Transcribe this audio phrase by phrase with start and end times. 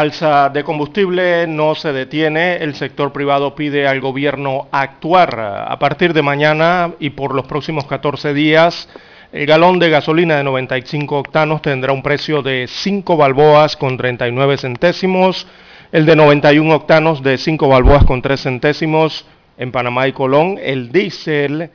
[0.00, 5.38] Alza de combustible no se detiene, el sector privado pide al gobierno actuar.
[5.68, 8.88] A partir de mañana y por los próximos 14 días,
[9.30, 14.56] el galón de gasolina de 95 octanos tendrá un precio de 5 balboas con 39
[14.56, 15.46] centésimos,
[15.92, 19.26] el de 91 octanos de 5 balboas con 3 centésimos
[19.58, 20.58] en Panamá y Colón.
[20.62, 21.68] El diésel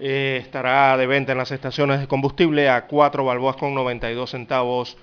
[0.00, 4.96] eh, estará de venta en las estaciones de combustible a 4 balboas con 92 centavos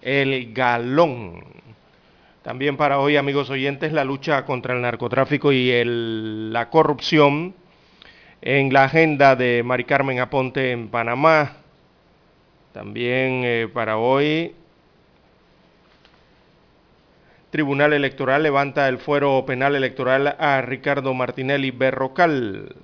[0.00, 1.73] el galón.
[2.44, 7.54] También para hoy, amigos oyentes, la lucha contra el narcotráfico y el, la corrupción
[8.42, 11.56] en la agenda de Mari Carmen Aponte en Panamá.
[12.74, 14.54] También eh, para hoy,
[17.48, 22.76] Tribunal Electoral levanta el fuero penal electoral a Ricardo Martinelli Berrocal.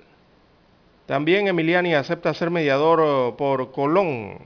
[1.05, 4.39] También Emiliani acepta ser mediador oh, por Colón.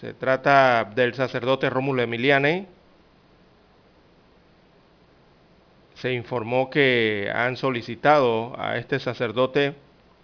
[0.00, 2.66] Se trata del sacerdote Rómulo Emiliane.
[5.94, 9.74] Se informó que han solicitado a este sacerdote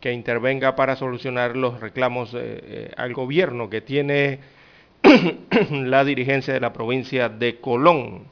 [0.00, 4.38] que intervenga para solucionar los reclamos eh, eh, al gobierno que tiene
[5.70, 8.28] la dirigencia de la provincia de Colón.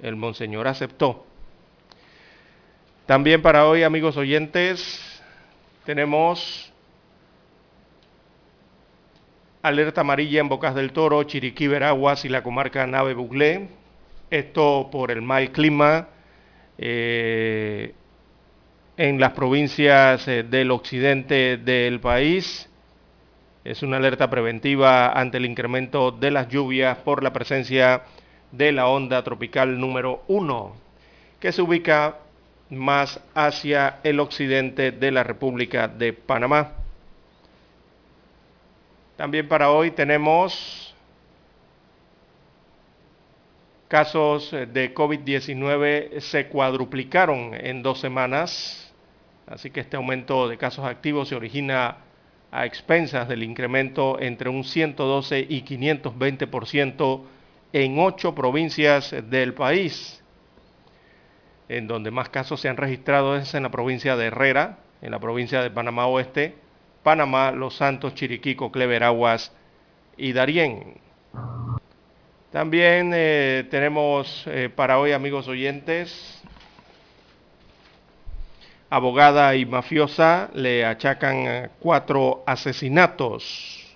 [0.00, 1.26] El monseñor aceptó.
[3.06, 5.20] También para hoy, amigos oyentes,
[5.84, 6.65] tenemos
[9.66, 13.66] Alerta amarilla en Bocas del Toro, Chiriquí, Veraguas y la comarca Nave Buglé.
[14.30, 16.06] Esto por el mal clima
[16.78, 17.92] eh,
[18.96, 22.70] en las provincias eh, del occidente del país.
[23.64, 28.02] Es una alerta preventiva ante el incremento de las lluvias por la presencia
[28.52, 30.76] de la onda tropical número 1,
[31.40, 32.18] que se ubica
[32.70, 36.85] más hacia el occidente de la República de Panamá.
[39.16, 40.94] También para hoy tenemos
[43.88, 48.94] casos de COVID-19 se cuadruplicaron en dos semanas,
[49.46, 51.96] así que este aumento de casos activos se origina
[52.50, 57.22] a expensas del incremento entre un 112 y 520%
[57.72, 60.22] en ocho provincias del país.
[61.70, 65.18] En donde más casos se han registrado es en la provincia de Herrera, en la
[65.18, 66.65] provincia de Panamá Oeste,
[67.06, 69.52] Panamá, Los Santos, Chiriquico, Cleveraguas
[70.16, 70.94] y Darién.
[72.50, 76.42] También eh, tenemos eh, para hoy, amigos oyentes,
[78.90, 83.86] abogada y mafiosa le achacan cuatro asesinatos.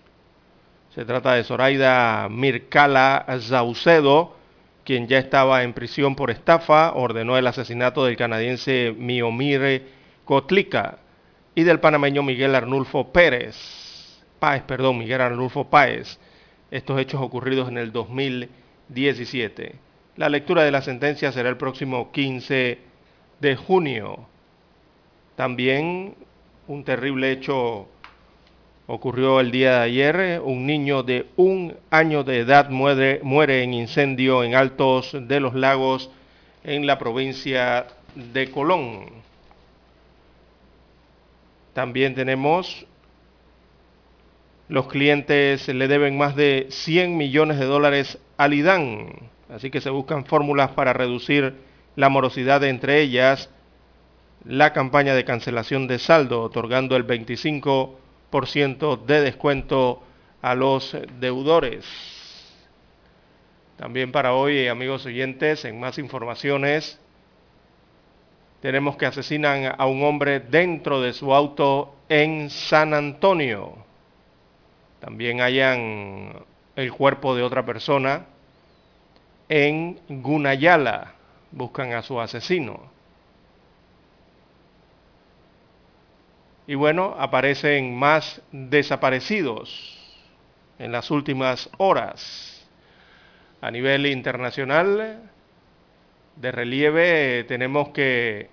[0.94, 4.37] Se trata de Zoraida Mircala Zaucedo,
[4.84, 9.82] quien ya estaba en prisión por estafa, ordenó el asesinato del canadiense Miomire
[10.25, 10.98] Kotlica
[11.54, 13.56] y del panameño Miguel Arnulfo Pérez,
[14.38, 16.18] Páez, perdón, Miguel Arnulfo Páez,
[16.70, 19.74] estos hechos ocurridos en el 2017.
[20.16, 22.78] La lectura de la sentencia será el próximo 15
[23.41, 24.26] de junio.
[25.36, 26.14] También
[26.68, 27.88] un terrible hecho
[28.86, 30.41] ocurrió el día de ayer.
[30.44, 35.54] Un niño de un año de edad muere, muere en incendio en Altos de los
[35.54, 36.10] Lagos
[36.64, 39.19] en la provincia de Colón.
[41.80, 42.84] También tenemos
[44.68, 49.88] los clientes le deben más de 100 millones de dólares al IDAN, así que se
[49.88, 51.54] buscan fórmulas para reducir
[51.97, 53.48] la morosidad entre ellas
[54.44, 60.03] la campaña de cancelación de saldo, otorgando el 25% de descuento
[60.42, 61.86] a los deudores.
[63.78, 67.00] También para hoy, amigos oyentes, en más informaciones,
[68.60, 73.74] tenemos que asesinan a un hombre dentro de su auto en San Antonio.
[75.01, 76.34] También hayan
[76.77, 78.27] el cuerpo de otra persona
[79.48, 81.15] en Gunayala.
[81.53, 82.80] Buscan a su asesino.
[86.66, 89.98] Y bueno, aparecen más desaparecidos
[90.78, 92.68] en las últimas horas.
[93.60, 95.29] A nivel internacional,
[96.36, 98.48] de relieve, tenemos que,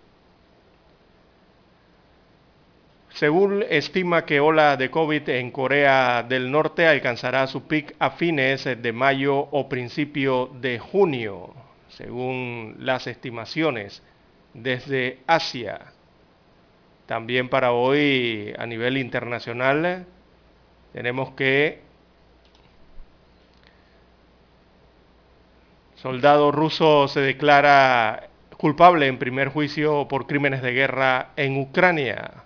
[3.10, 8.66] según estima que ola de COVID en Corea del Norte alcanzará su pic a fines
[8.66, 11.54] de mayo o principio de junio,
[11.90, 14.04] según las estimaciones
[14.54, 15.94] desde Asia.
[17.06, 20.06] También para hoy, a nivel internacional,
[20.94, 21.87] tenemos que
[25.98, 32.44] Soldado ruso se declara culpable en primer juicio por crímenes de guerra en Ucrania.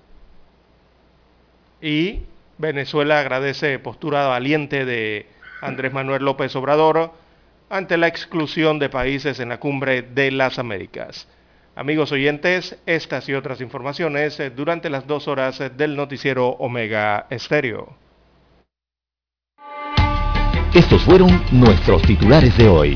[1.82, 2.22] Y
[2.58, 5.26] Venezuela agradece postura valiente de
[5.62, 7.12] Andrés Manuel López Obrador
[7.70, 11.28] ante la exclusión de países en la cumbre de las Américas.
[11.76, 17.96] Amigos oyentes, estas y otras informaciones durante las dos horas del noticiero Omega Estéreo.
[20.74, 22.96] Estos fueron nuestros titulares de hoy.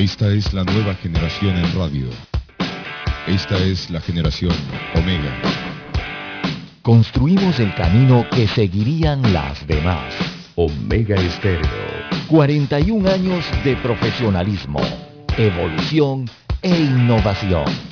[0.00, 2.08] esta es la nueva generación en radio.
[3.26, 4.54] Esta es la generación
[4.94, 5.42] Omega.
[6.80, 10.14] Construimos el camino que seguirían las demás.
[10.56, 11.68] Omega Estéreo.
[12.28, 14.80] 41 años de profesionalismo,
[15.36, 16.24] evolución
[16.62, 17.89] e innovación.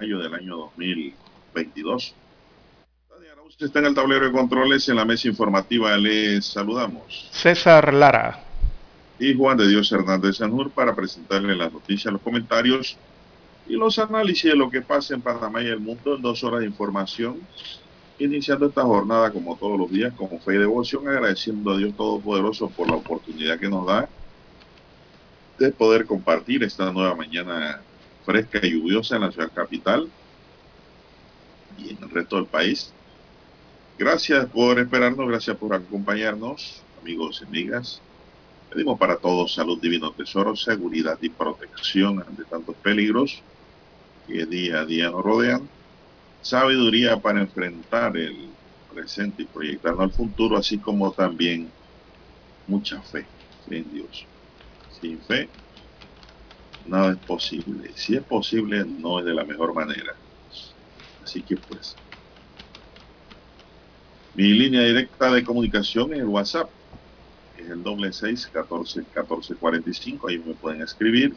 [0.00, 2.14] Mayo del año 2022.
[3.08, 5.96] Tania Arauz está en el tablero de controles en la mesa informativa.
[5.96, 7.30] Les saludamos.
[7.32, 8.44] César Lara.
[9.18, 12.98] Y Juan de Dios Hernández Sanur para presentarle las noticias, los comentarios
[13.66, 16.60] y los análisis de lo que pasa en Panamá y el mundo en dos horas
[16.60, 17.40] de información.
[18.18, 22.68] Iniciando esta jornada como todos los días, como fe y devoción, agradeciendo a Dios Todopoderoso
[22.68, 24.06] por la oportunidad que nos da
[25.58, 27.80] de poder compartir esta nueva mañana
[28.26, 30.10] fresca y lluviosa en la ciudad capital
[31.78, 32.92] y en el resto del país.
[33.98, 38.02] Gracias por esperarnos, gracias por acompañarnos, amigos y amigas.
[38.68, 43.40] Pedimos para todos salud, divino tesoro, seguridad y protección ante tantos peligros
[44.26, 45.68] que día a día nos rodean.
[46.42, 48.48] Sabiduría para enfrentar el
[48.92, 51.70] presente y proyectarnos al futuro, así como también
[52.66, 53.24] mucha fe
[53.70, 54.26] en Dios
[55.00, 55.48] sin fe,
[56.88, 57.90] nada es posible.
[57.94, 60.14] Si es posible, no es de la mejor manera.
[61.22, 61.96] Así que pues,
[64.34, 66.70] mi línea directa de comunicación es el WhatsApp.
[67.56, 70.28] Es el doble seis catorce catorce cuarenta y cinco.
[70.28, 71.34] Ahí me pueden escribir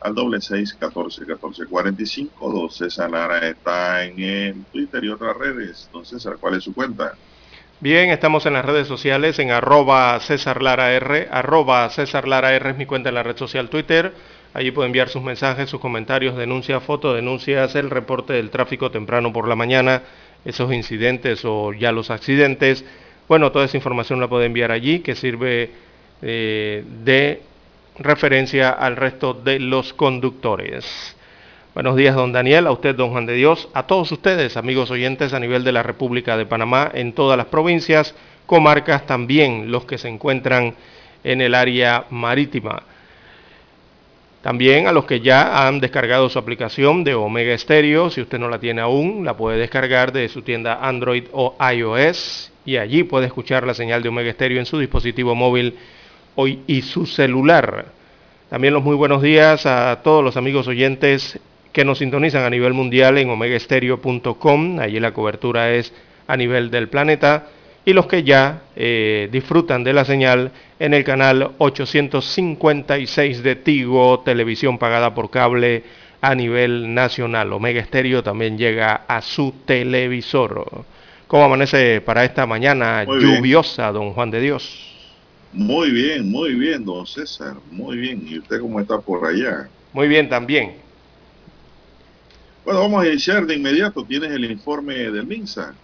[0.00, 2.52] al doble seis catorce catorce cuarenta y cinco.
[2.52, 5.88] Don César Lara está en el Twitter y otras redes.
[5.92, 7.14] Don César, ¿cuál es su cuenta?
[7.78, 12.70] Bien, estamos en las redes sociales en arroba César Lara R, arroba César Lara R
[12.70, 14.12] es mi cuenta en la red social Twitter.
[14.52, 19.46] Allí puede enviar sus mensajes, sus comentarios, denuncias, fotodenuncias, el reporte del tráfico temprano por
[19.46, 20.02] la mañana,
[20.44, 22.84] esos incidentes o ya los accidentes.
[23.28, 25.70] Bueno, toda esa información la puede enviar allí, que sirve
[26.20, 27.42] eh, de
[27.98, 31.16] referencia al resto de los conductores.
[31.72, 35.32] Buenos días, don Daniel, a usted, don Juan de Dios, a todos ustedes, amigos oyentes
[35.32, 38.16] a nivel de la República de Panamá, en todas las provincias,
[38.46, 40.74] comarcas, también los que se encuentran
[41.22, 42.82] en el área marítima.
[44.42, 48.48] También a los que ya han descargado su aplicación de Omega Stereo, si usted no
[48.48, 53.26] la tiene aún, la puede descargar de su tienda Android o iOS y allí puede
[53.26, 55.76] escuchar la señal de Omega Stereo en su dispositivo móvil
[56.36, 57.86] hoy y su celular.
[58.48, 61.38] También los muy buenos días a todos los amigos oyentes
[61.72, 64.78] que nos sintonizan a nivel mundial en omegaestereo.com.
[64.80, 65.92] Allí la cobertura es
[66.26, 67.46] a nivel del planeta.
[67.84, 74.20] Y los que ya eh, disfrutan de la señal en el canal 856 de Tigo,
[74.20, 75.84] televisión pagada por cable
[76.20, 77.52] a nivel nacional.
[77.52, 80.84] Omega Estéreo también llega a su televisor.
[81.26, 84.90] ¿Cómo amanece para esta mañana lluviosa, don Juan de Dios?
[85.52, 87.54] Muy bien, muy bien, don César.
[87.70, 88.24] Muy bien.
[88.26, 89.68] ¿Y usted cómo está por allá?
[89.92, 90.74] Muy bien también.
[92.64, 94.04] Bueno, vamos a iniciar de inmediato.
[94.04, 95.74] Tienes el informe del MINSA,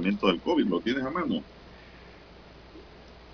[0.00, 1.42] del COVID, ¿lo tienes a mano?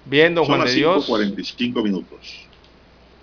[0.04, 1.06] Bien, don Juan de Dios.
[1.06, 2.46] 45 minutos.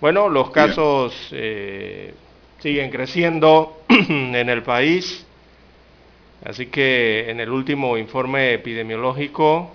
[0.00, 2.14] Bueno, los casos eh,
[2.58, 5.26] siguen creciendo en el país.
[6.44, 9.70] Así que en el último informe epidemiológico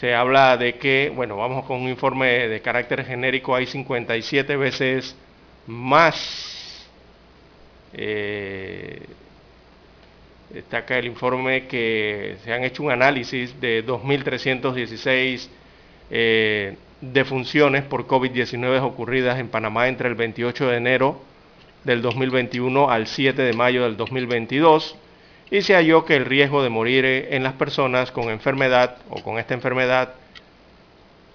[0.00, 5.14] se habla de que, bueno, vamos con un informe de carácter genérico, hay 57 veces
[5.66, 6.88] más
[7.92, 9.06] eh,
[10.52, 15.48] destaca el informe que se han hecho un análisis de 2.316
[16.10, 21.20] eh, defunciones por COVID-19 ocurridas en Panamá entre el 28 de enero
[21.84, 24.96] del 2021 al 7 de mayo del 2022
[25.50, 29.38] y se halló que el riesgo de morir en las personas con enfermedad o con
[29.38, 30.14] esta enfermedad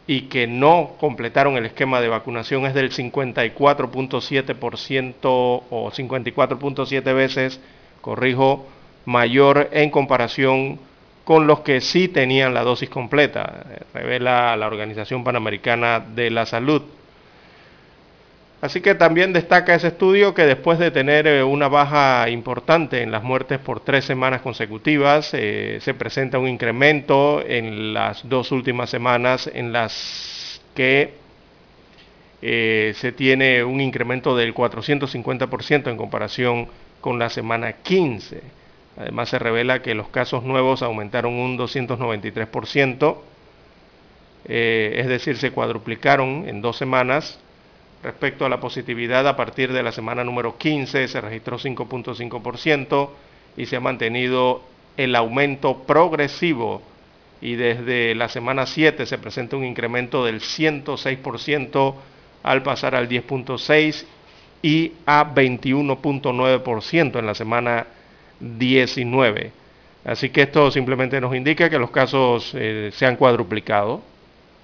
[0.08, 7.60] y que no completaron el esquema de vacunación es del 54.7% o 54.7 veces,
[8.02, 8.66] corrijo,
[9.08, 10.80] mayor en comparación
[11.24, 16.82] con los que sí tenían la dosis completa, revela la Organización Panamericana de la Salud.
[18.60, 23.12] Así que también destaca ese estudio que después de tener eh, una baja importante en
[23.12, 28.90] las muertes por tres semanas consecutivas, eh, se presenta un incremento en las dos últimas
[28.90, 31.14] semanas en las que
[32.42, 36.68] eh, se tiene un incremento del 450% en comparación
[37.00, 38.57] con la semana 15.
[38.98, 43.18] Además se revela que los casos nuevos aumentaron un 293%,
[44.46, 47.40] es decir, se cuadruplicaron en dos semanas.
[48.04, 53.10] Respecto a la positividad, a partir de la semana número 15 se registró 5.5%
[53.58, 54.62] y se ha mantenido
[54.98, 56.82] el aumento progresivo.
[57.40, 61.96] Y desde la semana 7 se presenta un incremento del 106%
[62.44, 64.06] al pasar al 10.6
[64.64, 67.86] y a 21.9% en la semana
[68.40, 69.52] 19.
[70.06, 74.02] Así que esto simplemente nos indica que los casos eh, se han cuadruplicado,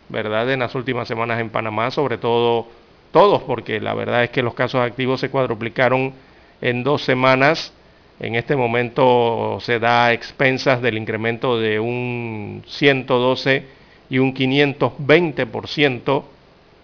[0.10, 0.50] ¿verdad?
[0.51, 2.68] En las últimas semanas en Panamá, sobre todo
[3.12, 6.13] todos, porque la verdad es que los casos activos se cuadruplicaron
[6.62, 7.74] en dos semanas.
[8.20, 13.65] En este momento se da a expensas del incremento de un 112
[14.10, 16.24] y un 520%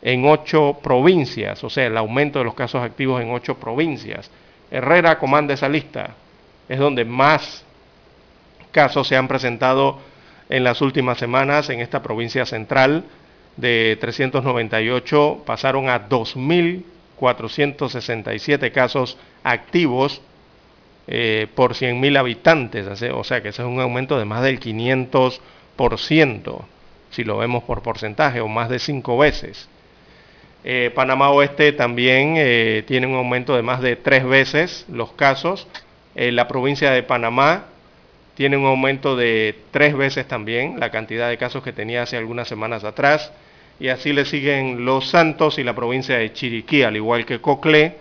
[0.02, 4.32] en ocho provincias, o sea, el aumento de los casos activos en ocho provincias.
[4.72, 6.16] Herrera comanda esa lista,
[6.70, 7.66] es donde más
[8.72, 10.00] casos se han presentado
[10.48, 13.04] en las últimas semanas en esta provincia central
[13.58, 20.22] de 398 pasaron a 2.467 casos activos
[21.08, 26.62] eh, por 100.000 habitantes, o sea que ese es un aumento de más del 500%,
[27.10, 29.68] si lo vemos por porcentaje, o más de 5 veces.
[30.64, 35.68] Eh, Panamá Oeste también eh, tiene un aumento de más de 3 veces los casos.
[36.20, 37.66] La provincia de Panamá
[38.36, 42.48] tiene un aumento de 3 veces también la cantidad de casos que tenía hace algunas
[42.48, 43.32] semanas atrás
[43.80, 47.96] y así le siguen Los Santos y la provincia de Chiriquí, al igual que Coclé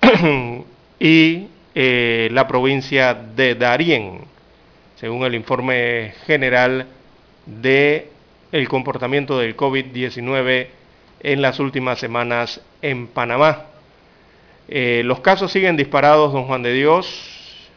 [1.00, 4.20] y eh, la provincia de Darién,
[4.96, 6.86] según el informe general
[7.46, 8.10] de
[8.52, 10.66] el comportamiento del COVID-19
[11.20, 13.64] en las últimas semanas en Panamá.
[14.68, 17.68] Eh, los casos siguen disparados, don Juan de Dios.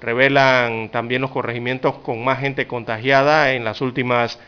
[0.00, 4.38] Revelan también los corregimientos con más gente contagiada en las últimas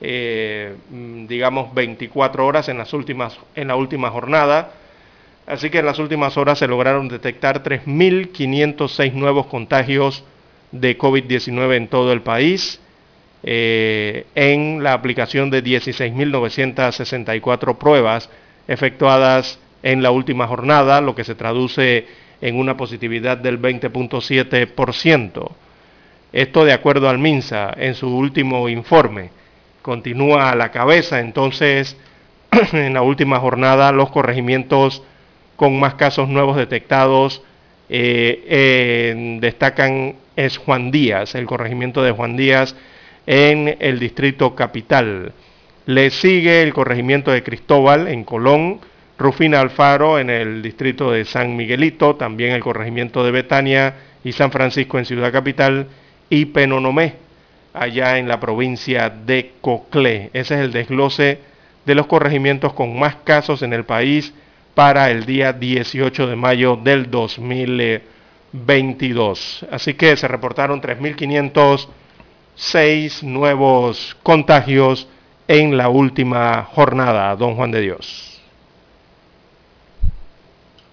[0.00, 4.72] eh, mm, digamos, 24 horas en, las últimas, en la última jornada.
[5.46, 10.24] Así que en las últimas horas se lograron detectar 3.506 nuevos contagios
[10.72, 12.80] de COVID-19 en todo el país,
[13.42, 18.28] eh, en la aplicación de 16.964 pruebas
[18.68, 22.06] efectuadas en la última jornada, lo que se traduce
[22.40, 25.50] en una positividad del 20.7%.
[26.32, 29.30] Esto de acuerdo al MINSA en su último informe.
[29.82, 31.96] Continúa a la cabeza entonces
[32.72, 35.02] en la última jornada los corregimientos
[35.56, 37.42] con más casos nuevos detectados
[37.88, 42.76] eh, destacan es Juan Díaz, el corregimiento de Juan Díaz
[43.26, 45.32] en el distrito capital.
[45.86, 48.80] Le sigue el corregimiento de Cristóbal en Colón,
[49.20, 54.50] Rufina Alfaro en el distrito de San Miguelito, también el corregimiento de Betania y San
[54.50, 55.88] Francisco en Ciudad Capital
[56.30, 57.16] y Penonomé
[57.74, 60.30] allá en la provincia de Coclé.
[60.32, 61.38] Ese es el desglose
[61.84, 64.32] de los corregimientos con más casos en el país
[64.74, 69.66] para el día 18 de mayo del 2022.
[69.70, 75.08] Así que se reportaron 3.506 nuevos contagios
[75.46, 78.29] en la última jornada, don Juan de Dios.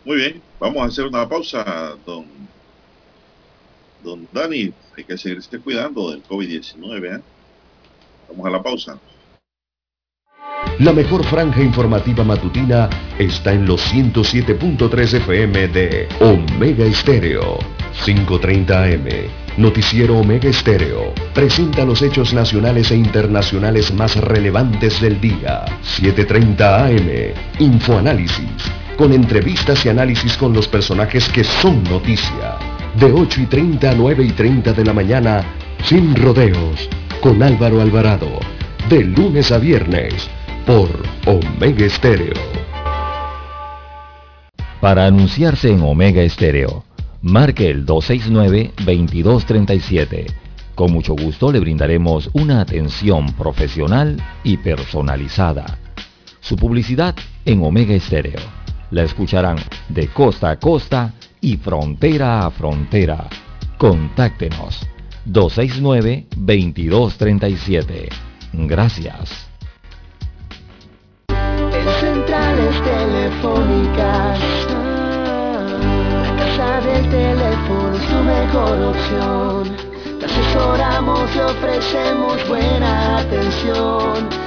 [0.07, 2.23] Muy bien, vamos a hacer una pausa, don,
[4.01, 4.71] don Dani.
[4.95, 7.17] Hay que seguirse cuidando del COVID-19.
[7.17, 7.21] ¿eh?
[8.29, 8.97] Vamos a la pausa.
[10.79, 17.59] La mejor franja informativa matutina está en los 107.3 FM de Omega Estéreo.
[18.05, 19.61] 5.30 AM.
[19.61, 21.13] Noticiero Omega Estéreo.
[21.33, 25.65] Presenta los hechos nacionales e internacionales más relevantes del día.
[25.83, 27.33] 7.30 AM.
[27.59, 28.86] Infoanálisis.
[28.97, 32.57] Con entrevistas y análisis con los personajes que son noticia.
[32.99, 35.45] De 8 y 30 a 9 y 30 de la mañana.
[35.83, 36.89] Sin rodeos.
[37.21, 38.39] Con Álvaro Alvarado.
[38.89, 40.27] De lunes a viernes
[40.65, 40.89] por
[41.27, 42.33] Omega Estéreo.
[44.81, 46.83] Para anunciarse en Omega Estéreo,
[47.21, 50.25] marque el 269-2237.
[50.73, 55.77] Con mucho gusto le brindaremos una atención profesional y personalizada.
[56.39, 57.13] Su publicidad
[57.45, 58.39] en Omega Estéreo.
[58.91, 59.57] La escucharán
[59.89, 63.27] de costa a costa y frontera a frontera.
[63.77, 64.87] Contáctenos
[65.25, 68.07] 269-2237.
[68.53, 69.47] Gracias.
[71.99, 74.39] centrales telefónicas.
[76.23, 79.75] La casa del teléfono es tu mejor opción.
[80.19, 84.46] Te asesoramos y ofrecemos buena atención.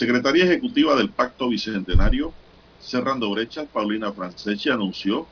[0.00, 2.32] La Secretaría Ejecutiva del Pacto Bicentenario,
[2.80, 5.26] Cerrando Brechas, Paulina Franceschi, anunció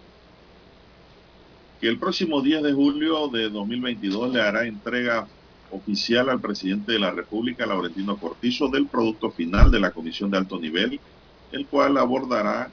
[1.81, 5.27] que el próximo 10 de julio de 2022 le hará entrega
[5.71, 10.37] oficial al presidente de la República, Laurentino Cortizo, del producto final de la Comisión de
[10.37, 11.01] Alto Nivel,
[11.51, 12.71] el cual abordará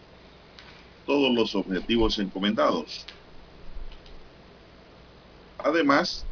[1.06, 3.06] todos los objetivos encomendados.
[5.60, 6.26] Además,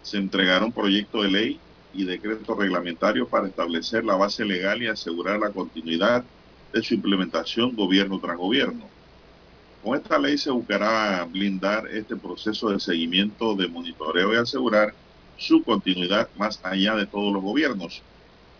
[0.00, 1.60] se entregará un proyecto de ley
[1.96, 6.24] y decreto reglamentario para establecer la base legal y asegurar la continuidad
[6.72, 8.84] de su implementación gobierno tras gobierno.
[9.82, 14.92] Con esta ley se buscará blindar este proceso de seguimiento, de monitoreo y asegurar
[15.36, 18.02] su continuidad más allá de todos los gobiernos,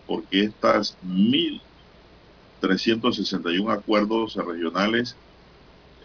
[0.07, 5.17] porque estas 1.361 acuerdos regionales,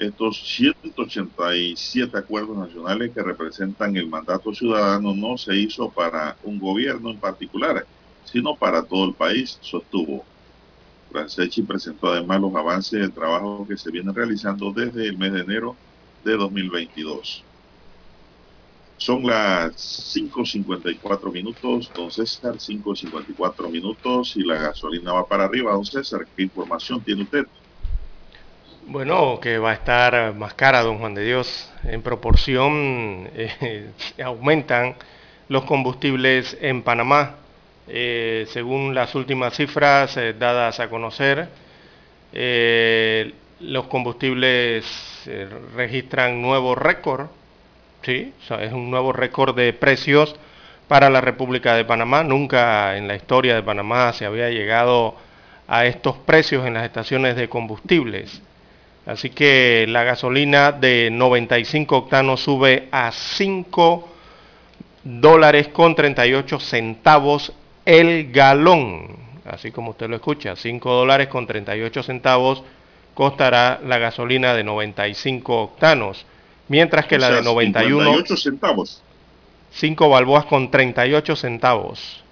[0.01, 7.11] estos 187 acuerdos nacionales que representan el mandato ciudadano no se hizo para un gobierno
[7.11, 7.85] en particular,
[8.25, 10.25] sino para todo el país, sostuvo.
[11.11, 15.41] Francechi presentó además los avances del trabajo que se viene realizando desde el mes de
[15.41, 15.75] enero
[16.23, 17.43] de 2022.
[18.97, 19.73] Son las
[20.15, 25.73] 5.54 minutos, don César, 5.54 minutos y la gasolina va para arriba.
[25.73, 27.45] Don César, ¿qué información tiene usted?
[28.91, 31.71] Bueno, que va a estar más cara, don Juan de Dios.
[31.85, 33.89] En proporción eh,
[34.21, 34.95] aumentan
[35.47, 37.37] los combustibles en Panamá.
[37.87, 41.47] Eh, según las últimas cifras eh, dadas a conocer,
[43.61, 44.85] los combustibles
[45.73, 47.27] registran nuevo récord,
[48.01, 48.33] ¿sí?
[48.43, 50.35] O sea, es un nuevo récord de precios
[50.89, 52.25] para la República de Panamá.
[52.25, 55.15] Nunca en la historia de Panamá se había llegado
[55.65, 58.41] a estos precios en las estaciones de combustibles.
[59.05, 64.07] Así que la gasolina de 95 octanos sube a 5
[65.03, 67.53] dólares con 38 centavos
[67.85, 69.07] el galón.
[69.45, 72.63] Así como usted lo escucha, 5 dólares con 38 centavos
[73.15, 76.25] costará la gasolina de 95 octanos.
[76.67, 79.01] Mientras que O la de 91, 58 centavos.
[79.71, 82.23] 5 balboas con 38 centavos.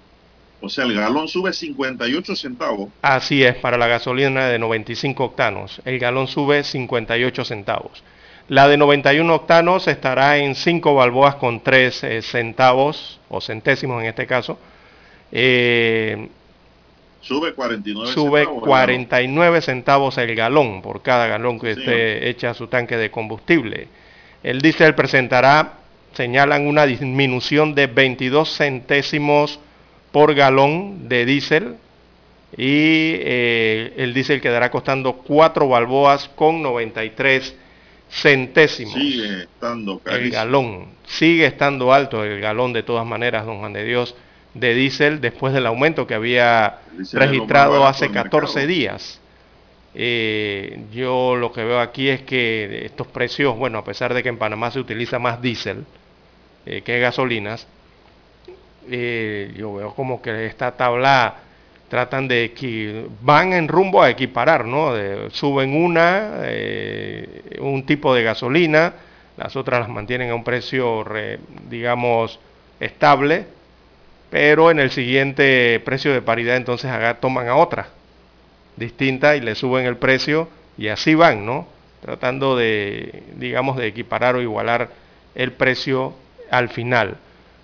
[0.62, 2.90] O sea, el galón sube 58 centavos.
[3.02, 5.80] Así es, para la gasolina de 95 octanos.
[5.84, 8.02] El galón sube 58 centavos.
[8.48, 14.08] La de 91 octanos estará en 5 balboas con 3 eh, centavos, o centésimos en
[14.08, 14.58] este caso.
[15.32, 16.28] Eh,
[17.20, 18.62] Sube 49 sube centavos.
[18.62, 22.96] el 49 centavos el galón por cada galón que Sí, usted echa a su tanque
[22.96, 23.88] de combustible.
[24.42, 25.74] El diésel presentará,
[26.14, 29.60] señalan, una disminución de 22 centésimos
[30.12, 31.76] por galón de diésel
[32.56, 37.54] y eh, el diésel quedará costando 4 balboas con 93
[38.10, 40.32] centésimos Sigue estando el carísimo.
[40.32, 40.86] galón.
[41.06, 44.16] Sigue estando alto el galón de todas maneras, don Juan de Dios,
[44.54, 48.66] de diésel después del aumento que había El registrado hace del 14 mercado.
[48.66, 49.20] días.
[49.94, 54.28] Eh, yo lo que veo aquí es que estos precios, bueno, a pesar de que
[54.28, 55.84] en Panamá se utiliza más diésel
[56.66, 57.66] eh, que gasolinas,
[58.88, 61.34] yo veo como que esta tabla
[61.88, 64.94] tratan de equi- van en rumbo a equiparar, ¿no?
[64.94, 68.94] De- suben una, eh, un tipo de gasolina,
[69.36, 72.38] las otras las mantienen a un precio, re- digamos,
[72.78, 73.46] estable,
[74.30, 77.88] pero en el siguiente precio de paridad entonces haga- toman a otra
[78.76, 81.66] distinta y le suben el precio y así van, ¿no?
[82.02, 84.90] Tratando de, digamos, de equiparar o igualar
[85.34, 86.14] el precio
[86.50, 87.18] al final.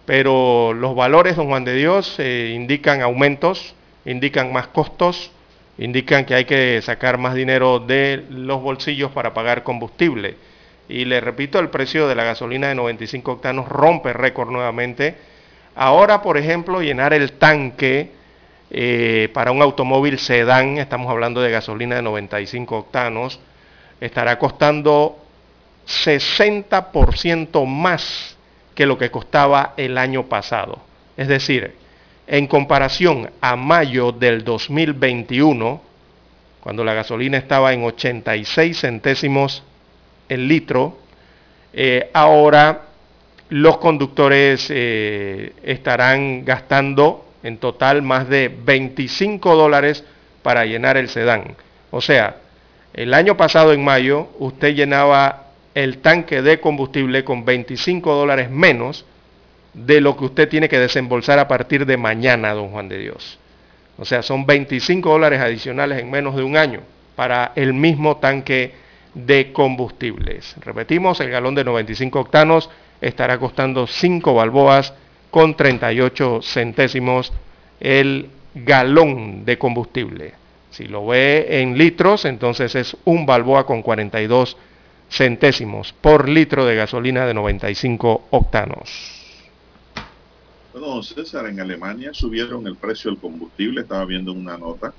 [0.06, 5.32] Pero los valores, don Juan de Dios, eh, indican aumentos, indican más costos,
[5.78, 10.36] indican que hay que sacar más dinero de los bolsillos para pagar combustible.
[10.88, 15.16] Y le repito, el precio de la gasolina de 95 octanos rompe récord nuevamente.
[15.74, 18.12] Ahora, por ejemplo, llenar el tanque
[18.70, 23.40] eh, para un automóvil sedán, estamos hablando de gasolina de 95 octanos,
[24.00, 25.18] estará costando
[25.86, 28.35] 60% más
[28.76, 30.78] que lo que costaba el año pasado.
[31.16, 31.74] Es decir,
[32.28, 35.80] en comparación a mayo del 2021,
[36.60, 39.62] cuando la gasolina estaba en 86 centésimos
[40.28, 40.98] el litro,
[41.72, 42.82] eh, ahora
[43.48, 50.04] los conductores eh, estarán gastando en total más de 25 dólares
[50.42, 51.56] para llenar el sedán.
[51.90, 52.36] O sea,
[52.92, 55.45] el año pasado en mayo usted llenaba
[55.76, 59.04] el tanque de combustible con 25 dólares menos
[59.74, 63.38] de lo que usted tiene que desembolsar a partir de mañana, don Juan de Dios.
[63.98, 66.80] O sea, son 25 dólares adicionales en menos de un año
[67.14, 68.72] para el mismo tanque
[69.12, 70.54] de combustibles.
[70.62, 72.70] Repetimos, el galón de 95 octanos
[73.02, 74.94] estará costando 5 balboas
[75.30, 77.34] con 38 centésimos
[77.80, 80.32] el galón de combustible.
[80.70, 84.75] Si lo ve en litros, entonces es un balboa con 42 centésimos
[86.00, 89.16] por litro de gasolina de 95 octanos.
[90.72, 94.92] Bueno, don César, en Alemania subieron el precio del combustible, estaba viendo una nota,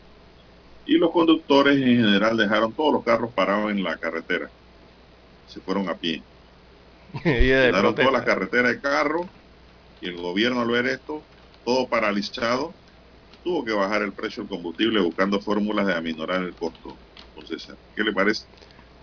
[0.87, 4.49] y los conductores en general dejaron todos los carros parados en la carretera.
[5.47, 6.23] Se fueron a pie.
[7.23, 8.25] Todas las protesta.
[8.25, 9.29] carreteras de carro
[10.01, 11.21] y el gobierno al ver esto,
[11.63, 12.73] todo paralizado,
[13.43, 16.95] tuvo que bajar el precio del combustible buscando fórmulas de aminorar el costo.
[17.35, 18.45] Don César, ¿qué le parece?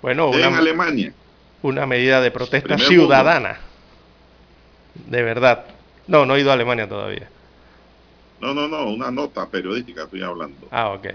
[0.05, 1.15] Bueno, en una, Alemania,
[1.63, 3.59] una medida de protesta Primer ciudadana.
[5.07, 5.65] De verdad.
[6.07, 7.27] No, no he ido a Alemania todavía.
[8.39, 10.69] no, no, no, una nota periodística estoy hablando.
[10.71, 11.07] Ah, ok.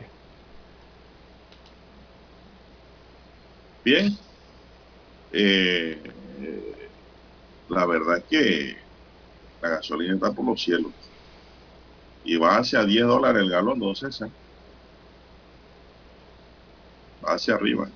[3.86, 4.18] Bien.
[5.34, 6.02] Eh,
[6.42, 6.90] eh,
[7.70, 8.76] la verdad es que
[9.62, 10.92] la gasolina está por los cielos.
[12.24, 14.30] Y va hacia 10 dólares el galón, don César.
[17.24, 17.88] Va hacia arriba.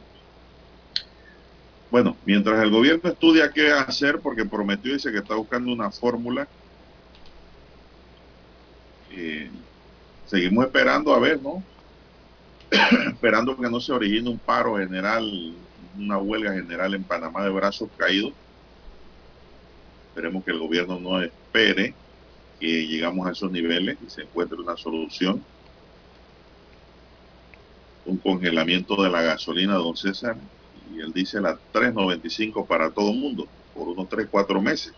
[1.94, 6.48] Bueno, mientras el gobierno estudia qué hacer, porque prometió, dice que está buscando una fórmula,
[9.12, 9.48] eh,
[10.26, 11.62] seguimos esperando a ver, ¿no?
[13.12, 15.54] esperando que no se origine un paro general,
[15.96, 18.34] una huelga general en Panamá de brazos caídos.
[20.10, 21.94] Esperemos que el gobierno no espere
[22.60, 25.44] que llegamos a esos niveles y se encuentre una solución.
[28.08, 30.38] Un congelamiento de la gasolina, don César,
[30.96, 34.94] y él dice la 3.95 para todo el mundo, por unos 3, 4 meses.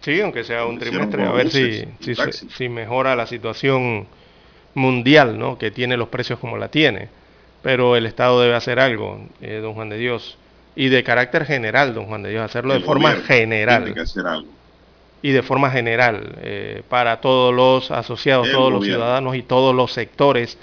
[0.00, 4.06] Sí, aunque sea un trimestre, a ver buses si, si, mejora la situación
[4.74, 5.56] mundial, ¿no?
[5.56, 7.08] Que tiene los precios como la tiene.
[7.62, 10.36] Pero el Estado debe hacer algo, eh, don Juan de Dios.
[10.76, 13.84] Y de carácter general, don Juan de Dios, hacerlo de El forma general.
[13.84, 14.48] Tiene que hacer algo.
[15.22, 19.74] y de forma general eh, para todos los asociados, El todos los ciudadanos y todos
[19.74, 20.58] los sectores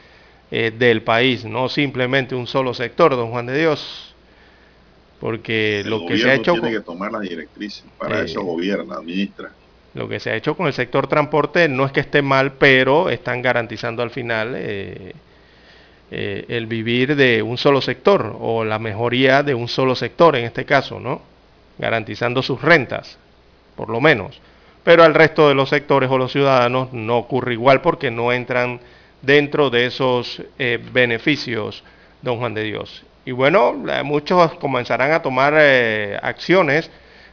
[0.52, 4.11] eh, del país, no simplemente un solo sector, don Juan de Dios,
[5.22, 7.86] porque El lo que se ha hecho tiene con, que tomar las directrices.
[7.98, 9.56] Para Eh, eso gobierna, administra.
[9.94, 13.10] lo que se ha hecho con el sector transporte no es que esté mal, pero
[13.10, 15.16] están garantizando al final eh,
[16.12, 20.46] eh, el vivir de un solo sector o la mejoría de un solo sector en
[20.46, 21.22] este caso, ¿no?
[21.78, 23.18] Garantizando sus rentas,
[23.76, 24.42] por lo menos.
[24.84, 28.82] Pero al resto de los sectores o los ciudadanos no ocurre igual porque no entran
[29.22, 31.84] dentro de esos eh, beneficios,
[32.22, 33.04] don Juan de Dios.
[33.26, 36.90] Y bueno, la- muchos comenzarán a tomar eh, acciones.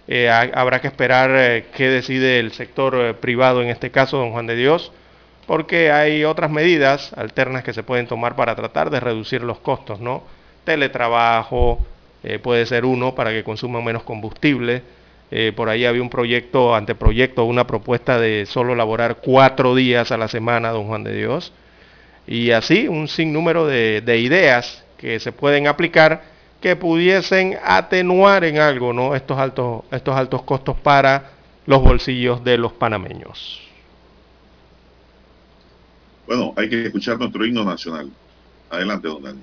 [0.07, 4.19] Eh, ha- habrá que esperar eh, qué decide el sector eh, privado en este caso,
[4.19, 4.93] don Juan de Dios,
[5.47, 10.01] porque hay otras medidas alternas que se pueden tomar para tratar de reducir los costos,
[10.01, 10.23] ¿no?
[10.65, 11.79] Teletrabajo
[12.23, 14.83] eh, puede ser uno para que consuman menos combustible.
[15.31, 20.17] Eh, por ahí había un proyecto, anteproyecto, una propuesta de solo laborar cuatro días a
[20.19, 21.53] la semana, don Juan de Dios.
[22.27, 26.23] Y así un sinnúmero de ideas que se pueden aplicar
[26.61, 29.15] que pudiesen atenuar en algo ¿no?
[29.15, 31.31] estos, altos, estos altos costos para
[31.67, 33.63] los bolsillos de los panameños.
[36.27, 38.11] Bueno, hay que escuchar nuestro himno nacional.
[38.71, 39.43] Adelante, don Dani.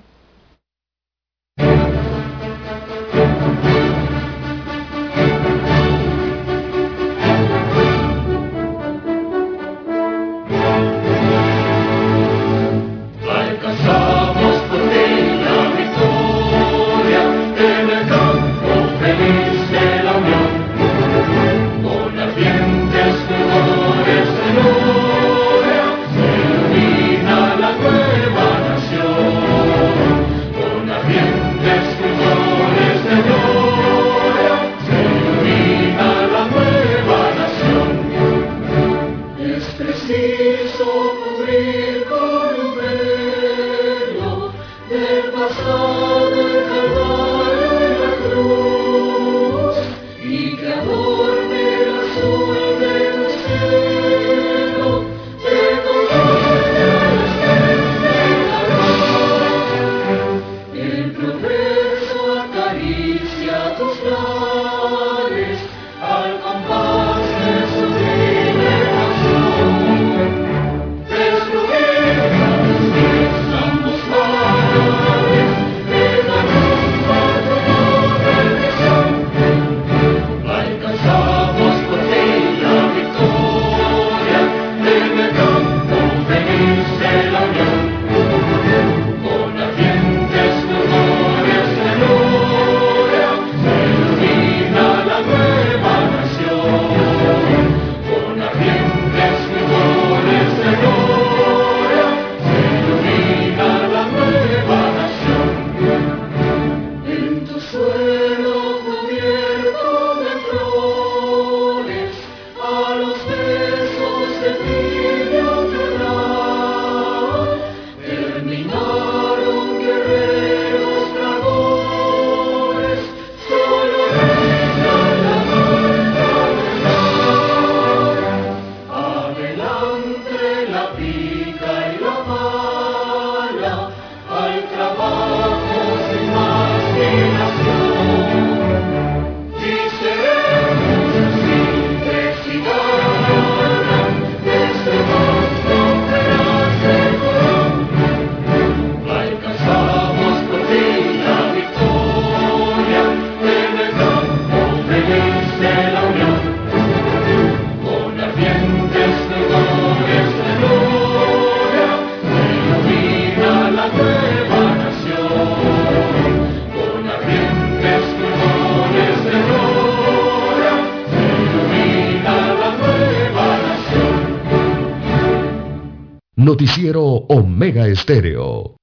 [177.96, 178.76] Estéreo.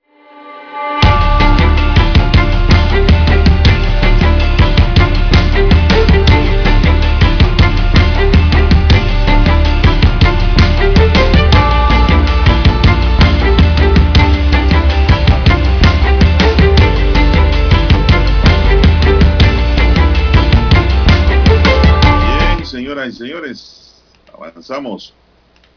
[22.66, 24.02] Señoras y señores,
[24.34, 25.14] avanzamos.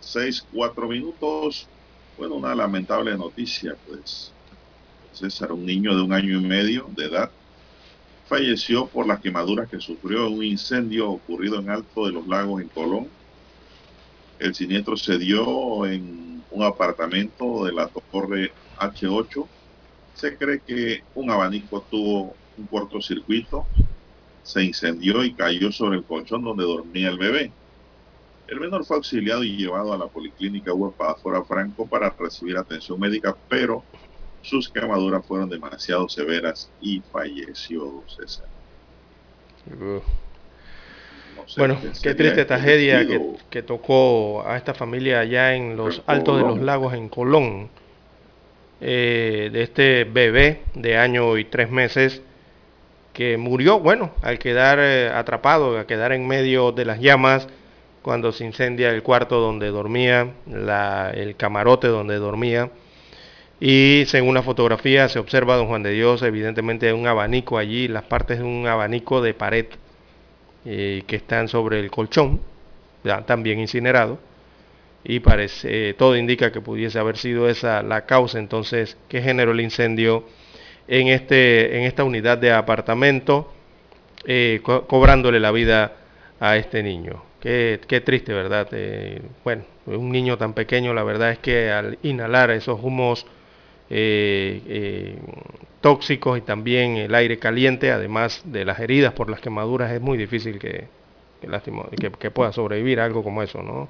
[0.01, 1.06] Seis, cuatro minutos.
[2.57, 4.33] Lamentable noticia, pues.
[5.13, 7.31] César, un niño de un año y medio de edad,
[8.27, 12.61] falleció por las quemaduras que sufrió en un incendio ocurrido en Alto de los Lagos,
[12.63, 13.09] en Colón.
[14.39, 19.49] El siniestro se dio en un apartamento de la torre H8.
[20.15, 23.67] Se cree que un abanico tuvo un cortocircuito,
[24.43, 27.57] se incendió y cayó sobre el colchón donde dormía el bebé.
[28.49, 33.37] El menor fue auxiliado y llevado a la policlínica Espadafora Franco para recibir atención médica,
[33.49, 33.83] pero
[34.43, 38.47] sus quemaduras fueron demasiado severas y falleció César.
[39.69, 40.01] Uh,
[41.37, 45.77] No sé Bueno, qué triste este tragedia que, que tocó a esta familia allá en
[45.77, 46.61] los Altos de los.
[46.61, 47.69] Lagos, en Colón,
[48.81, 52.23] eh, de este bebé de año y tres meses
[53.13, 57.49] que murió, bueno, al quedar eh, atrapado, al quedar en medio de las llamas
[58.07, 62.71] cuando se incendia el cuarto donde dormía, la- el camarote donde dormía.
[63.61, 68.05] Y según la fotografía se observa, don Juan de Dios, evidentemente un abanico allí, las
[68.05, 69.67] partes de un abanico de pared
[70.67, 72.41] eh, que están sobre el colchón,
[73.05, 74.19] ya, también incinerado.
[75.05, 79.53] Y parece, eh, todo indica que pudiese haber sido esa la causa entonces que generó
[79.53, 80.25] el incendio
[80.89, 83.53] en, este, en esta unidad de apartamento,
[84.27, 85.95] eh, co- cobrándole la vida
[86.41, 87.26] a este niño.
[87.47, 88.67] Qué, qué triste, ¿verdad?
[88.73, 93.25] Eh, bueno, un niño tan pequeño, la verdad es que al inhalar esos humos
[93.89, 95.17] eh, eh,
[95.81, 100.19] tóxicos y también el aire caliente, además de las heridas por las quemaduras, es muy
[100.19, 100.89] difícil que,
[101.41, 103.89] que, lástima- que- que pueda sobrevivir a algo como eso, ¿no?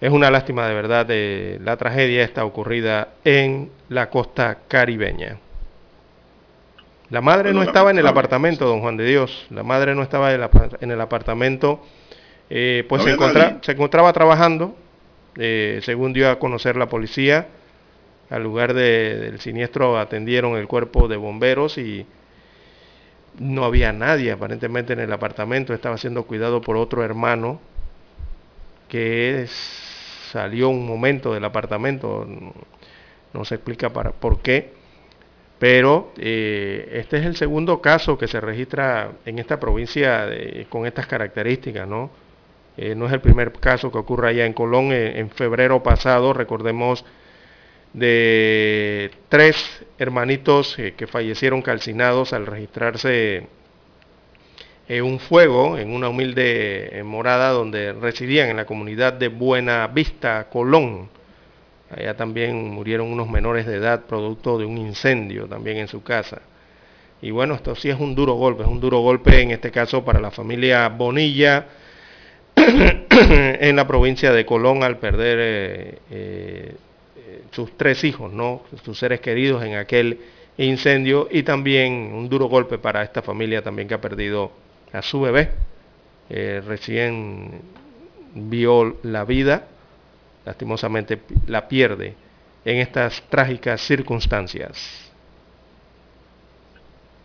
[0.00, 5.38] Es una lástima de verdad de la tragedia esta ocurrida en la costa caribeña.
[7.10, 9.46] La madre no estaba en el apartamento, don Juan de Dios.
[9.50, 11.80] La madre no estaba en el apartamento.
[12.56, 14.76] Eh, pues No se, encontra- encontraba trabajando,
[15.36, 17.48] eh, según dio a conocer la policía.
[18.30, 22.06] Al lugar de- del siniestro atendieron el cuerpo de bomberos y
[23.40, 25.74] no había nadie aparentemente en el apartamento.
[25.74, 27.60] Estaba siendo cuidado por otro hermano
[28.88, 29.80] que es-
[30.30, 32.26] salió un momento del apartamento.
[33.32, 34.72] No se explica para, por qué.
[35.58, 40.86] Pero eh, este es el segundo caso que se registra en esta provincia de- con
[40.86, 42.10] estas características, ¿no?
[42.76, 44.92] Eh, no es el primer caso que ocurre allá en Colón.
[44.92, 47.04] Eh, en febrero pasado, recordemos,
[47.92, 53.46] de tres hermanitos eh, que fallecieron calcinados al registrarse
[55.02, 61.08] un fuego en una humilde morada donde residían en la comunidad de Buena Vista, Colón.
[61.90, 66.42] Allá también murieron unos menores de edad producto de un incendio también en su casa.
[67.22, 70.04] Y bueno, esto sí es un duro golpe, es un duro golpe en este caso
[70.04, 71.66] para la familia Bonilla
[72.56, 76.74] en la provincia de Colón al perder eh, eh,
[77.50, 78.62] sus tres hijos, ¿no?
[78.84, 80.18] sus seres queridos en aquel
[80.56, 84.52] incendio y también un duro golpe para esta familia también que ha perdido
[84.92, 85.50] a su bebé.
[86.30, 87.60] Eh, recién
[88.34, 89.66] vio la vida,
[90.44, 92.14] lastimosamente la pierde
[92.64, 95.10] en estas trágicas circunstancias.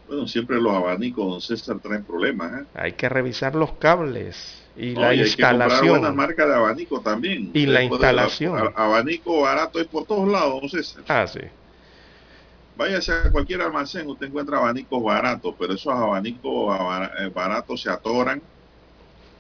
[0.08, 2.62] Bueno, siempre los abanicos, don César, traen problemas.
[2.62, 2.66] ¿eh?
[2.74, 6.16] Hay que revisar los cables y la y hay que instalación.
[6.16, 7.52] marcas de abanico también.
[7.54, 8.72] Y la instalación.
[8.76, 11.04] abanico barato hay por todos lados, don César.
[11.08, 11.42] Ah, sí.
[12.78, 16.78] Váyase a cualquier almacén, usted encuentra abanicos baratos, pero esos abanicos
[17.20, 18.42] eh, baratos se atoran,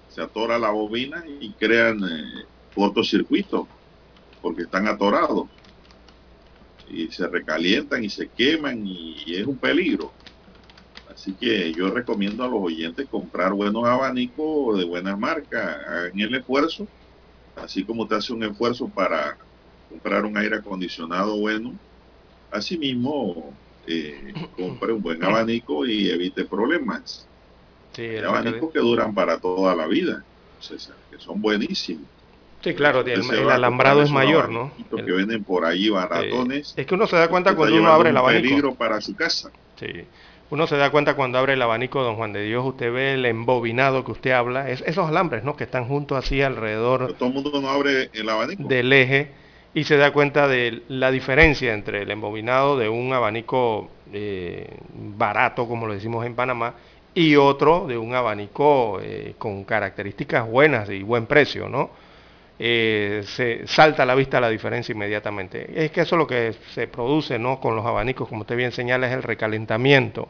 [0.09, 2.43] se atora la bobina y crean eh,
[2.76, 3.66] cortocircuitos,
[4.41, 5.47] porque están atorados.
[6.89, 10.11] Y se recalientan y se queman y, y es un peligro.
[11.20, 16.36] Así que yo recomiendo a los oyentes comprar buenos abanicos de buenas marcas, hagan el
[16.36, 16.88] esfuerzo,
[17.55, 19.38] así como usted hace un esfuerzo para
[19.89, 21.78] comprar un aire acondicionado bueno,
[22.51, 23.53] Asimismo,
[23.86, 27.28] eh, compre un buen abanico y evite problemas.
[27.91, 30.24] Sí, Hay abanicos que duran para toda la vida,
[30.57, 32.07] César, que son buenísimos.
[32.63, 34.72] sí, claro, el, alambrado es mayor, ¿no?
[34.95, 36.76] El- que venden por ahí baratones.
[36.78, 38.43] es que uno se da cuenta cuando uno abre el abanico.
[38.43, 39.51] peligro para su casa.
[39.78, 39.88] Sí.
[40.52, 43.26] Uno se da cuenta cuando abre el abanico, don Juan de Dios, usted ve el
[43.26, 45.56] embobinado que usted habla, es, esos alambres, ¿no?
[45.56, 48.64] Que están juntos así Pero alrededor todo el mundo no abre el abanico.
[48.64, 49.32] del eje
[49.76, 54.68] y se da cuenta de la diferencia entre el embobinado de un abanico eh,
[55.18, 56.74] barato, como lo decimos en Panamá,
[57.14, 61.91] y otro de un abanico eh, con características buenas y buen precio, ¿no?
[62.58, 65.86] Eh, se salta a la vista la diferencia inmediatamente.
[65.86, 67.60] Es que eso es lo que se produce, ¿no?
[67.60, 70.28] Con los abanicos, como usted bien señala, es el recalentamiento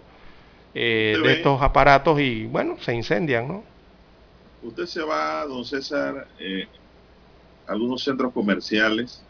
[0.74, 3.64] eh, de estos aparatos y, bueno, se incendian, ¿no?
[4.62, 6.68] Usted se va, don César, eh,
[7.68, 9.24] a algunos centros comerciales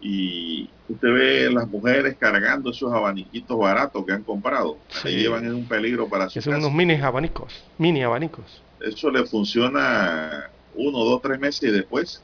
[0.00, 4.78] y usted ve las mujeres cargando esos abaniquitos baratos que han comprado.
[4.88, 8.62] Se llevan en un peligro para su Son unos mini abanicos, mini abanicos.
[8.80, 12.22] Eso le funciona uno, dos, tres meses y después.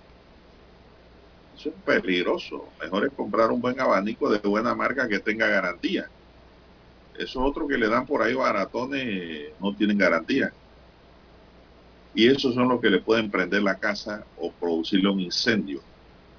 [1.58, 2.68] Eso es peligroso.
[2.80, 6.08] Mejor es comprar un buen abanico de buena marca que tenga garantía.
[7.18, 10.52] Esos otros que le dan por ahí baratones no tienen garantía.
[12.14, 15.80] Y esos son los que le pueden prender la casa o producirle un incendio.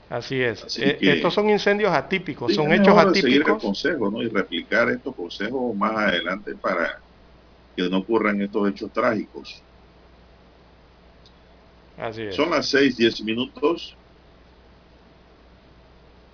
[0.09, 0.77] Así es.
[0.79, 3.21] Eh, estos son incendios atípicos, son hechos atípicos.
[3.21, 4.21] seguir el consejo ¿no?
[4.21, 6.99] y replicar estos consejos más adelante para
[7.75, 9.61] que no ocurran estos hechos trágicos.
[11.97, 12.35] Así es.
[12.35, 13.95] Son las seis, diez minutos.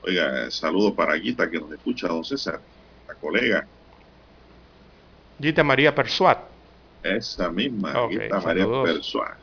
[0.04, 2.60] Oiga, saludo para Guita que nos escucha, don César,
[3.08, 3.68] la colega.
[5.42, 6.39] Gita María Persuat.
[7.04, 8.68] Esa misma, Ok, Guita María.
[8.84, 9.38] Persuá,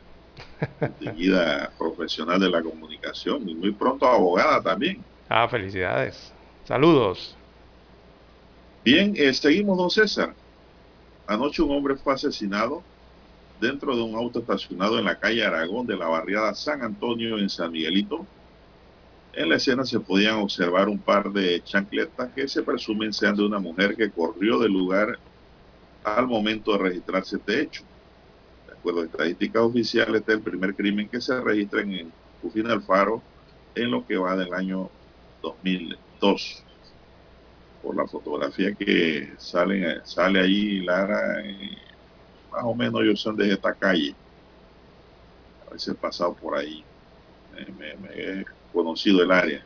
[0.79, 5.03] distinguida profesional de la comunicación y muy pronto abogada también.
[5.27, 6.33] Ah, felicidades.
[6.63, 7.35] Saludos.
[8.85, 10.33] Bien, eh, seguimos, don César.
[11.27, 12.81] Anoche un hombre fue asesinado
[13.59, 17.49] dentro de un auto estacionado en la calle Aragón de la barriada San Antonio en
[17.49, 18.25] San Miguelito.
[19.33, 23.45] En la escena se podían observar un par de chancletas que se presumen sean de
[23.45, 25.19] una mujer que corrió del lugar
[26.03, 27.83] al momento de registrarse este hecho.
[28.67, 32.73] De acuerdo a estadísticas oficiales, este es el primer crimen que se registra en Cufina
[32.73, 33.21] Alfaro
[33.75, 34.89] en lo que va del año
[35.41, 36.63] 2002
[37.81, 41.77] por la fotografía que salen, sale ahí, Lara, eh,
[42.51, 44.15] más o menos yo son de esta calle.
[45.67, 46.83] A veces he pasado por ahí,
[47.77, 49.65] me he conocido el área.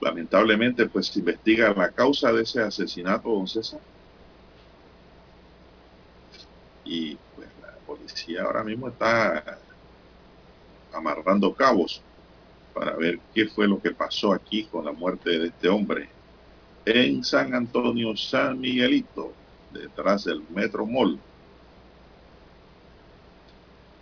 [0.00, 3.80] Lamentablemente, pues se investiga la causa de ese asesinato, don César.
[6.90, 9.60] Y pues la policía ahora mismo está
[10.92, 12.02] amarrando cabos
[12.74, 16.08] para ver qué fue lo que pasó aquí con la muerte de este hombre
[16.84, 19.32] en San Antonio, San Miguelito,
[19.72, 21.16] detrás del Metro Mall.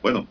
[0.00, 0.26] Bueno,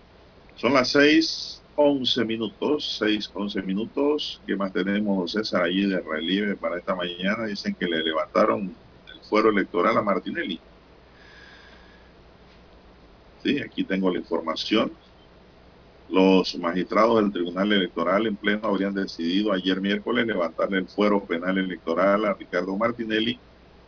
[0.55, 4.41] son las 6, 11 minutos, 6, 11 minutos.
[4.47, 7.45] ¿Qué más tenemos, César, allí de relieve para esta mañana?
[7.45, 8.75] Dicen que le levantaron
[9.13, 10.59] el fuero electoral a Martinelli.
[13.63, 14.91] Aquí tengo la información.
[16.09, 21.57] Los magistrados del Tribunal Electoral en pleno habrían decidido ayer miércoles levantarle el fuero penal
[21.57, 23.39] electoral a Ricardo Martinelli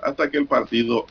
[0.01, 1.05] hasta que el partido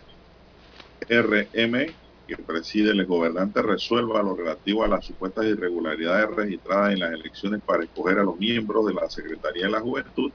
[1.09, 1.93] RM
[2.27, 7.63] que preside el gobernante resuelva lo relativo a las supuestas irregularidades registradas en las elecciones
[7.63, 10.31] para escoger a los miembros de la Secretaría de la Juventud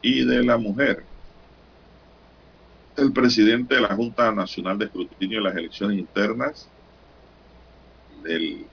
[0.00, 1.04] y de la Mujer.
[2.96, 6.68] El presidente de la Junta Nacional de Escrutinio de las Elecciones Internas
[8.22, 8.66] del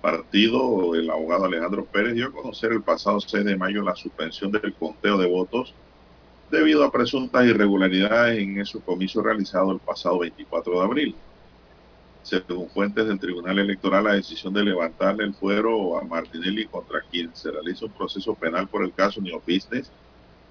[0.00, 4.52] partido, el abogado Alejandro Pérez, dio a conocer el pasado 6 de mayo la suspensión
[4.52, 5.74] del conteo de votos
[6.50, 11.16] debido a presuntas irregularidades en esos comicios realizados el pasado 24 de abril.
[12.22, 17.34] Según fuentes del Tribunal Electoral, la decisión de levantarle el fuero a Martinelli contra quien
[17.34, 19.40] se realiza un proceso penal por el caso New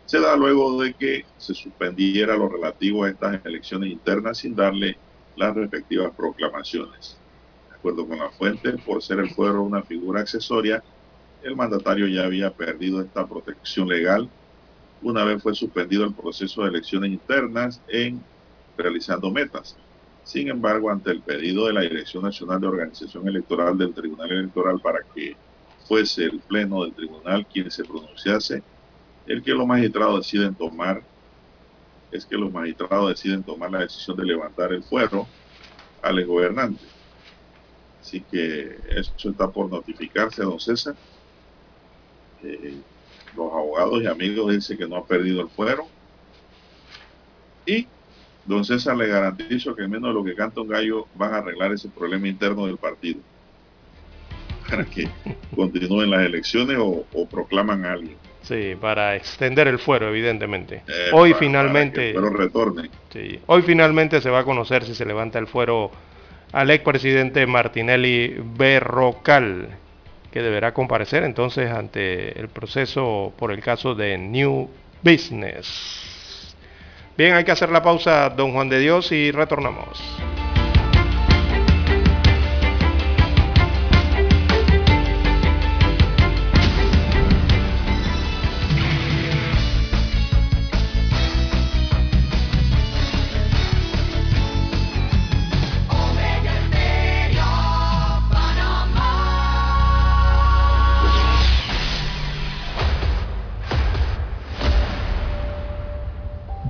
[0.07, 4.97] se da luego de que se suspendiera lo relativo a estas elecciones internas sin darle
[5.35, 7.17] las respectivas proclamaciones.
[7.79, 10.83] Acuerdo con la fuente, por ser el fuero una figura accesoria,
[11.41, 14.29] el mandatario ya había perdido esta protección legal
[15.01, 18.23] una vez fue suspendido el proceso de elecciones internas en
[18.75, 19.77] realizando metas.
[20.23, 24.79] Sin embargo, ante el pedido de la Dirección Nacional de Organización Electoral del Tribunal Electoral
[24.81, 25.37] para que
[25.87, 28.63] fuese el Pleno del Tribunal quien se pronunciase,
[29.25, 31.01] el que los magistrados deciden tomar,
[32.11, 35.27] es que los magistrados deciden tomar la decisión de levantar el fuero
[36.01, 36.83] al gobernante.
[38.07, 40.95] Así que eso está por notificarse, don César.
[42.41, 42.75] Eh,
[43.35, 45.85] los abogados y amigos dicen que no ha perdido el fuero.
[47.65, 47.85] Y
[48.45, 51.73] don César le garantizo que menos de lo que canta un gallo van a arreglar
[51.73, 53.19] ese problema interno del partido.
[54.69, 55.09] Para que
[55.53, 58.17] continúen las elecciones o, o proclaman a alguien.
[58.43, 60.83] Sí, para extender el fuero, evidentemente.
[60.87, 62.89] Eh, hoy para- finalmente, Para que el fuero retorne.
[63.11, 65.91] sí, hoy finalmente se va a conocer si se levanta el fuero
[66.51, 69.69] al expresidente Martinelli Berrocal.
[70.31, 74.69] que deberá comparecer entonces ante el proceso por el caso de New
[75.01, 76.55] Business.
[77.17, 79.99] Bien, hay que hacer la pausa, don Juan de Dios, y retornamos.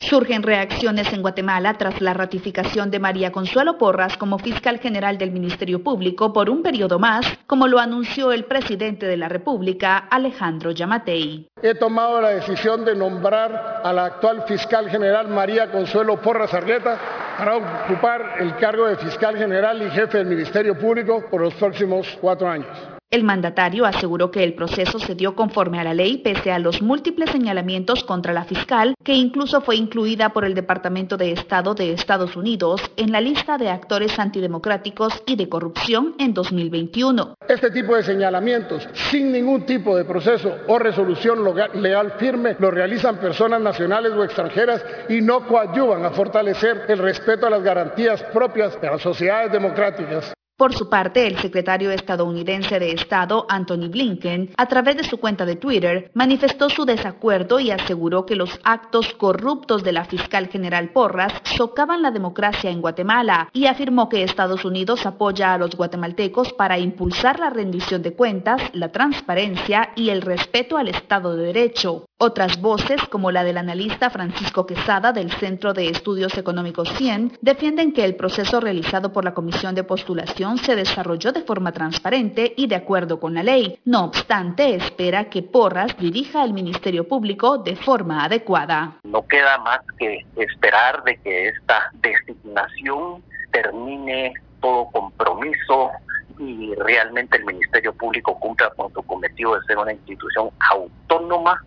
[0.00, 5.32] Surgen reacciones en Guatemala tras la ratificación de María Consuelo Porras como fiscal general del
[5.32, 10.70] Ministerio Público por un periodo más, como lo anunció el presidente de la República, Alejandro
[10.70, 11.48] Yamatei.
[11.60, 16.98] He tomado la decisión de nombrar a la actual fiscal general María Consuelo Porras Arleta
[17.36, 22.16] para ocupar el cargo de fiscal general y jefe del Ministerio Público por los próximos
[22.20, 22.97] cuatro años.
[23.10, 26.82] El mandatario aseguró que el proceso se dio conforme a la ley pese a los
[26.82, 31.94] múltiples señalamientos contra la fiscal, que incluso fue incluida por el Departamento de Estado de
[31.94, 37.36] Estados Unidos en la lista de actores antidemocráticos y de corrupción en 2021.
[37.48, 41.38] Este tipo de señalamientos, sin ningún tipo de proceso o resolución
[41.80, 47.46] legal firme, lo realizan personas nacionales o extranjeras y no coadyuvan a fortalecer el respeto
[47.46, 50.34] a las garantías propias de las sociedades democráticas.
[50.58, 55.46] Por su parte, el secretario estadounidense de Estado, Anthony Blinken, a través de su cuenta
[55.46, 60.90] de Twitter, manifestó su desacuerdo y aseguró que los actos corruptos de la fiscal general
[60.90, 66.52] Porras socavan la democracia en Guatemala y afirmó que Estados Unidos apoya a los guatemaltecos
[66.54, 72.07] para impulsar la rendición de cuentas, la transparencia y el respeto al Estado de Derecho.
[72.20, 77.92] Otras voces, como la del analista Francisco Quesada del Centro de Estudios Económicos 100, defienden
[77.92, 82.66] que el proceso realizado por la Comisión de Postulación se desarrolló de forma transparente y
[82.66, 83.78] de acuerdo con la ley.
[83.84, 88.96] No obstante, espera que Porras dirija el Ministerio Público de forma adecuada.
[89.04, 95.92] No queda más que esperar de que esta designación termine todo compromiso
[96.36, 101.62] y realmente el Ministerio Público cumpla con su cometido de ser una institución autónoma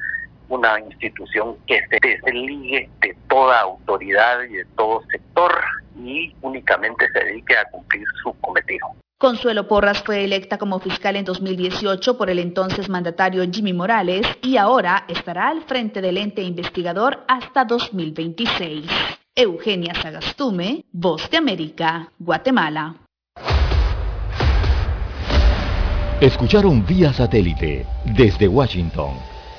[0.51, 5.51] una institución que se desligue de toda autoridad y de todo sector
[5.97, 8.87] y únicamente se dedique a cumplir su cometido.
[9.17, 14.57] Consuelo Porras fue electa como fiscal en 2018 por el entonces mandatario Jimmy Morales y
[14.57, 18.87] ahora estará al frente del ente investigador hasta 2026.
[19.35, 22.95] Eugenia Sagastume, Voz de América, Guatemala.
[26.19, 29.30] Escucharon vía satélite desde Washington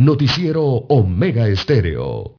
[0.00, 2.38] Noticiero Omega Estéreo.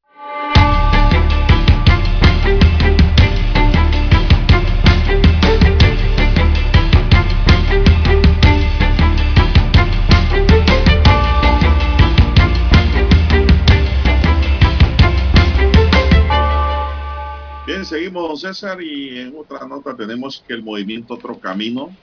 [17.68, 21.96] Bien, seguimos, César, y en otra nota tenemos que el movimiento Otro Camino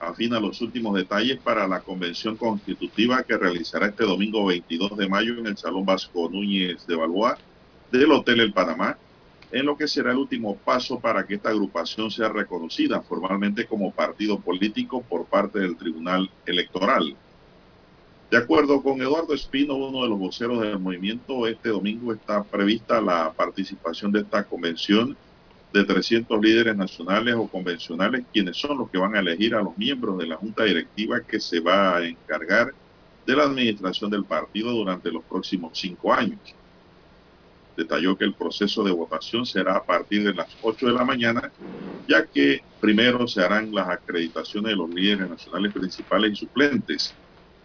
[0.00, 5.38] afina los últimos detalles para la convención constitutiva que realizará este domingo 22 de mayo
[5.38, 7.36] en el Salón Vasco Núñez de Balboa
[7.92, 8.96] del Hotel El Panamá,
[9.52, 13.90] en lo que será el último paso para que esta agrupación sea reconocida formalmente como
[13.90, 17.16] partido político por parte del Tribunal Electoral.
[18.30, 23.00] De acuerdo con Eduardo Espino, uno de los voceros del movimiento, este domingo está prevista
[23.00, 25.16] la participación de esta convención
[25.72, 29.76] de 300 líderes nacionales o convencionales, quienes son los que van a elegir a los
[29.78, 32.74] miembros de la junta directiva que se va a encargar
[33.26, 36.40] de la administración del partido durante los próximos cinco años.
[37.76, 41.52] Detalló que el proceso de votación será a partir de las 8 de la mañana,
[42.08, 47.14] ya que primero se harán las acreditaciones de los líderes nacionales principales y suplentes.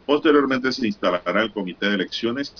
[0.05, 2.53] Posteriormente se instalará el comité de elecciones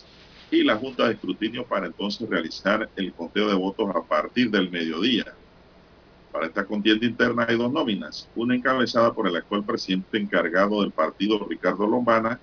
[0.52, 4.70] y la junta de escrutinio para entonces realizar el conteo de votos a partir del
[4.70, 5.26] mediodía.
[6.32, 10.92] Para esta contienda interna hay dos nóminas, una encabezada por el actual presidente encargado del
[10.92, 12.40] partido Ricardo Lombana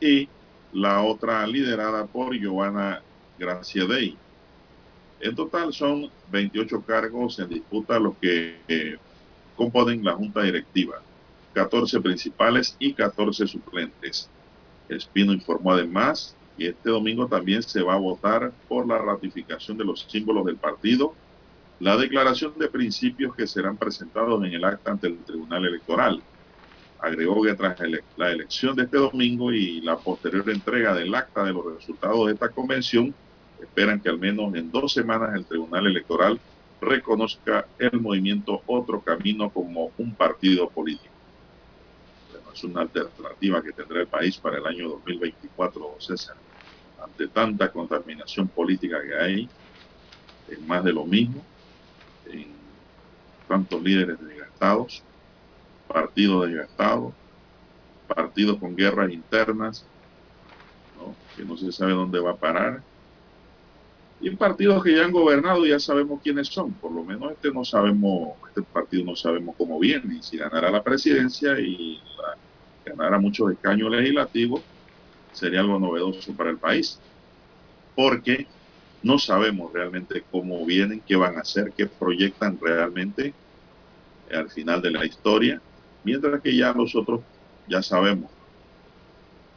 [0.00, 0.28] y
[0.72, 3.02] la otra liderada por Giovanna
[3.38, 4.16] Graciadei.
[5.20, 8.98] En total son 28 cargos en disputa los que eh,
[9.56, 11.00] componen la junta directiva,
[11.54, 14.28] 14 principales y 14 suplentes.
[14.88, 19.84] Espino informó además que este domingo también se va a votar por la ratificación de
[19.84, 21.14] los símbolos del partido,
[21.80, 26.22] la declaración de principios que serán presentados en el acta ante el Tribunal Electoral.
[27.00, 27.78] Agregó que tras
[28.16, 32.32] la elección de este domingo y la posterior entrega del acta de los resultados de
[32.34, 33.14] esta convención,
[33.60, 36.40] esperan que al menos en dos semanas el Tribunal Electoral
[36.80, 41.13] reconozca el movimiento Otro Camino como un partido político.
[42.54, 46.36] Es una alternativa que tendrá el país para el año 2024, César.
[47.02, 49.48] Ante tanta contaminación política que hay,
[50.46, 51.44] en más de lo mismo,
[52.26, 52.54] en
[53.48, 55.02] tantos líderes desgastados,
[55.88, 57.12] partidos desgastados,
[58.06, 59.84] partidos con guerras internas,
[61.36, 62.84] que no se sabe dónde va a parar,
[64.20, 67.64] y partidos que ya han gobernado ya sabemos quiénes son, por lo menos este no
[67.64, 72.38] sabemos, este partido no sabemos cómo viene, si ganará la presidencia y la,
[72.84, 74.62] ganará muchos escaños legislativos,
[75.32, 76.98] sería algo novedoso para el país,
[77.94, 78.46] porque
[79.02, 83.34] no sabemos realmente cómo vienen, qué van a hacer, qué proyectan realmente
[84.32, 85.60] al final de la historia,
[86.02, 87.20] mientras que ya nosotros
[87.68, 88.30] ya sabemos.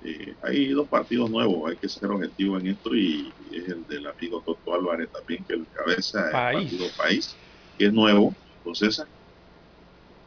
[0.04, 4.08] Eh, hay dos partidos nuevos, hay que ser objetivo en esto y, es el del
[4.08, 7.36] amigo Toto Álvarez también, que el cabeza del partido País,
[7.78, 9.04] que es nuevo, entonces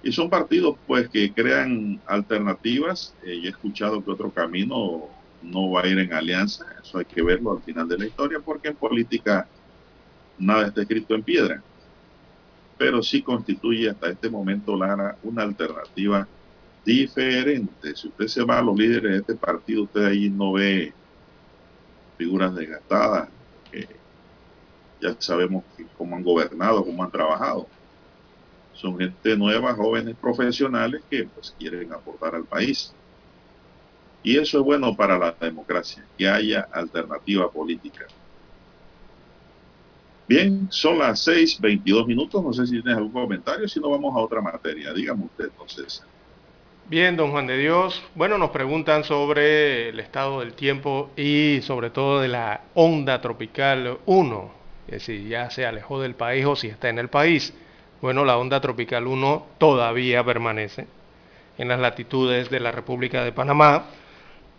[0.03, 3.15] Y son partidos pues que crean alternativas.
[3.23, 5.09] Eh, he escuchado que otro camino
[5.43, 8.41] no va a ir en alianza, eso hay que verlo al final de la historia,
[8.41, 9.49] porque en política
[10.39, 11.63] nada está escrito en piedra.
[12.79, 16.27] Pero sí constituye hasta este momento, Lara, una alternativa
[16.85, 17.95] diferente.
[17.95, 20.93] Si usted se va a los líderes de este partido, usted ahí no ve
[22.17, 23.29] figuras desgastadas,
[23.71, 23.87] que
[25.01, 25.65] ya sabemos
[25.97, 27.67] cómo han gobernado, cómo han trabajado.
[28.81, 32.95] Son gente nueva, jóvenes profesionales que pues quieren aportar al país.
[34.23, 38.07] Y eso es bueno para la democracia, que haya alternativa política.
[40.27, 42.43] Bien, son las 6:22 minutos.
[42.43, 44.95] No sé si tienes algún comentario, si no vamos a otra materia.
[44.95, 46.03] Dígame usted entonces.
[46.89, 48.03] Bien, don Juan de Dios.
[48.15, 53.99] Bueno, nos preguntan sobre el estado del tiempo y sobre todo de la onda tropical
[54.07, 54.51] 1,
[54.89, 57.53] que si ya se alejó del país o si está en el país.
[58.01, 60.87] Bueno, la onda tropical 1 todavía permanece
[61.59, 63.85] en las latitudes de la República de Panamá.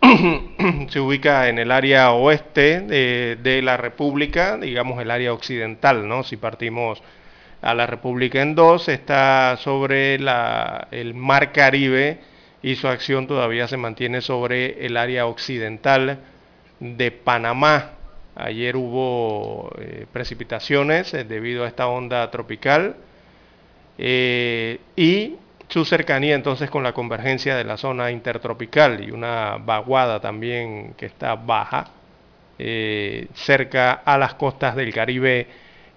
[0.88, 6.22] se ubica en el área oeste de, la República, digamos el área occidental, ¿no?
[6.22, 7.02] Si partimos
[7.62, 12.20] a la República en dos, está sobre el Mar Caribe
[12.62, 16.20] y su acción todavía se mantiene sobre el área occidental
[16.78, 17.90] de Panamá.
[18.36, 22.94] Ayer hubo eh, precipitaciones eh, debido a esta onda tropical
[23.98, 25.36] eh, y
[25.68, 31.06] su cercanía entonces con la convergencia de la zona intertropical y una vaguada también que
[31.06, 31.90] está baja
[33.34, 35.48] cerca a las costas del Caribe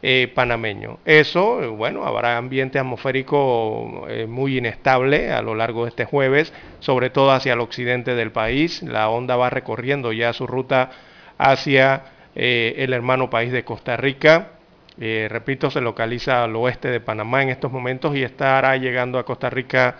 [0.07, 0.99] eh, panameño.
[1.03, 6.53] Eso, eh, bueno, habrá ambiente atmosférico eh, muy inestable a lo largo de este jueves,
[6.79, 8.83] sobre todo hacia el occidente del país.
[8.83, 10.91] La onda va recorriendo ya su ruta
[11.39, 12.03] hacia
[12.35, 14.54] el hermano país de Costa Rica.
[14.97, 19.49] Repito, se localiza al oeste de Panamá en estos momentos y estará llegando a Costa
[19.49, 19.97] Rica.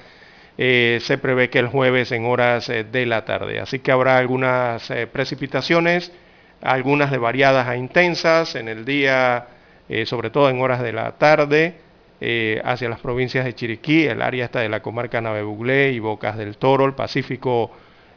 [0.58, 3.60] se prevé que el jueves en horas de la tarde.
[3.60, 6.12] Así que habrá algunas precipitaciones,
[6.62, 9.48] algunas de variadas a intensas en el día
[9.88, 11.76] eh, sobre todo en horas de la tarde,
[12.20, 16.38] eh, hacia las provincias de Chiriquí, el área está de la comarca Navebuglé y Bocas
[16.38, 17.72] del Toro, el Pacífico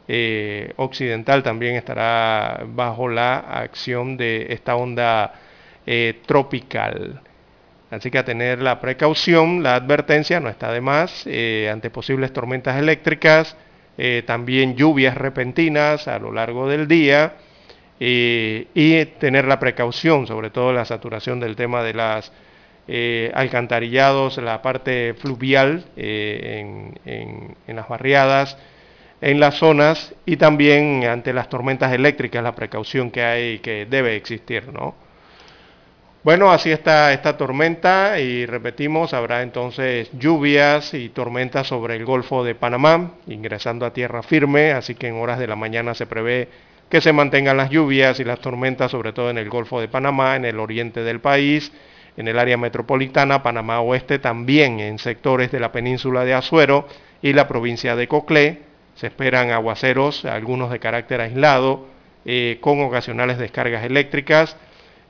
[0.07, 5.33] eh, Occidental también estará bajo la acción de esta onda
[6.25, 7.21] tropical.
[7.89, 11.25] Así que a tener la precaución, la advertencia no está de más
[11.71, 13.57] ante posibles tormentas eléctricas,
[14.25, 17.33] también lluvias repentinas a lo largo del día
[17.99, 22.31] y tener la precaución, sobre todo la saturación del tema de las
[22.91, 26.65] eh, alcantarillados, la parte fluvial eh,
[27.05, 28.57] en, las barriadas,
[29.21, 34.15] en las zonas y también ante las tormentas eléctricas, la precaución que hay que debe
[34.15, 34.95] existir, ¿no?
[36.21, 42.43] Bueno, así está esta tormenta y repetimos, habrá entonces lluvias y tormentas sobre el Golfo
[42.43, 46.49] de Panamá, ingresando a tierra firme, así que en horas de la mañana se prevé
[46.89, 50.35] que se mantengan las lluvias y las tormentas, sobre todo en el Golfo de Panamá,
[50.35, 51.71] en el oriente del país,
[52.17, 56.85] en el área metropolitana, Panamá Oeste, también en sectores de la península de Azuero
[57.21, 58.63] y la provincia de Coclé.
[58.95, 61.87] Se esperan aguaceros, algunos de carácter aislado,
[62.25, 64.57] eh, con ocasionales descargas eléctricas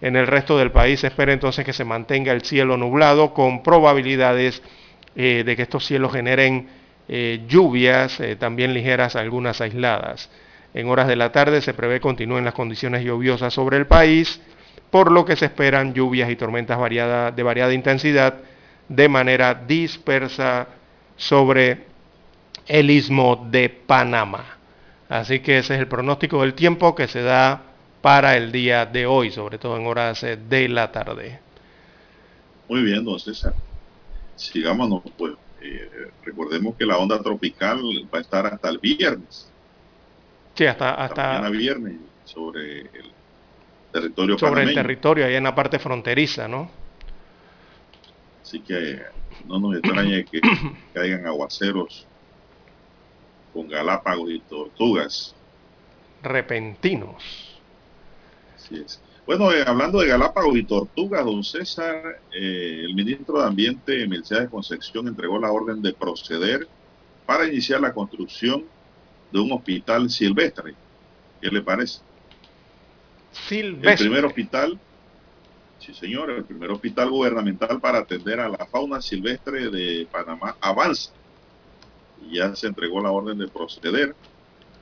[0.01, 3.63] en el resto del país se espera entonces que se mantenga el cielo nublado con
[3.63, 4.61] probabilidades
[5.15, 6.69] eh, de que estos cielos generen
[7.07, 10.29] eh, lluvias eh, también ligeras, algunas aisladas.
[10.73, 14.41] En horas de la tarde se prevé continúen las condiciones lluviosas sobre el país,
[14.89, 18.35] por lo que se esperan lluvias y tormentas variada, de variada intensidad
[18.87, 20.67] de manera dispersa
[21.17, 21.85] sobre
[22.67, 24.57] el istmo de Panamá.
[25.09, 27.63] Así que ese es el pronóstico del tiempo que se da
[28.01, 31.39] para el día de hoy, sobre todo en horas eh, de la tarde.
[32.67, 33.53] Muy bien, don César.
[34.35, 35.33] Sigámonos, pues.
[35.61, 37.81] Eh, recordemos que la onda tropical
[38.13, 39.51] va a estar hasta el viernes.
[40.55, 43.11] Sí, hasta hasta viernes sobre el
[43.91, 44.69] territorio sobre panameño.
[44.69, 46.71] el territorio ahí en la parte fronteriza, ¿no?
[48.41, 49.01] Así que
[49.47, 50.39] no nos extrañe que
[50.93, 52.07] caigan aguaceros
[53.53, 55.35] con galápagos y tortugas.
[56.23, 57.48] Repentinos.
[58.69, 59.01] Así es.
[59.25, 64.49] Bueno, eh, hablando de Galápagos y tortugas, don César, eh, el ministro de Ambiente, Mercedes
[64.49, 66.67] Concepción, entregó la orden de proceder
[67.25, 68.65] para iniciar la construcción
[69.31, 70.73] de un hospital silvestre.
[71.41, 71.99] ¿Qué le parece?
[73.31, 73.91] Silvestre.
[73.91, 74.79] El primer hospital,
[75.79, 81.11] sí señor, el primer hospital gubernamental para atender a la fauna silvestre de Panamá avanza.
[82.31, 84.15] Ya se entregó la orden de proceder.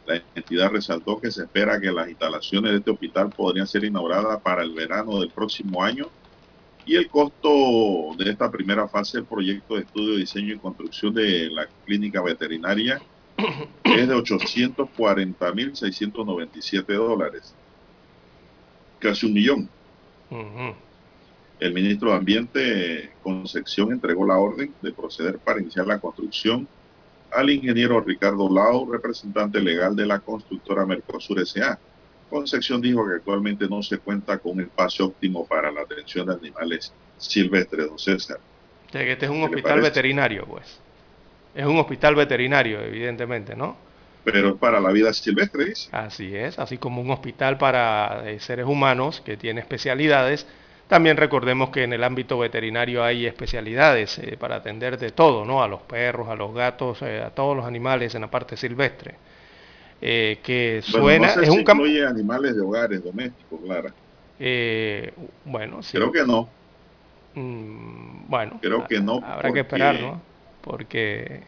[0.07, 4.39] La entidad resaltó que se espera que las instalaciones de este hospital podrían ser inauguradas
[4.41, 6.07] para el verano del próximo año
[6.85, 11.49] y el costo de esta primera fase del proyecto de estudio, diseño y construcción de
[11.49, 13.01] la clínica veterinaria
[13.83, 17.53] es de 840.697 dólares,
[18.99, 19.69] casi un millón.
[21.59, 26.65] El ministro de Ambiente, Concepción, entregó la orden de proceder para iniciar la construcción
[27.37, 31.77] al ingeniero Ricardo Lau, representante legal de la constructora Mercosur S.A.
[32.29, 36.33] Concepción dijo que actualmente no se cuenta con un espacio óptimo para la atención de
[36.33, 38.39] animales silvestres, don César.
[38.87, 40.79] O sea, que este es un ¿Qué le hospital veterinario, pues.
[41.53, 43.77] Es un hospital veterinario, evidentemente, ¿no?
[44.23, 45.89] Pero es para la vida silvestre, dice.
[45.91, 50.47] Así es, así como un hospital para eh, seres humanos que tiene especialidades.
[50.87, 55.61] También recordemos que en el ámbito veterinario hay especialidades eh, para atender de todo, ¿no?
[55.61, 59.19] A los perros, a los gatos, eh, a todos los animales en la parte silvestre.
[60.01, 63.95] Eh, que Bueno, suena, no sé es si un incluye animales de hogares domésticos, Clara.
[64.39, 65.13] eh,
[65.43, 65.97] bueno, sí.
[65.97, 66.55] Creo que no.
[67.33, 70.21] Mm, bueno, Creo que no, habrá que esperar, ¿no?
[70.61, 71.43] Porque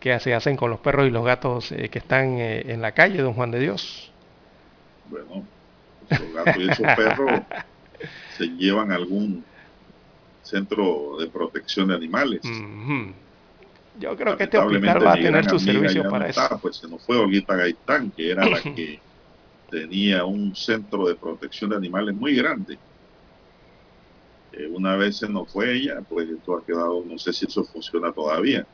[0.00, 3.34] qué se hacen con los perros y los gatos que están en la calle, don
[3.34, 4.14] Juan de Dios.
[5.04, 5.50] Bueno,
[6.00, 7.42] esos gatos y esos perros
[8.38, 9.44] se llevan a algún
[10.42, 12.40] centro de protección de animales.
[13.98, 16.58] Yo creo que este hospital va a tener ya no para está, eso.
[16.60, 19.00] Pues se nos fue Olguita Gaitán, que era la que
[19.68, 22.78] tenía un centro de protección de animales muy grande.
[24.52, 27.64] Eh, una vez se nos fue ella, pues esto ha quedado, no sé si eso
[27.64, 28.64] funciona todavía.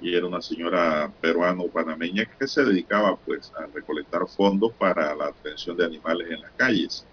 [0.00, 5.76] Y era una señora peruano-panameña que se dedicaba pues a recolectar fondos para la atención
[5.76, 7.06] de animales en las calles.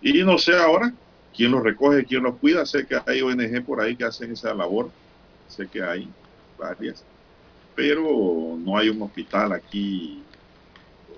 [0.00, 0.92] Y no sé ahora
[1.34, 2.64] quién los recoge, quién los cuida.
[2.66, 4.90] Sé que hay ONG por ahí que hacen esa labor.
[5.48, 6.08] Sé que hay
[6.58, 7.04] varias.
[7.74, 10.22] Pero no hay un hospital aquí,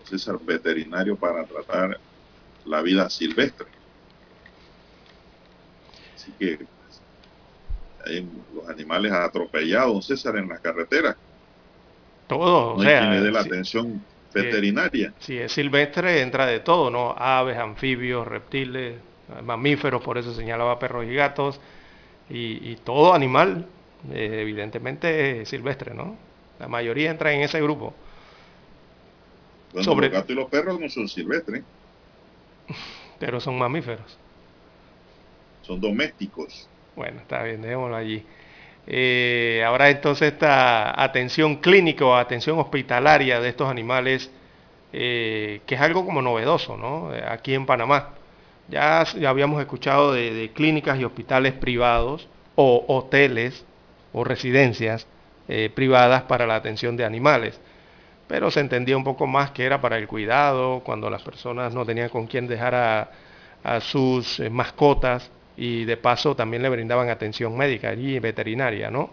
[0.04, 1.98] César, veterinario para tratar
[2.64, 3.66] la vida silvestre.
[6.14, 7.02] Así que pues,
[8.04, 11.16] hay los animales atropellados, César, en las carreteras.
[12.28, 14.04] Todo, o No hay sea, quien le dé la atención
[14.34, 15.14] veterinaria.
[15.18, 17.14] Si es silvestre, entra de todo, ¿no?
[17.18, 19.02] Aves, anfibios, reptiles,
[19.42, 21.60] mamíferos, por eso señalaba perros y gatos,
[22.28, 23.70] y, y todo animal,
[24.10, 26.18] eh, evidentemente, es silvestre, ¿no?
[26.58, 28.00] La mayoría entra en ese grupo.
[29.72, 31.66] Bueno, sobre- los gatos y los perros no son silvestres,
[33.18, 34.20] pero son mamíferos.
[35.62, 36.70] son domésticos.
[36.94, 38.26] Bueno, está bien, dejémoslo allí.
[38.86, 44.30] Eh, ahora entonces esta atención clínica o atención hospitalaria de estos animales,
[44.92, 47.14] eh, que es algo como novedoso, ¿no?
[47.14, 48.10] Eh, Aquí en Panamá.
[48.68, 53.64] Ya, habíamos escuchado de, clínicas y hospitales privados o hoteles
[54.12, 55.06] o residencias
[55.48, 57.60] eh, privadas para la atención de animales.
[58.28, 61.84] Pero se entendía un poco más que era para el cuidado, cuando las personas no
[61.84, 67.92] tenían con quién dejar a, sus mascotas y de paso también le brindaban atención médica
[67.92, 69.10] y veterinaria, ¿no?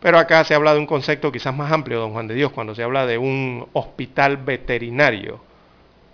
[0.00, 2.74] Pero acá se habla de un concepto quizás más amplio, don Juan de Dios, cuando
[2.74, 5.40] se habla de un hospital veterinario.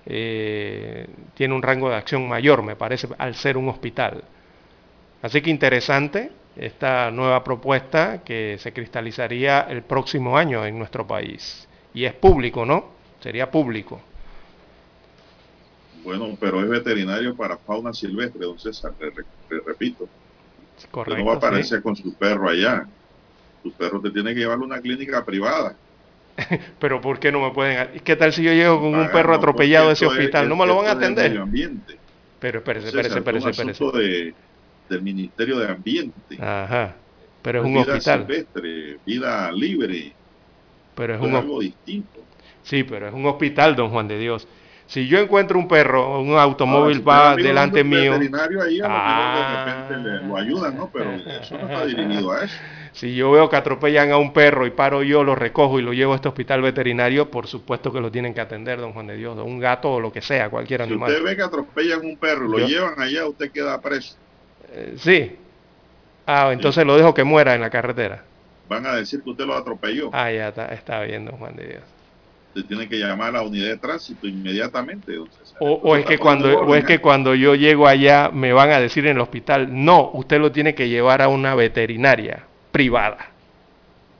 [0.04, 4.24] Eh, tiene un rango de acción mayor, me parece, al ser un hospital.
[5.22, 11.66] Así que interesante esta nueva propuesta que se cristalizaría el próximo año en nuestro país.
[11.94, 12.90] Y es público, ¿no?
[13.20, 14.02] Sería público.
[16.02, 20.08] Bueno, pero es veterinario para fauna silvestre, don César, le, le repito.
[20.90, 21.82] Correcto, no va a aparecer sí.
[21.82, 22.90] con su perro allá.
[23.62, 25.80] Su perro te tiene que llevar a una clínica privada.
[26.78, 28.00] Pero ¿por qué no me pueden?
[28.04, 30.44] ¿Qué tal si yo llego con un perro no, atropellado de ese hospital?
[30.44, 31.30] es- ¿No me lo van a es atender?
[31.30, 32.02] medio ambiente.
[32.38, 33.70] Pero espérese, espérese, espérese, es un espérese.
[33.70, 34.36] asunto de,
[34.88, 36.36] del Ministerio de Ambiente.
[36.40, 37.04] Ajá.
[37.42, 38.26] Pero es un vida hospital.
[38.26, 40.18] silvestre, vida libre.
[40.94, 42.28] Pero es un es hos- algo distinto.
[42.62, 44.48] Sí, pero es un hospital, don Juan de Dios.
[44.88, 48.84] Si yo encuentro un perro, un automóvil si va usted delante mío, veterinario ahí, a
[48.84, 49.64] lo mejor Ah.
[49.66, 50.90] de repente le- lo ayudan, ¿no?
[50.92, 52.54] Pero eso no está dirigido a eso.
[52.92, 55.92] si yo veo que atropellan a un perro y paro yo, lo recojo y lo
[55.92, 59.16] llevo a este hospital veterinario, por supuesto que lo tienen que atender, don Juan de
[59.16, 61.10] Dios, o un gato o lo que sea, cualquier Si animal.
[61.10, 64.16] usted ve que atropellan un perro y lo Yo- llevan allá, usted queda preso.
[64.72, 65.36] Eh, sí.
[66.26, 68.22] Ah, entonces lo dejo que muera en la carretera.
[68.68, 70.10] Van a decir que usted lo atropelló.
[70.12, 71.82] Ah, ya está, está bien, don Juan de Dios.
[72.64, 75.14] Tiene que llamar a la unidad de tránsito inmediatamente.
[75.60, 79.06] O, es que cuando o es que cuando yo llego allá me van a decir
[79.06, 83.18] en el hospital, no, usted lo tiene que llevar a una veterinaria privada.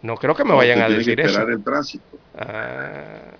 [0.02, 1.30] No creo que me No, vayan a decir que eso.
[1.30, 2.18] esperar el tránsito.
[2.34, 3.34] Ah,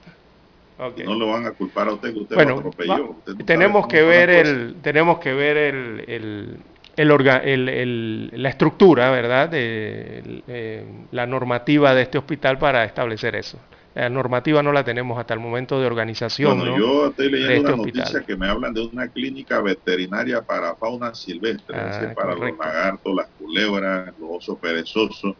[1.04, 2.92] no lo van a culpar a usted que usted lo Bueno, atropelló.
[2.92, 6.56] va- Usted no tenemos que ver el tenemos que ver el, el,
[6.96, 9.48] el orga- el- el- la estructura, ¿verdad?
[9.48, 13.58] De, eh, la normativa de este hospital para establecer eso.
[13.96, 16.78] La normativa no la tenemos hasta el momento de organización, Bueno, ¿no?
[16.78, 18.02] yo estoy leyendo este una hospital.
[18.02, 22.34] noticia que me hablan de una clínica veterinaria para fauna silvestre, Ah, es decir, para
[22.34, 22.46] correcto.
[22.46, 25.36] los lagartos, las culebras, los osos perezosos,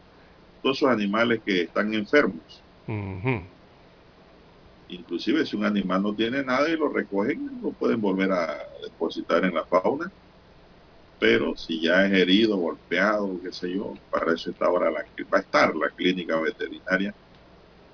[0.63, 2.65] todos esos animales que están enfermos.
[2.89, 3.43] Ujú.
[4.89, 9.45] Inclusive si un animal no tiene nada y lo recogen, lo pueden volver a depositar
[9.45, 10.13] en la fauna.
[11.19, 15.01] Pero si ya es herido, golpeado, qué sé yo, para eso está ahora la,
[15.33, 17.15] va a estar la clínica veterinaria,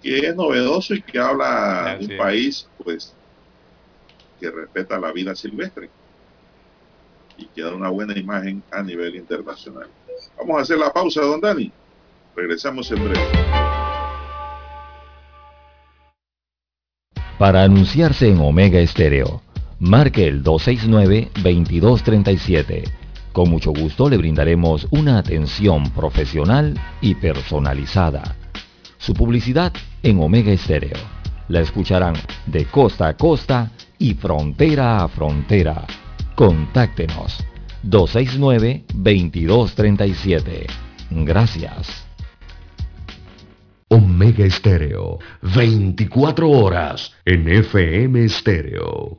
[0.02, 2.10] que es novedoso y que habla Así de es.
[2.10, 3.14] un país, pues,
[4.40, 5.88] que respeta la vida silvestre
[7.38, 9.88] y que da una buena imagen a nivel internacional.
[10.38, 11.72] Vamos a hacer la pausa, don Dani.
[12.36, 13.20] Regresamos en breve.
[17.38, 19.40] Para anunciarse en Omega Estéreo,
[19.80, 22.84] marque el 269-2237.
[23.32, 28.36] Con mucho gusto le brindaremos una atención profesional y personalizada.
[28.98, 29.72] Su publicidad
[30.02, 30.98] en Omega Estéreo.
[31.48, 32.14] La escucharán
[32.46, 35.84] de costa a costa y frontera a frontera.
[36.34, 37.44] Contáctenos
[37.84, 40.66] 269-2237.
[41.10, 42.06] Gracias.
[43.88, 49.18] Omega Estéreo, 24 horas en FM Estéreo.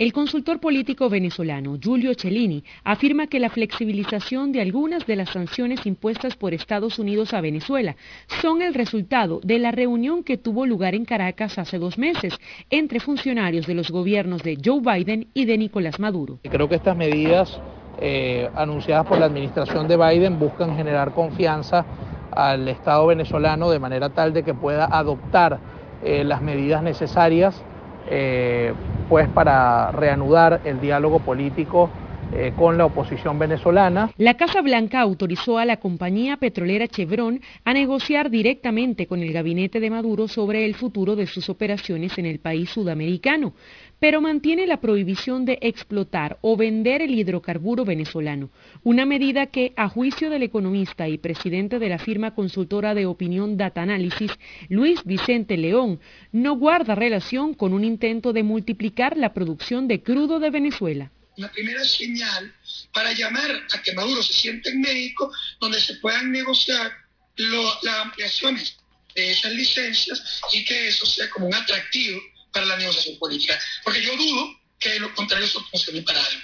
[0.00, 5.84] El consultor político venezolano Giulio Cellini afirma que la flexibilización de algunas de las sanciones
[5.84, 7.96] impuestas por Estados Unidos a Venezuela
[8.40, 12.32] son el resultado de la reunión que tuvo lugar en Caracas hace dos meses
[12.70, 16.38] entre funcionarios de los gobiernos de Joe Biden y de Nicolás Maduro.
[16.44, 17.60] Creo que estas medidas
[18.00, 21.84] eh, anunciadas por la administración de Biden buscan generar confianza
[22.32, 25.58] al Estado venezolano de manera tal de que pueda adoptar
[26.02, 27.62] eh, las medidas necesarias
[28.10, 28.72] eh,
[29.08, 31.90] pues para reanudar el diálogo político
[32.32, 34.12] eh, con la oposición venezolana.
[34.16, 39.80] La Casa Blanca autorizó a la compañía petrolera Chevron a negociar directamente con el gabinete
[39.80, 43.52] de Maduro sobre el futuro de sus operaciones en el país sudamericano,
[44.00, 48.50] pero mantiene la prohibición de explotar o vender el hidrocarburo venezolano,
[48.82, 53.58] una medida que, a juicio del economista y presidente de la firma consultora de opinión
[53.58, 54.32] Data Analysis,
[54.70, 56.00] Luis Vicente León,
[56.32, 61.12] no guarda relación con un intento de multiplicar la producción de crudo de Venezuela.
[61.36, 62.52] La primera señal
[62.92, 65.30] para llamar a que Maduro se siente en México,
[65.60, 66.90] donde se puedan negociar
[67.36, 68.78] las ampliaciones
[69.14, 72.18] de esas licencias y que eso sea como un atractivo
[72.52, 73.58] para la negociación política.
[73.84, 76.40] Porque yo dudo que lo contrario eso funcione para algo.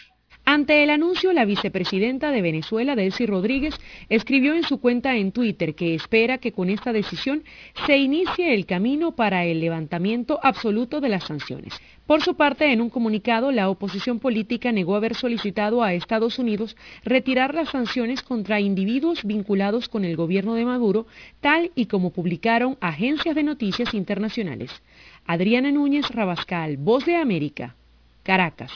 [0.49, 3.75] Ante el anuncio, la vicepresidenta de Venezuela, Delcy Rodríguez,
[4.09, 7.43] escribió en su cuenta en Twitter que espera que con esta decisión
[7.85, 11.75] se inicie el camino para el levantamiento absoluto de las sanciones.
[12.07, 16.77] Por su parte, en un comunicado, la oposición política negó haber solicitado a Estados Unidos
[17.03, 21.09] retirar las sanciones contra individuos vinculados con el gobierno de Maduro,
[21.41, 24.71] tal y como publicaron agencias de noticias internacionales.
[25.27, 27.75] Adriana Núñez Rabascal, Voz de América,
[28.23, 28.71] Caracas.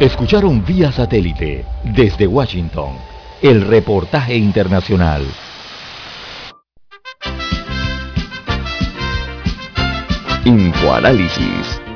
[0.00, 2.96] Escucharon vía satélite desde Washington
[3.42, 5.26] el reportaje internacional.
[10.46, 11.81] Infoanálisis,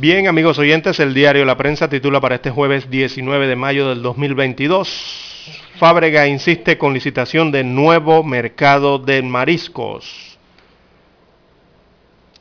[0.00, 4.00] Bien, amigos oyentes, el diario La Prensa titula para este jueves 19 de mayo del
[4.00, 5.60] 2022.
[5.76, 10.38] Fábrega insiste con licitación de nuevo mercado de mariscos.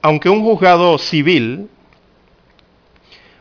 [0.04, 1.68] Aunque un juzgado civil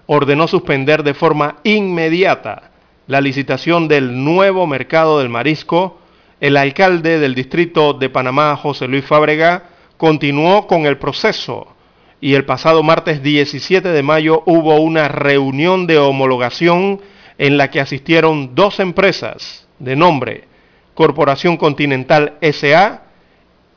[0.06, 2.70] ordenó suspender de forma inmediata
[3.08, 6.00] la licitación del nuevo mercado del marisco,
[6.40, 9.64] el alcalde del distrito de Panamá, José Luis Fábrega,
[9.98, 11.75] continuó con el proceso
[12.20, 17.00] y el pasado martes 17 de mayo hubo una reunión de homologación
[17.38, 20.44] en la que asistieron dos empresas de nombre
[20.94, 23.02] Corporación Continental SA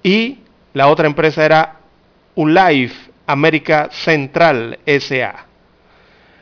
[0.02, 0.40] y
[0.74, 1.80] la otra empresa era
[2.36, 5.46] Ulife América Central SA.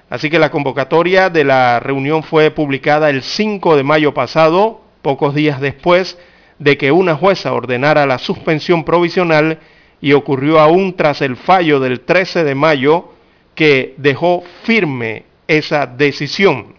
[0.10, 5.34] Así que la convocatoria de la reunión fue publicada el 5 de mayo pasado, pocos
[5.34, 6.18] días después
[6.60, 9.60] de que una jueza ordenara la suspensión provisional
[10.02, 13.14] y ocurrió aún tras el fallo del 13 de mayo
[13.56, 16.76] que dejó firme esa decisión.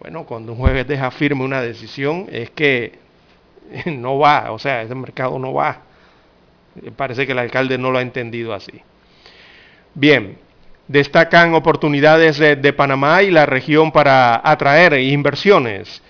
[0.00, 2.98] Bueno, cuando un juez deja firme una decisión es que
[3.86, 5.82] no va, o sea, ese mercado no va.
[6.96, 8.80] Parece que el alcalde no lo ha entendido así.
[9.94, 10.38] Bien,
[10.88, 16.02] destacan oportunidades de, de Panamá y la región para atraer inversiones.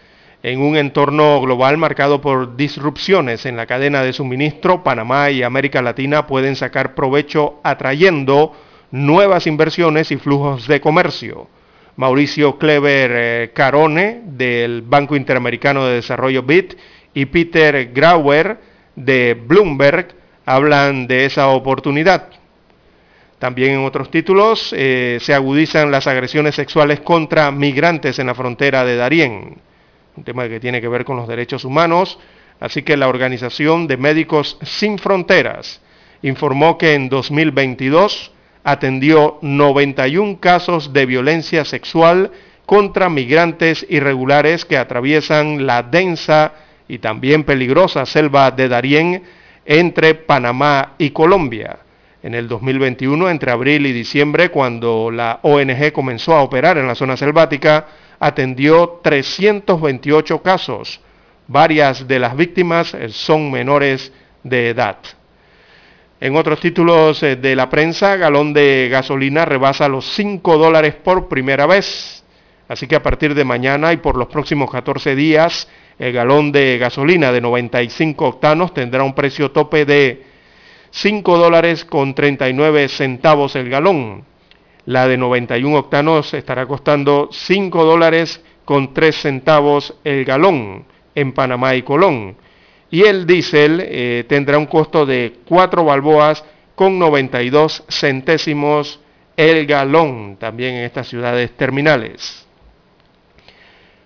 [0.43, 5.83] En un entorno global marcado por disrupciones en la cadena de suministro, Panamá y América
[5.83, 8.57] Latina pueden sacar provecho atrayendo
[8.91, 11.47] nuevas inversiones y flujos de comercio.
[11.97, 16.73] Mauricio Clever eh, Carone del Banco Interamericano de Desarrollo BID
[17.13, 18.57] y Peter Grauer
[18.97, 20.15] de Bloomberg
[20.47, 22.29] hablan de esa oportunidad.
[23.39, 28.87] También en otros títulos eh, se agudizan las agresiones sexuales contra migrantes en la frontera
[28.87, 29.70] de Darién
[30.21, 32.19] un tema que tiene que ver con los derechos humanos.
[32.61, 35.81] Así que la Organización de Médicos Sin Fronteras
[36.21, 38.31] informó que en 2022
[38.63, 42.33] atendió 91 casos de violencia sexual
[42.67, 46.53] contra migrantes irregulares que atraviesan la densa
[46.87, 49.23] y también peligrosa selva de Darién
[49.65, 51.79] entre Panamá y Colombia.
[52.23, 56.95] En el 2021, entre abril y diciembre, cuando la ONG comenzó a operar en la
[56.95, 57.87] zona selvática,
[58.21, 61.01] atendió 328 casos.
[61.49, 64.13] Varias de las víctimas son menores
[64.45, 64.99] de edad.
[66.21, 71.29] En otros títulos eh, de la prensa, galón de gasolina rebasa los 5 dólares por
[71.29, 72.23] primera vez.
[72.69, 75.67] Así que a partir de mañana y por los próximos 14 días,
[75.99, 80.23] el galón de gasolina de 95 octanos tendrá un precio tope de
[80.91, 84.30] 5 dólares con 39 centavos el galón.
[84.87, 91.75] La de 91 octanos estará costando 5 dólares con 3 centavos el galón en Panamá
[91.75, 92.37] y Colón.
[92.91, 99.01] Y el diésel eh, tendrá un costo de 4 balboas con 92 centésimos
[99.37, 102.47] el galón, también en estas ciudades terminales.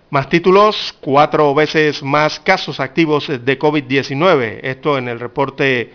[0.09, 5.91] Más títulos, cuatro veces más casos activos de COVID-19, esto en el reporte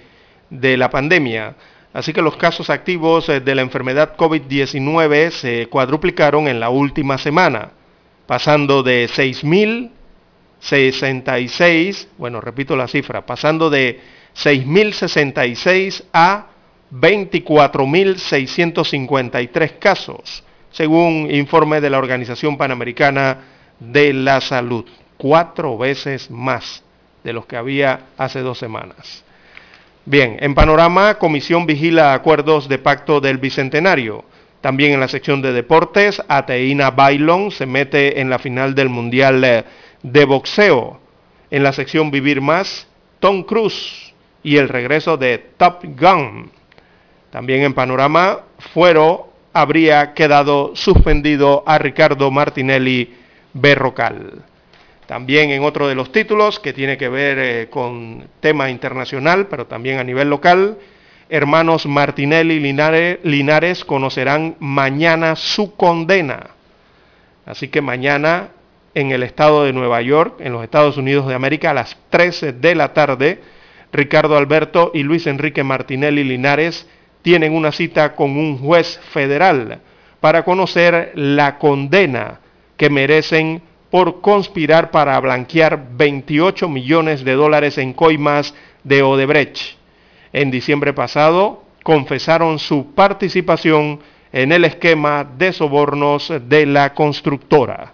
[0.50, 1.54] de la pandemia.
[1.92, 7.72] Así que los casos activos de la enfermedad COVID-19 se cuadruplicaron en la última semana,
[8.26, 13.98] pasando de 6.066, bueno, repito la cifra, pasando de
[14.36, 16.46] 6.066 a
[16.92, 23.38] 24.653 casos, según informe de la Organización Panamericana
[23.80, 24.84] de la Salud.
[25.16, 26.84] Cuatro veces más
[27.24, 29.24] de los que había hace dos semanas.
[30.06, 34.24] Bien, en panorama, Comisión vigila acuerdos de pacto del Bicentenario.
[34.60, 39.44] También en la sección de deportes, Ateína Bailón se mete en la final del Mundial
[39.44, 39.64] eh,
[40.02, 41.00] de Boxeo.
[41.50, 42.86] En la sección Vivir Más,
[43.20, 46.50] Tom Cruise y el regreso de Top Gun.
[47.30, 48.40] También en panorama,
[48.72, 53.14] Fuero habría quedado suspendido a Ricardo Martinelli
[53.52, 54.44] Berrocal.
[55.10, 59.66] También en otro de los títulos que tiene que ver eh, con tema internacional, pero
[59.66, 60.78] también a nivel local,
[61.28, 66.50] hermanos Martinelli y Linares, Linares conocerán mañana su condena.
[67.44, 68.50] Así que mañana
[68.94, 72.52] en el estado de Nueva York, en los Estados Unidos de América, a las 13
[72.52, 73.40] de la tarde,
[73.92, 76.88] Ricardo Alberto y Luis Enrique Martinelli Linares
[77.22, 79.80] tienen una cita con un juez federal
[80.20, 82.38] para conocer la condena
[82.76, 89.76] que merecen por conspirar para blanquear 28 millones de dólares en coimas de Odebrecht.
[90.32, 94.00] En diciembre pasado confesaron su participación
[94.32, 97.92] en el esquema de sobornos de la constructora.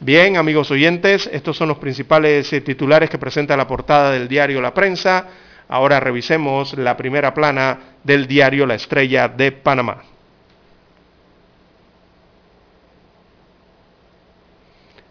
[0.00, 4.60] Bien, amigos oyentes, estos son los principales eh, titulares que presenta la portada del diario
[4.60, 5.26] La Prensa.
[5.68, 10.15] Ahora revisemos la primera plana del diario La Estrella de Panamá.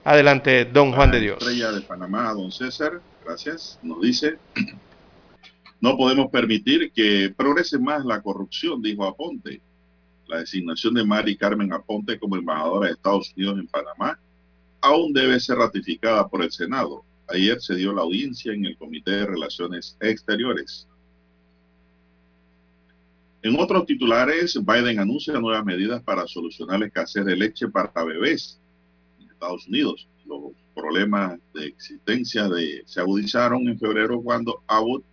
[0.07, 1.39] Adelante, don Juan de Dios.
[1.39, 3.79] Estrella de Panamá, don César, gracias.
[3.81, 4.37] Nos dice,
[5.81, 9.63] no podemos permitir que progrese más la corrupción, dijo Aponte.
[10.27, 14.19] La designación de Mari Carmen Aponte como embajadora de Estados Unidos en Panamá
[14.79, 17.03] aún debe ser ratificada por el Senado.
[17.27, 20.87] Ayer se dio la audiencia en el Comité de Relaciones Exteriores.
[23.41, 28.61] En otros titulares, Biden anuncia nuevas medidas para solucionar la escasez de leche para bebés
[29.45, 30.07] Estados Unidos.
[30.25, 32.49] Los problemas de existencia
[32.85, 35.03] se agudizaron en febrero cuando Abbott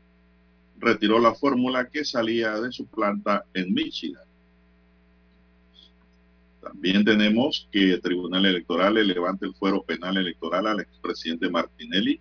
[0.78, 4.24] retiró la fórmula que salía de su planta en Michigan.
[6.62, 12.20] También tenemos que el Tribunal Electoral le levante el fuero penal electoral al expresidente Martinelli.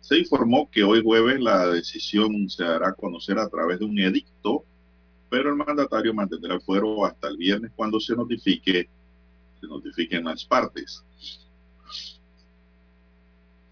[0.00, 3.98] Se informó que hoy jueves la decisión se dará a conocer a través de un
[4.00, 4.64] edicto,
[5.30, 8.88] pero el mandatario mantendrá el fuero hasta el viernes cuando se notifique,
[9.60, 11.04] se notifiquen las partes.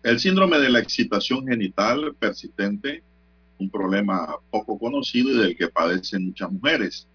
[0.03, 3.03] El síndrome de la excitación genital persistente,
[3.59, 7.07] un problema poco conocido y del que padecen muchas mujeres.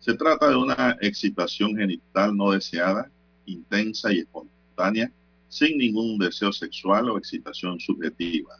[0.00, 3.10] Se trata de una excitación genital no deseada,
[3.46, 5.12] intensa y espontánea,
[5.48, 8.56] sin ningún deseo sexual o excitación subjetiva.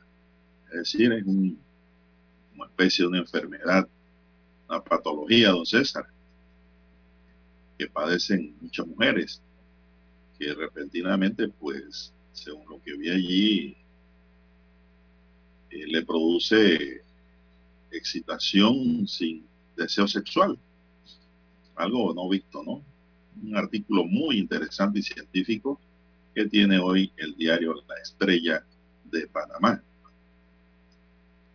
[0.68, 1.56] Es decir, es una
[2.66, 3.88] especie de enfermedad,
[4.68, 6.07] una patología, don César,
[7.78, 9.42] que padecen muchas mujeres,
[10.41, 13.76] que repentinamente pues según lo que vi allí,
[15.71, 17.03] eh, le produce
[17.91, 19.46] excitación sin
[19.76, 20.58] deseo sexual.
[21.76, 22.83] Algo no visto, ¿no?
[23.42, 25.79] Un artículo muy interesante y científico
[26.34, 28.64] que tiene hoy el diario La Estrella
[29.04, 29.83] de Panamá.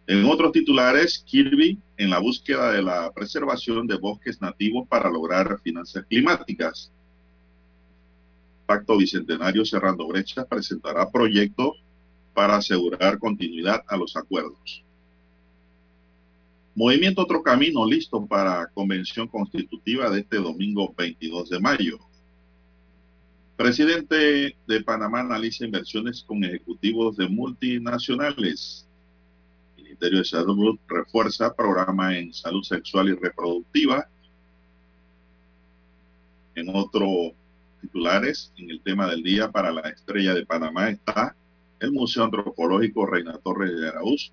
[0.08, 5.60] En otros titulares, Kirby en la búsqueda de la preservación de bosques nativos para lograr
[5.62, 6.92] finanzas climáticas.
[8.66, 11.76] Pacto Bicentenario Cerrando Brechas presentará proyecto
[12.34, 14.84] para asegurar continuidad a los acuerdos.
[16.76, 22.00] Movimiento Otro Camino listo para convención constitutiva de este domingo 22 de mayo.
[23.56, 28.86] Presidente de Panamá analiza inversiones con ejecutivos de multinacionales.
[29.78, 34.10] Ministerio de Salud refuerza programa en salud sexual y reproductiva.
[36.56, 37.32] En otro
[37.86, 41.36] titulares en el tema del día para la estrella de Panamá está
[41.80, 44.32] el Museo Antropológico Reina Torres de Araúz,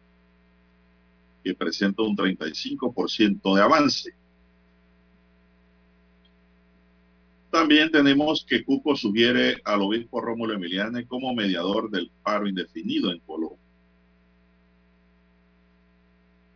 [1.45, 4.15] que presenta un 35% de avance.
[7.51, 13.19] También tenemos que Cuco sugiere al obispo Rómulo Emiliane como mediador del paro indefinido en
[13.21, 13.59] Colombia.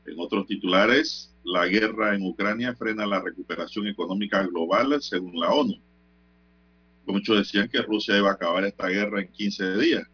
[0.07, 5.86] En otros titulares, la guerra en Ucrania frena la recuperación económica global según la ONU.
[7.07, 10.07] Muchos decían que Rusia iba a acabar esta guerra en 15 días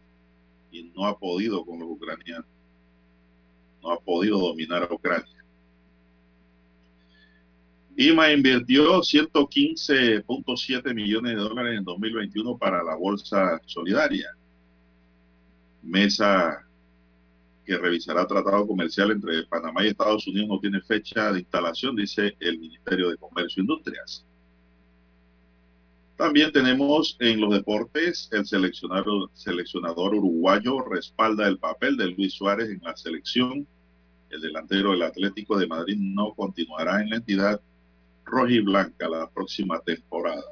[0.71, 2.45] y no ha podido con los ucranianos.
[3.81, 5.43] No ha podido dominar a Ucrania.
[7.95, 14.29] IMA invirtió 115.7 millones de dólares en 2021 para la Bolsa Solidaria.
[15.83, 16.65] Mesa
[17.65, 22.35] que revisará tratado comercial entre Panamá y Estados Unidos no tiene fecha de instalación, dice
[22.39, 24.25] el Ministerio de Comercio e Industrias.
[26.17, 32.69] También tenemos en los deportes el seleccionador, seleccionador uruguayo respalda el papel de Luis Suárez
[32.69, 33.67] en la selección.
[34.29, 37.61] El delantero del Atlético de Madrid no continuará en la entidad
[38.25, 40.43] rojiblanca la próxima temporada.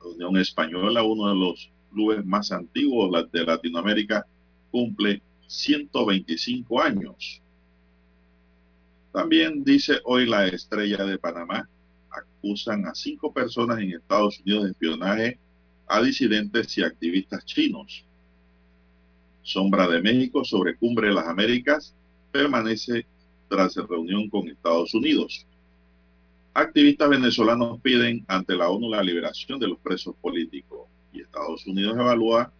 [0.00, 4.26] La Unión Española, uno de los clubes más antiguos de Latinoamérica,
[4.70, 7.42] cumple 125 años.
[9.12, 11.68] También dice hoy la estrella de Panamá,
[12.12, 15.38] acusan a cinco personas en Estados Unidos de espionaje
[15.86, 18.04] a disidentes y activistas chinos.
[19.42, 21.94] Sombra de México sobre Cumbre de las Américas
[22.30, 23.06] permanece
[23.48, 25.46] tras reunión con Estados Unidos.
[26.54, 31.96] Activistas venezolanos piden ante la ONU la liberación de los presos políticos y Estados Unidos
[31.98, 32.52] evalúa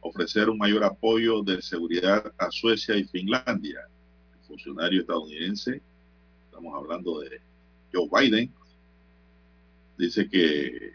[0.00, 3.80] ofrecer un mayor apoyo de seguridad a Suecia y Finlandia.
[4.40, 5.80] El funcionario estadounidense,
[6.44, 7.40] estamos hablando de
[7.92, 8.52] Joe Biden,
[9.98, 10.94] dice que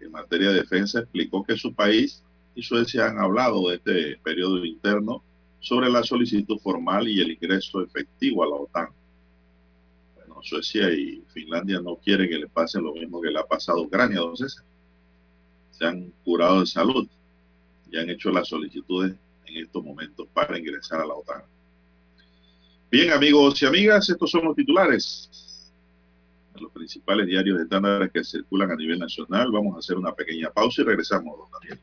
[0.00, 2.22] en materia de defensa explicó que su país
[2.54, 5.22] y Suecia han hablado de este periodo interno
[5.60, 8.88] sobre la solicitud formal y el ingreso efectivo a la OTAN.
[10.16, 13.78] Bueno, Suecia y Finlandia no quieren que le pase lo mismo que le ha pasado
[13.78, 14.62] a Ucrania, entonces
[15.70, 17.06] se han curado de salud
[17.90, 19.14] y han hecho las solicitudes
[19.46, 21.42] en estos momentos para ingresar a la OTAN.
[22.90, 25.49] Bien, amigos y amigas, estos son los titulares
[26.58, 29.50] los principales diarios estándares que circulan a nivel nacional.
[29.52, 31.80] Vamos a hacer una pequeña pausa y regresamos, don Daniel.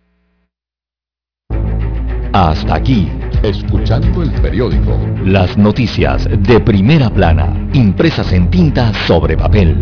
[2.33, 3.09] Hasta aquí,
[3.41, 4.97] escuchando el periódico.
[5.25, 9.75] Las noticias de primera plana, impresas en tinta sobre papel.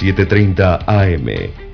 [0.00, 1.67] 7.30 AM.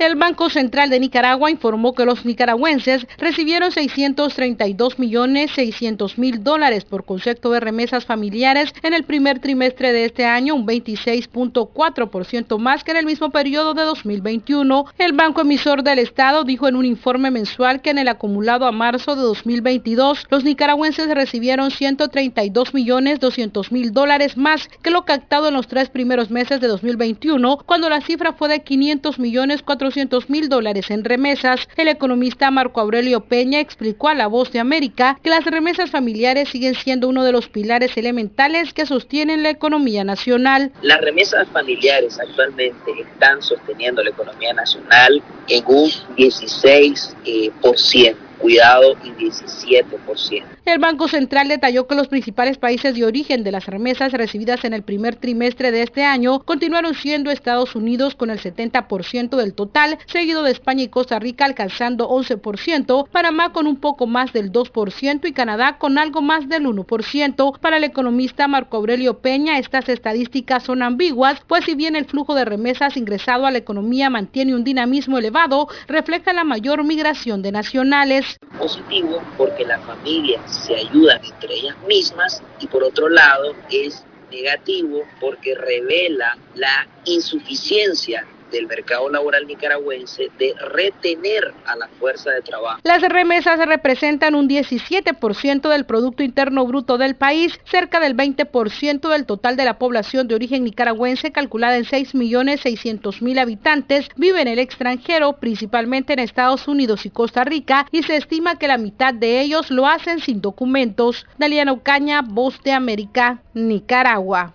[0.00, 6.86] El Banco Central de Nicaragua informó que los nicaragüenses recibieron 632 millones 600 mil dólares
[6.86, 12.82] por concepto de remesas familiares en el primer trimestre de este año, un 26.4% más
[12.82, 14.86] que en el mismo periodo de 2021.
[14.96, 18.72] El Banco Emisor del Estado dijo en un informe mensual que en el acumulado a
[18.72, 25.48] marzo de 2022 los nicaragüenses recibieron 132 millones 200 mil dólares más que lo captado
[25.48, 29.89] en los tres primeros meses de 2021, cuando la cifra fue de 500 millones 400
[30.28, 31.68] mil dólares en remesas.
[31.76, 36.48] El economista Marco Aurelio Peña explicó a La Voz de América que las remesas familiares
[36.48, 40.72] siguen siendo uno de los pilares elementales que sostienen la economía nacional.
[40.82, 47.14] Las remesas familiares actualmente están sosteniendo la economía nacional en un 16%.
[47.24, 50.44] Eh, por ciento cuidado y 17%.
[50.64, 54.72] El Banco Central detalló que los principales países de origen de las remesas recibidas en
[54.72, 59.98] el primer trimestre de este año continuaron siendo Estados Unidos con el 70% del total,
[60.06, 65.28] seguido de España y Costa Rica alcanzando 11%, Panamá con un poco más del 2%
[65.28, 67.58] y Canadá con algo más del 1%.
[67.58, 72.34] Para el economista Marco Aurelio Peña, estas estadísticas son ambiguas, pues si bien el flujo
[72.34, 77.52] de remesas ingresado a la economía mantiene un dinamismo elevado, refleja la mayor migración de
[77.52, 78.29] nacionales.
[78.56, 85.04] Positivo porque las familias se ayudan entre ellas mismas y por otro lado es negativo
[85.20, 92.80] porque revela la insuficiencia del mercado laboral nicaragüense de retener a la fuerza de trabajo.
[92.82, 99.26] Las remesas representan un 17% del Producto Interno Bruto del país, cerca del 20% del
[99.26, 105.34] total de la población de origen nicaragüense, calculada en 6.600.000 habitantes, vive en el extranjero,
[105.34, 109.70] principalmente en Estados Unidos y Costa Rica, y se estima que la mitad de ellos
[109.70, 111.26] lo hacen sin documentos.
[111.38, 114.54] Daliana Ocaña, Voz de América, Nicaragua.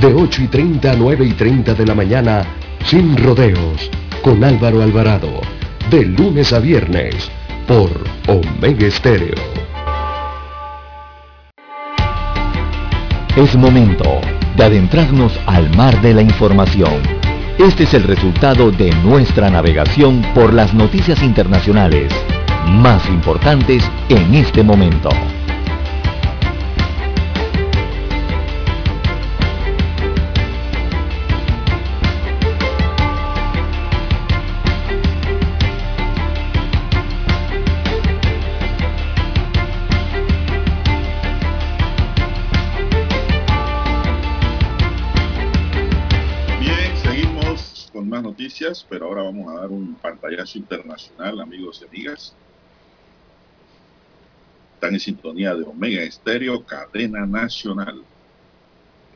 [0.00, 2.42] de 8 y 30 a 9 y 30 de la mañana,
[2.86, 3.90] sin rodeos,
[4.22, 5.42] con Álvaro Alvarado,
[5.90, 7.30] de lunes a viernes,
[7.68, 7.90] por
[8.26, 9.34] Omega Estéreo.
[13.36, 14.20] Es momento
[14.56, 17.02] de adentrarnos al mar de la información.
[17.58, 22.10] Este es el resultado de nuestra navegación por las noticias internacionales
[22.66, 25.10] más importantes en este momento.
[48.88, 52.34] Pero ahora vamos a dar un pantallazo internacional, amigos y amigas.
[54.74, 58.02] Están en sintonía de Omega Estéreo, cadena nacional.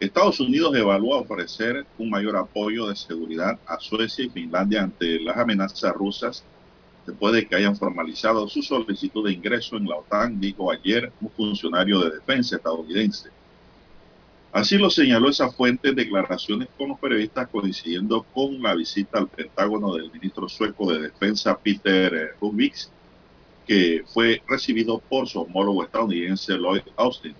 [0.00, 5.36] Estados Unidos evalúa ofrecer un mayor apoyo de seguridad a Suecia y Finlandia ante las
[5.36, 6.44] amenazas rusas
[7.06, 11.30] después de que hayan formalizado su solicitud de ingreso en la OTAN, dijo ayer un
[11.30, 13.30] funcionario de defensa estadounidense.
[14.54, 19.26] Así lo señaló esa fuente en declaraciones con los periodistas coincidiendo con la visita al
[19.26, 22.88] Pentágono del ministro sueco de Defensa Peter Rubix,
[23.66, 27.34] que fue recibido por su homólogo estadounidense Lloyd Austin.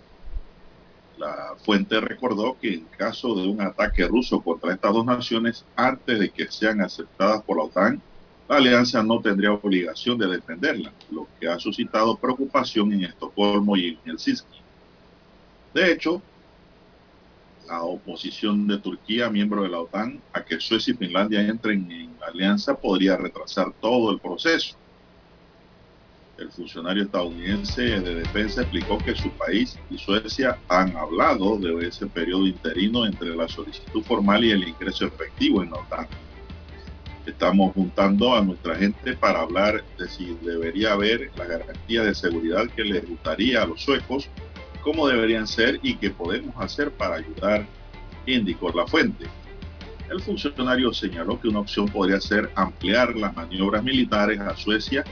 [1.17, 6.19] La fuente recordó que en caso de un ataque ruso contra estas dos naciones, antes
[6.19, 8.03] de que sean aceptadas por la OTAN,
[8.49, 13.91] la alianza no tendría obligación de defenderla, lo que ha suscitado preocupación en Estocolmo y
[13.91, 14.65] en Helsinki.
[15.73, 16.21] De hecho,
[17.67, 22.19] la oposición de Turquía, miembro de la OTAN, a que Suecia y Finlandia entren en
[22.19, 24.77] la alianza podría retrasar todo el proceso.
[26.37, 32.07] El funcionario estadounidense de defensa explicó que su país y Suecia han hablado de ese
[32.07, 36.09] periodo interino entre la solicitud formal y el ingreso efectivo en la OTAN.
[37.25, 42.69] Estamos juntando a nuestra gente para hablar de si debería haber la garantía de seguridad
[42.75, 44.29] que les gustaría a los suecos
[44.85, 47.67] cómo deberían ser y qué podemos hacer para ayudar,
[48.27, 49.25] indicó la fuente.
[50.11, 55.03] El funcionario señaló que una opción podría ser ampliar las maniobras militares a Suecia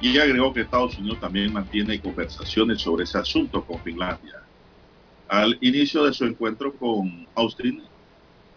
[0.00, 4.40] y agregó que Estados Unidos también mantiene conversaciones sobre ese asunto con Finlandia.
[5.28, 7.82] Al inicio de su encuentro con Austin,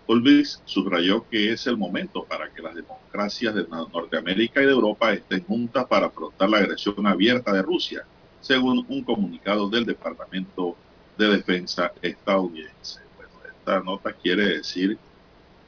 [0.07, 5.11] Ulvis subrayó que es el momento para que las democracias de Norteamérica y de Europa
[5.11, 8.06] estén juntas para afrontar la agresión abierta de Rusia
[8.44, 10.76] según un comunicado del Departamento
[11.18, 12.99] de Defensa estadounidense.
[13.15, 14.98] Bueno, esta nota quiere decir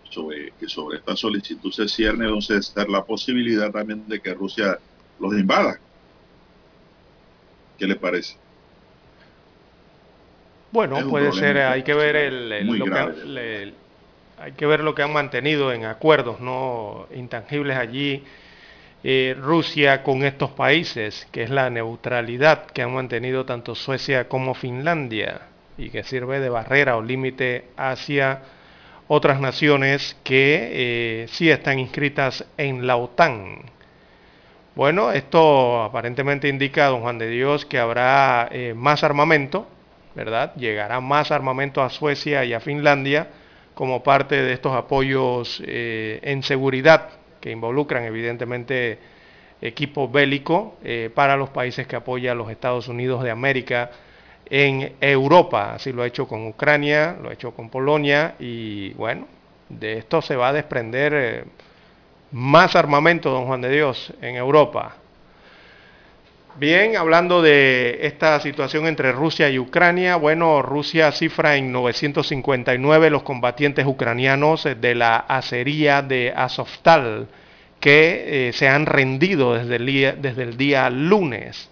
[0.10, 4.78] sobre, que sobre esta solicitud se cierne entonces la posibilidad también de que Rusia
[5.20, 5.80] los invada.
[7.80, 8.36] ¿Qué le parece?
[10.72, 13.74] Bueno, puede ser, hay que ver el, lo que,
[14.38, 18.24] hay que ver lo que han mantenido en acuerdos no intangibles allí
[19.08, 24.56] eh, Rusia con estos países, que es la neutralidad que han mantenido tanto Suecia como
[24.56, 25.42] Finlandia
[25.78, 28.42] y que sirve de barrera o límite hacia
[29.08, 33.70] otras naciones que eh, sí están inscritas en la OTAN.
[34.74, 39.68] Bueno, esto aparentemente indica, don Juan de Dios, que habrá eh, más armamento,
[40.16, 40.56] ¿verdad?
[40.56, 43.28] Llegará más armamento a Suecia y a Finlandia
[43.76, 47.10] como parte de estos apoyos en seguridad
[47.46, 48.98] que involucran evidentemente
[49.62, 53.92] equipo bélico eh, para los países que apoya a los Estados Unidos de América
[54.50, 55.76] en Europa.
[55.76, 59.28] Así lo ha hecho con Ucrania, lo ha hecho con Polonia y bueno,
[59.70, 61.44] de esto se va a desprender eh,
[62.32, 64.96] más armamento, don Juan de Dios, en Europa.
[66.58, 73.24] Bien, hablando de esta situación entre Rusia y Ucrania, bueno, Rusia cifra en 959 los
[73.24, 77.28] combatientes ucranianos de la acería de Azovstal
[77.82, 81.70] que eh, se han rendido desde el día lunes.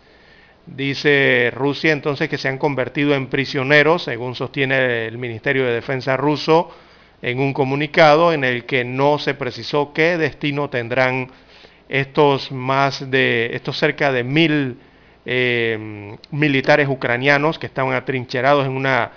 [0.66, 6.18] Dice Rusia entonces que se han convertido en prisioneros, según sostiene el Ministerio de Defensa
[6.18, 6.76] ruso
[7.22, 11.30] en un comunicado en el que no se precisó qué destino tendrán
[11.90, 14.78] estos más de estos cerca de mil
[15.26, 19.12] eh, militares ucranianos que estaban atrincherados en una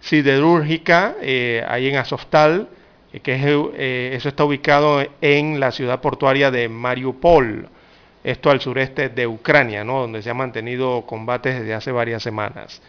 [0.00, 2.68] siderúrgica eh, ahí en Azovstal,
[3.12, 3.42] eh, que es,
[4.16, 7.68] eso está ubicado en la ciudad portuaria de Mariupol,
[8.22, 10.00] esto al sureste de Ucrania, ¿no?
[10.00, 12.80] donde se han mantenido combates desde hace varias semanas.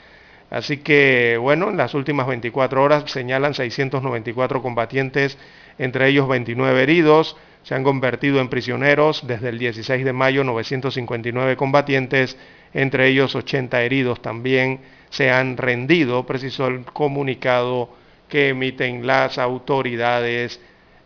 [0.51, 5.37] Así que, bueno, en las últimas 24 horas señalan 694 combatientes,
[5.77, 11.55] entre ellos 29 heridos, se han convertido en prisioneros desde el 16 de mayo 959
[11.55, 12.37] combatientes,
[12.73, 14.79] entre ellos 80 heridos también
[15.09, 17.89] se han rendido, precisó el comunicado
[18.27, 20.61] que emiten las autoridades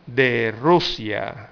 [0.06, 1.50] de Rusia,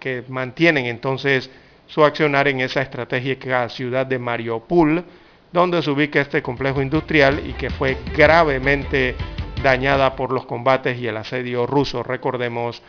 [0.00, 1.50] que mantienen entonces
[1.86, 5.04] su accionar en esa estratégica ciudad de Mariupol,
[5.52, 9.14] donde se ubica este complejo industrial y que fue gravemente
[9.62, 12.02] dañada por los combates y el asedio ruso.
[12.02, 12.82] Recordemos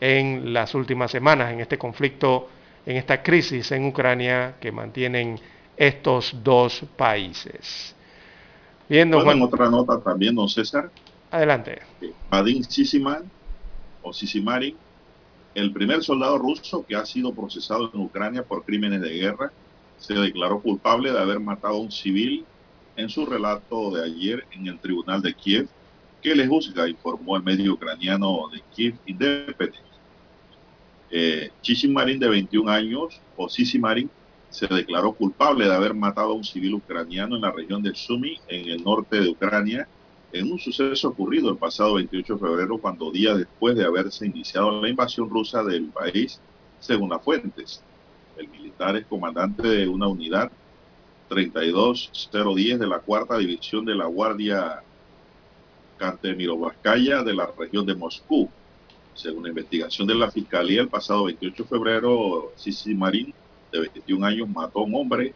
[0.00, 2.48] en las últimas semanas, en este conflicto,
[2.86, 5.38] en esta crisis en Ucrania que mantienen
[5.76, 7.94] estos dos países.
[8.88, 10.90] Viendo bueno, otra nota también, don César.
[11.30, 11.80] Adelante.
[12.30, 13.30] Vadim Sisiman,
[14.02, 14.76] o Sisimarin,
[15.54, 19.52] el primer soldado ruso que ha sido procesado en Ucrania por crímenes de guerra,
[19.96, 22.44] se declaró culpable de haber matado a un civil
[22.96, 25.68] en su relato de ayer en el tribunal de Kiev,
[26.24, 29.84] que le juzga, informó el medio ucraniano de Kiev Independent.
[31.10, 33.46] Eh, de 21 años, o
[33.78, 34.10] Marin,
[34.48, 38.40] se declaró culpable de haber matado a un civil ucraniano en la región de Sumy,
[38.48, 39.86] en el norte de Ucrania,
[40.32, 44.80] en un suceso ocurrido el pasado 28 de febrero, cuando días después de haberse iniciado
[44.80, 46.40] la invasión rusa del país,
[46.80, 47.82] según las fuentes.
[48.38, 50.50] El militar es comandante de una unidad
[51.28, 54.82] 32010 de la cuarta división de la Guardia
[55.98, 58.48] Kantemirovskaya de la región de Moscú.
[59.14, 63.32] Según la investigación de la Fiscalía, el pasado 28 de febrero, Sisi Marín,
[63.72, 65.34] de 21 años, mató a un hombre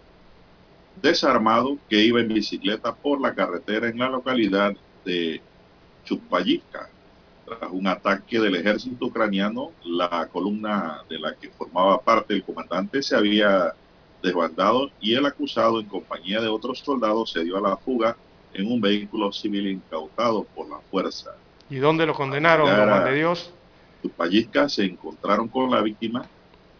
[1.01, 4.74] desarmado que iba en bicicleta por la carretera en la localidad
[5.05, 5.40] de
[6.05, 6.90] Chupayivka.
[7.44, 13.02] Tras un ataque del ejército ucraniano, la columna de la que formaba parte el comandante
[13.02, 13.74] se había
[14.22, 18.16] desbandado y el acusado, en compañía de otros soldados, se dio a la fuga
[18.54, 21.34] en un vehículo civil incautado por la fuerza.
[21.70, 23.52] ¿Y dónde lo condenaron, Juan de Dios?
[24.02, 26.26] Chupayivka se encontraron con la víctima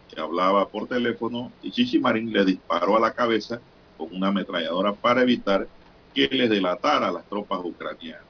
[0.09, 3.59] que hablaba por teléfono y Chichimarín le disparó a la cabeza
[3.97, 5.67] con una ametralladora para evitar
[6.13, 8.23] que le delatara a las tropas ucranianas.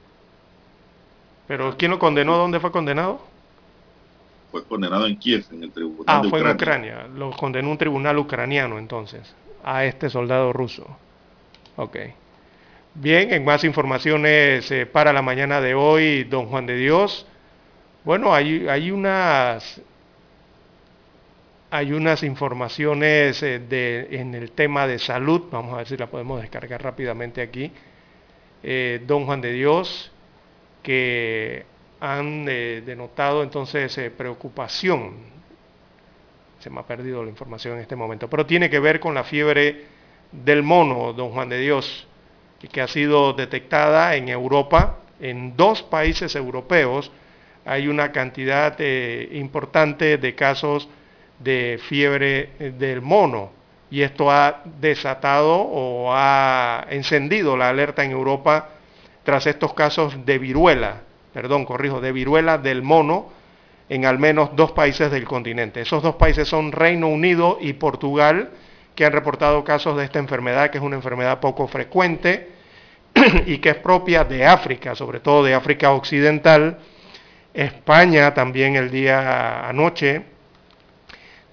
[1.46, 2.36] ¿Pero quién lo condenó?
[2.36, 3.20] ¿Dónde fue condenado?
[4.50, 6.04] Fue condenado en Kiev, en el tribunal.
[6.06, 7.08] Ah, fue en Ucrania.
[7.14, 9.34] Lo condenó un tribunal ucraniano entonces,
[9.64, 10.86] a este soldado ruso.
[11.76, 11.96] Ok.
[12.94, 17.24] Bien, en más informaciones eh, para la mañana de hoy, don Juan de Dios.
[18.04, 19.80] Bueno, hay, unas
[21.70, 26.40] hay unas informaciones eh, en el tema de salud, vamos a ver si la podemos
[26.40, 27.70] descargar rápidamente aquí.
[28.64, 30.10] Eh, don Juan de Dios,
[30.82, 31.64] que
[32.00, 35.14] han denotado entonces preocupación.
[36.58, 39.22] Se me ha perdido la información en este momento, pero tiene que ver con la
[39.22, 39.84] fiebre
[40.32, 42.08] del mono, don Juan de Dios,
[42.68, 47.10] que ha sido detectada en Europa, en dos países europeos.
[47.64, 48.78] Hay una cantidad
[49.32, 50.88] importante de casos
[51.40, 53.50] de fiebre eh, del mono
[53.90, 58.68] y esto ha desatado o ha encendido la alerta en Europa
[59.24, 63.32] tras estos casos de viruela, perdón, corrijo, de viruela del mono
[63.88, 65.80] en al menos dos países del continente.
[65.80, 68.50] Esos dos países son Reino Unido y Portugal,
[69.00, 72.50] que han reportado casos de esta enfermedad, que es una enfermedad poco frecuente
[73.46, 76.76] y que es propia de África, sobre todo de África Occidental.
[77.54, 80.20] España también el día anoche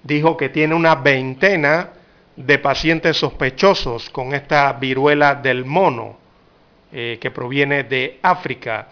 [0.02, 1.88] dijo que tiene una veintena
[2.36, 6.18] de pacientes sospechosos con esta viruela del mono
[6.92, 8.88] eh, que proviene de África.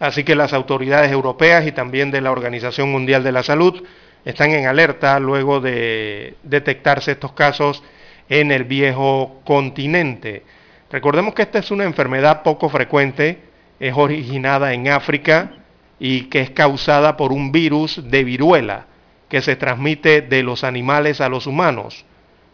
[0.00, 3.84] Así que las autoridades europeas y también de la Organización Mundial de la Salud
[4.24, 7.84] están en alerta luego de detectarse estos casos
[8.30, 10.44] en el viejo continente.
[10.90, 13.40] Recordemos que esta es una enfermedad poco frecuente,
[13.78, 15.52] es originada en África
[15.98, 18.86] y que es causada por un virus de viruela
[19.28, 22.04] que se transmite de los animales a los humanos.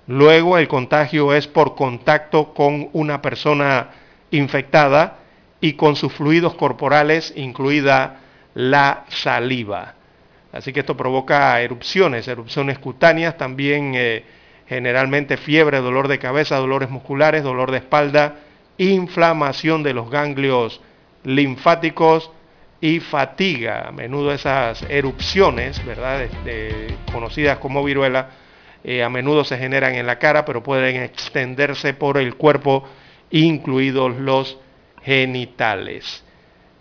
[0.07, 3.91] Luego el contagio es por contacto con una persona
[4.31, 5.19] infectada
[5.61, 8.21] y con sus fluidos corporales, incluida
[8.55, 9.95] la saliva.
[10.53, 14.25] Así que esto provoca erupciones, erupciones cutáneas, también eh,
[14.67, 18.37] generalmente fiebre, dolor de cabeza, dolores musculares, dolor de espalda,
[18.79, 20.81] inflamación de los ganglios
[21.25, 22.31] linfáticos
[22.81, 23.89] y fatiga.
[23.89, 26.27] A menudo esas erupciones, ¿verdad?
[27.13, 28.31] Conocidas como viruela,
[28.85, 32.85] eh, a menudo se generan en la cara, pero pueden extenderse por el cuerpo,
[33.31, 34.59] incluidos los
[35.03, 36.25] genitales.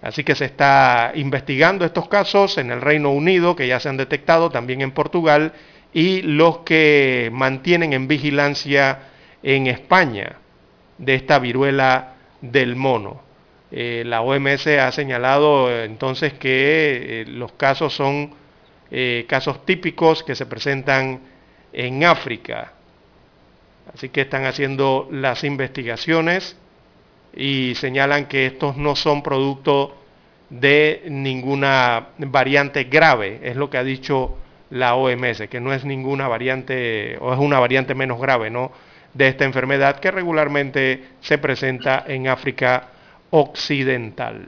[0.02, 3.98] Así que se está investigando estos casos en el Reino Unido, que ya se han
[3.98, 5.54] detectado, también en Portugal,
[5.96, 9.00] y los que mantienen en vigilancia
[9.42, 10.36] en España
[10.98, 13.22] de esta viruela del mono.
[13.72, 18.34] Eh, la OMS ha señalado eh, entonces que eh, los casos son
[19.28, 21.20] casos típicos que se presentan
[21.74, 22.74] en África.
[23.94, 26.58] Así que están haciendo las investigaciones
[27.36, 29.98] y señalan que estos no son producto
[30.50, 34.38] de ninguna variante grave, es lo que ha dicho
[34.76, 38.72] la OMS, que no es ninguna variante o es una variante menos grave, ¿no?
[39.16, 42.90] de esta enfermedad que regularmente se presenta en África
[43.30, 44.48] occidental.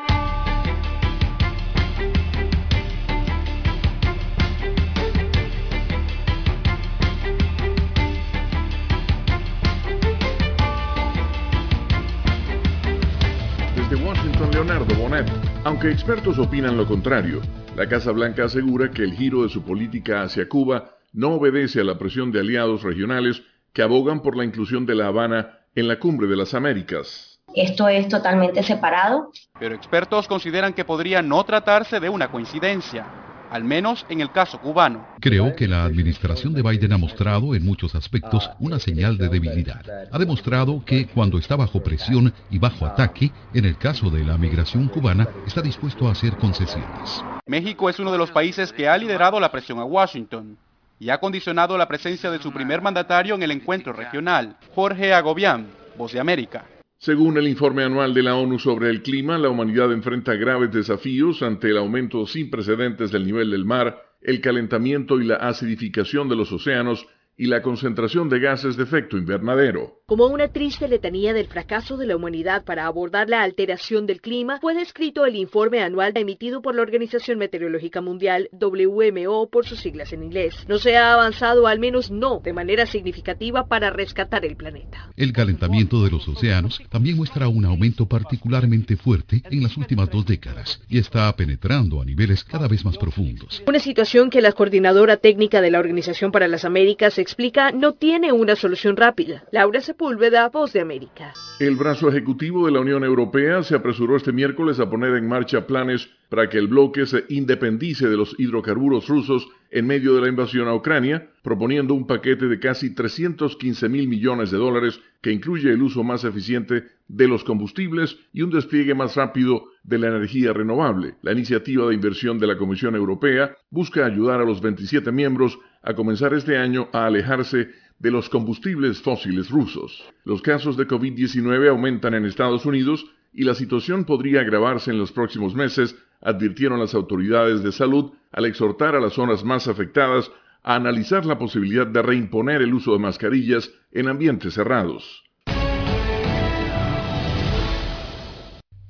[14.49, 15.29] Leonardo Bonet.
[15.63, 17.41] Aunque expertos opinan lo contrario,
[17.75, 21.83] la Casa Blanca asegura que el giro de su política hacia Cuba no obedece a
[21.83, 23.43] la presión de aliados regionales
[23.73, 27.39] que abogan por la inclusión de La Habana en la cumbre de las Américas.
[27.53, 29.31] Esto es totalmente separado.
[29.59, 33.05] Pero expertos consideran que podría no tratarse de una coincidencia
[33.51, 35.05] al menos en el caso cubano.
[35.19, 39.85] Creo que la administración de Biden ha mostrado en muchos aspectos una señal de debilidad.
[40.11, 44.37] Ha demostrado que cuando está bajo presión y bajo ataque, en el caso de la
[44.37, 47.23] migración cubana, está dispuesto a hacer concesiones.
[47.45, 50.57] México es uno de los países que ha liderado la presión a Washington
[50.99, 55.67] y ha condicionado la presencia de su primer mandatario en el encuentro regional, Jorge Agobián,
[55.97, 56.63] Voz de América.
[57.01, 61.41] Según el informe anual de la ONU sobre el clima, la humanidad enfrenta graves desafíos
[61.41, 66.35] ante el aumento sin precedentes del nivel del mar, el calentamiento y la acidificación de
[66.35, 67.07] los océanos
[67.37, 70.01] y la concentración de gases de efecto invernadero.
[70.05, 74.59] Como una triste letanía del fracaso de la humanidad para abordar la alteración del clima,
[74.59, 80.11] fue descrito el informe anual emitido por la Organización Meteorológica Mundial, WMO por sus siglas
[80.13, 80.53] en inglés.
[80.67, 85.09] No se ha avanzado, al menos no de manera significativa, para rescatar el planeta.
[85.15, 90.25] El calentamiento de los océanos también muestra un aumento particularmente fuerte en las últimas dos
[90.25, 93.63] décadas y está penetrando a niveles cada vez más profundos.
[93.65, 98.33] Una situación que la coordinadora técnica de la Organización para las Américas explica no tiene
[98.33, 99.45] una solución rápida.
[99.53, 101.33] Laura Sepúlveda, Voz de América.
[101.59, 105.65] El brazo ejecutivo de la Unión Europea se apresuró este miércoles a poner en marcha
[105.65, 110.27] planes para que el bloque se independice de los hidrocarburos rusos en medio de la
[110.27, 115.71] invasión a Ucrania, proponiendo un paquete de casi 315 mil millones de dólares que incluye
[115.71, 120.51] el uso más eficiente de los combustibles y un despliegue más rápido de la energía
[120.51, 121.15] renovable.
[121.21, 125.93] La iniciativa de inversión de la Comisión Europea busca ayudar a los 27 miembros a
[125.93, 130.03] comenzar este año a alejarse de los combustibles fósiles rusos.
[130.25, 135.11] Los casos de COVID-19 aumentan en Estados Unidos y la situación podría agravarse en los
[135.11, 140.31] próximos meses, advirtieron las autoridades de salud al exhortar a las zonas más afectadas
[140.63, 145.23] a analizar la posibilidad de reimponer el uso de mascarillas en ambientes cerrados.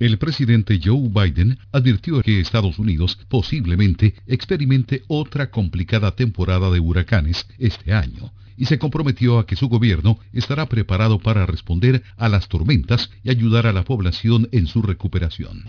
[0.02, 7.46] El presidente Joe Biden advirtió que Estados Unidos posiblemente experimente otra complicada temporada de huracanes
[7.56, 12.48] este año y se comprometió a que su gobierno estará preparado para responder a las
[12.48, 15.62] tormentas y ayudar a la población en su recuperación.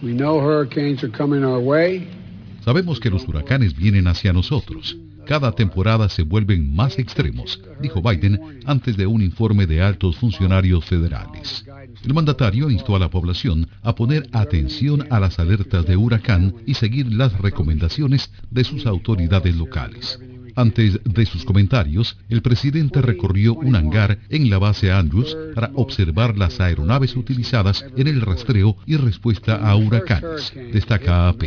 [2.66, 4.98] Sabemos que los huracanes vienen hacia nosotros.
[5.26, 10.86] Cada temporada se vuelven más extremos, dijo Biden antes de un informe de altos funcionarios
[10.86, 11.66] federales.
[12.04, 16.74] El mandatario instó a la población a poner atención a las alertas de huracán y
[16.74, 20.20] seguir las recomendaciones de sus autoridades locales.
[20.56, 26.38] Antes de sus comentarios, el presidente recorrió un hangar en la base Andrews para observar
[26.38, 31.44] las aeronaves utilizadas en el rastreo y respuesta a huracanes, destaca AP.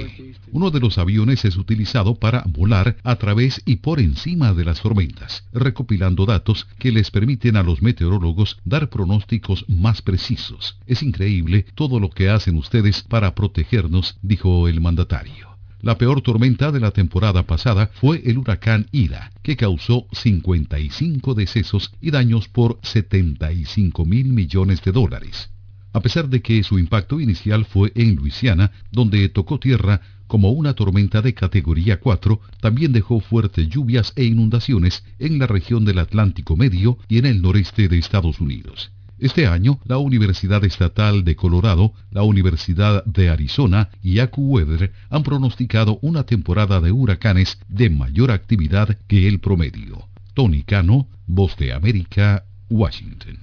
[0.53, 4.81] Uno de los aviones es utilizado para volar a través y por encima de las
[4.81, 10.79] tormentas, recopilando datos que les permiten a los meteorólogos dar pronósticos más precisos.
[10.87, 15.56] Es increíble todo lo que hacen ustedes para protegernos, dijo el mandatario.
[15.87, 21.93] La peor tormenta de la temporada pasada fue el huracán Ida, que causó 55 decesos
[22.01, 25.49] y daños por 75 mil millones de dólares.
[25.93, 30.75] A pesar de que su impacto inicial fue en Luisiana, donde tocó tierra como una
[30.75, 36.57] tormenta de categoría 4, también dejó fuertes lluvias e inundaciones en la región del Atlántico
[36.57, 38.91] Medio y en el noreste de Estados Unidos.
[39.19, 45.99] Este año, la Universidad Estatal de Colorado, la Universidad de Arizona y AccuWeather han pronosticado
[46.03, 50.09] una temporada de huracanes de mayor actividad que el promedio.
[50.35, 53.39] Tony Cano, Voz de América, Washington.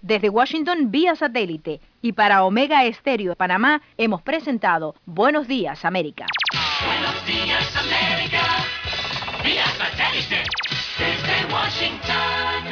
[0.00, 6.26] Desde Washington vía satélite y para Omega Estéreo de Panamá hemos presentado Buenos Días América.
[6.86, 8.42] Buenos días América,
[9.44, 10.42] vía satélite
[10.98, 12.71] desde Washington.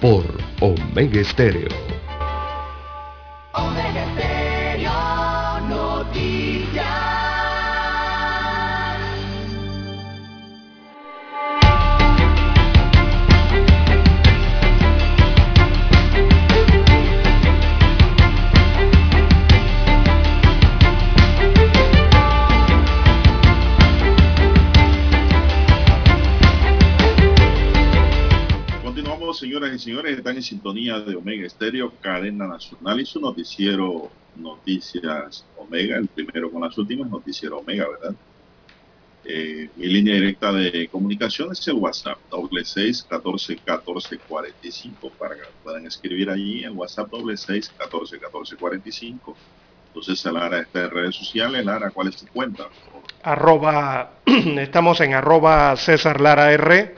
[0.00, 0.24] por
[0.60, 1.68] Omega Estéreo.
[3.54, 5.25] Omega Estéreo
[29.36, 35.44] señoras y señores, están en sintonía de Omega Estéreo, cadena nacional y su noticiero Noticias
[35.56, 38.14] Omega, el primero con las últimas, Noticiero Omega, ¿verdad?
[39.24, 44.70] Eh, mi línea directa de comunicación es el WhatsApp, doble seis catorce catorce cuarenta y
[44.70, 49.36] cinco, para que puedan escribir allí en WhatsApp, doble seis catorce catorce cuarenta y cinco.
[49.88, 51.64] Entonces, Lara está en redes sociales.
[51.64, 52.68] Lara, ¿cuál es tu cuenta?
[53.22, 56.94] Arroba, estamos en arroba César Lara R,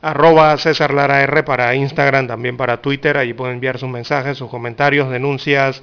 [0.00, 3.16] arroba César Lara R para Instagram, también para Twitter.
[3.16, 5.82] Allí pueden enviar sus mensajes, sus comentarios, denuncias,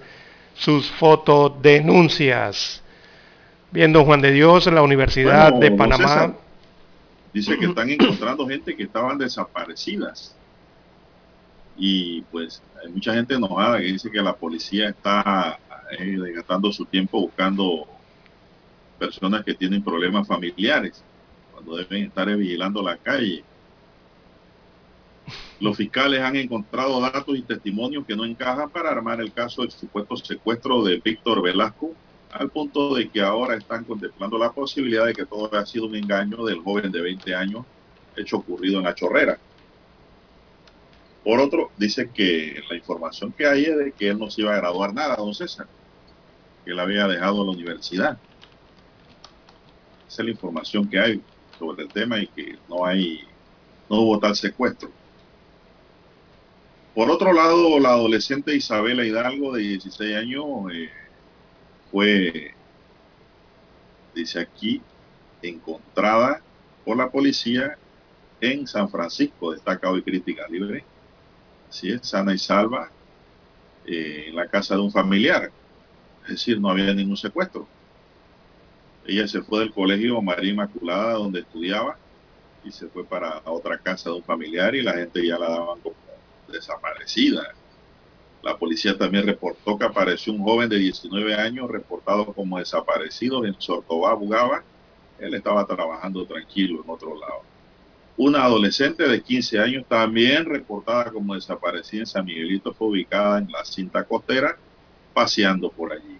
[0.54, 2.82] sus fotodenuncias.
[3.72, 6.08] Viendo Juan de Dios, la Universidad Bueno, de don Panamá.
[6.08, 6.34] César,
[7.34, 10.36] dice que están encontrando gente que estaban desaparecidas.
[11.78, 15.60] Y pues hay mucha gente enojada que dice que la policía está
[16.00, 17.86] eh, gastando su tiempo buscando
[18.98, 21.04] personas que tienen problemas familiares,
[21.52, 23.44] cuando deben estar vigilando la calle.
[25.60, 29.72] Los fiscales han encontrado datos y testimonios que no encajan para armar el caso del
[29.72, 31.94] supuesto secuestro de Víctor Velasco,
[32.32, 35.96] al punto de que ahora están contemplando la posibilidad de que todo haya sido un
[35.96, 37.66] engaño del joven de 20 años
[38.18, 39.38] hecho ocurrido en la chorrera.
[41.24, 44.54] Por otro, dice que la información que hay es de que él no se iba
[44.54, 45.68] a graduar nada, don César,
[46.64, 48.18] que él había dejado la universidad.
[50.08, 51.22] Esa es la información que hay
[51.58, 53.24] sobre el tema y que no hay,
[53.90, 54.90] no hubo tal secuestro.
[56.96, 60.90] Por otro lado, la adolescente Isabela Hidalgo, de 16 años, eh,
[61.92, 62.54] fue,
[64.16, 64.82] dice aquí,
[65.42, 66.42] encontrada
[66.86, 67.78] por la policía
[68.40, 70.86] en San Francisco, destaca hoy Crítica Libre.
[71.70, 72.90] Así es, sana y salva,
[73.86, 75.52] eh, en la casa de un familiar.
[76.24, 77.68] Es decir, no había ningún secuestro.
[79.06, 81.98] Ella se fue del colegio María Inmaculada, donde estudiaba,
[82.64, 85.82] y se fue para otra casa de un familiar y la gente ya la daban
[85.82, 86.05] como
[86.48, 87.54] desaparecida.
[88.44, 93.56] La policía también reportó que apareció un joven de 19 años reportado como desaparecido en
[93.60, 94.64] Sortobá, Bugaba.
[95.20, 97.42] Él estaba trabajando tranquilo en otro lado.
[98.18, 103.52] Una adolescente de 15 años también reportada como desaparecida en San Miguelito fue ubicada en
[103.52, 104.58] la cinta costera
[105.14, 106.18] paseando por allí.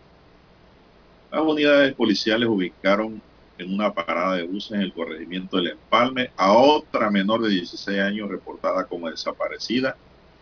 [1.32, 3.22] Las unidades policiales ubicaron
[3.58, 8.00] en una parada de buses en el corregimiento del Empalme a otra menor de 16
[8.00, 9.96] años reportada como desaparecida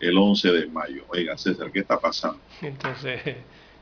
[0.08, 1.04] el 11 de mayo.
[1.08, 2.38] Oiga, César, ¿qué está pasando?
[2.62, 3.20] Entonces,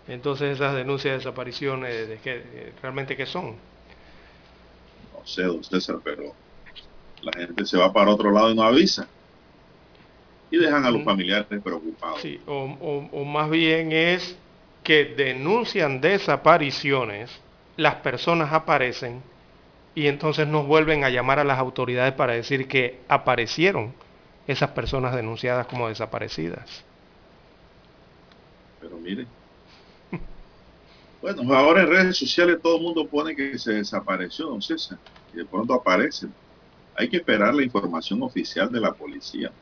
[0.09, 3.57] entonces esas denuncias de desapariciones, ¿de qué, realmente qué son?
[5.13, 6.35] No sé, don César, pero
[7.23, 9.07] la gente se va para otro lado y no avisa.
[10.51, 12.21] Y dejan a los familiares preocupados.
[12.21, 14.37] Sí, o, o, o más bien es
[14.85, 17.31] que denuncian desapariciones,
[17.77, 19.23] las personas aparecen
[19.95, 23.95] y entonces nos vuelven a llamar a las autoridades para decir que aparecieron
[24.47, 26.85] esas personas denunciadas como desaparecidas.
[28.81, 29.27] Pero mire.
[31.21, 34.99] Bueno, ahora en redes sociales todo el mundo pone que se desapareció, don César,
[35.33, 36.27] y de pronto aparece.
[36.97, 39.53] Hay que esperar la información oficial de la policía.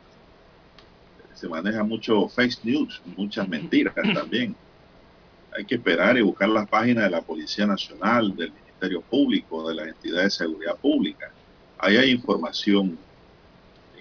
[1.35, 4.57] Se maneja mucho fake news, muchas mentiras también.
[5.55, 9.74] Hay que esperar y buscar las páginas de la Policía Nacional, del Ministerio Público, de
[9.74, 11.31] las entidades de seguridad pública.
[11.78, 12.98] Ahí hay información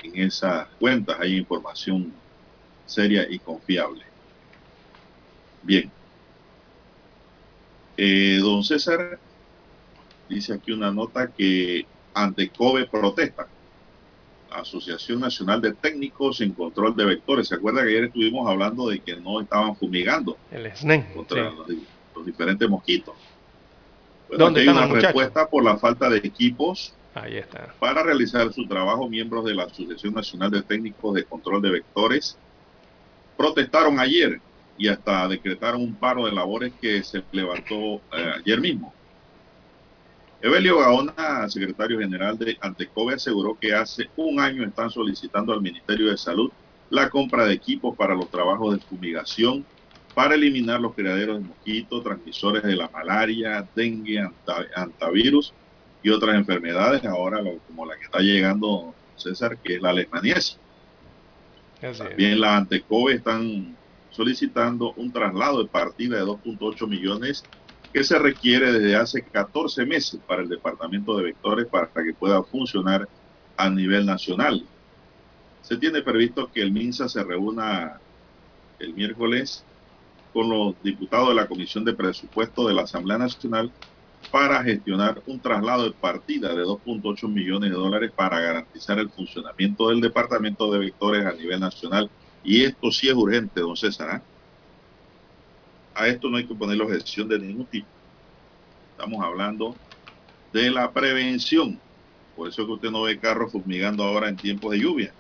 [0.04, 2.14] en esas cuentas, hay información
[2.86, 4.04] seria y confiable.
[5.62, 5.92] Bien.
[7.98, 9.20] Eh, don César
[10.28, 13.48] dice aquí una nota que ante COBE protesta.
[14.52, 17.48] Asociación Nacional de Técnicos en Control de Vectores.
[17.48, 20.38] ¿Se acuerda que ayer estuvimos hablando de que no estaban fumigando?
[20.52, 21.14] El SNEN.
[21.14, 21.56] Contra sí.
[21.56, 21.68] los,
[22.16, 23.14] los, diferentes mosquitos.
[24.28, 26.94] Bueno, ¿Dónde hay están una los respuesta por la falta de equipos
[27.80, 29.10] Para realizar su trabajo.
[29.10, 32.38] Miembros de la Asociación Nacional de Técnicos de Control de Vectores
[33.38, 34.40] protestaron ayer
[34.78, 38.94] y hasta decretaron un paro de labores que se levantó eh, ayer mismo.
[40.42, 46.10] Evelio Gaona, secretario general de Antecobe, aseguró que hace un año están solicitando al Ministerio
[46.10, 46.50] de Salud
[46.90, 49.66] la compra de equipos para los trabajos de fumigación
[50.16, 54.26] para eliminar los criaderos de mosquitos, transmisores de la malaria, dengue,
[54.76, 55.54] antivirus
[56.02, 60.58] y otras enfermedades, ahora lo, como la que está llegando César, que es la leishmaniasis.
[61.98, 63.76] También la Antecobe están
[64.12, 67.44] solicitando un traslado de partida de 2.8 millones
[67.94, 72.44] que se requiere desde hace 14 meses para el departamento de vectores para que pueda
[72.44, 73.08] funcionar
[73.58, 74.66] a nivel nacional.
[75.62, 78.00] Se tiene previsto que el MINSA se reúna
[78.80, 79.64] el miércoles
[80.34, 83.72] con los diputados de la Comisión de Presupuesto de la Asamblea Nacional
[84.32, 89.90] para gestionar un traslado de partida de 2.8 millones de dólares para garantizar el funcionamiento
[89.90, 92.10] del departamento de vectores a nivel nacional.
[92.44, 94.18] Y esto sí es urgente, don César.
[94.18, 94.22] ¿eh?
[96.00, 97.88] a esto no hay que poner objeción de ningún tipo.
[98.92, 99.76] Estamos hablando
[100.54, 101.78] de la prevención.
[102.38, 105.14] Por eso es que usted no ve carros fumigando ahora en tiempos de lluvia.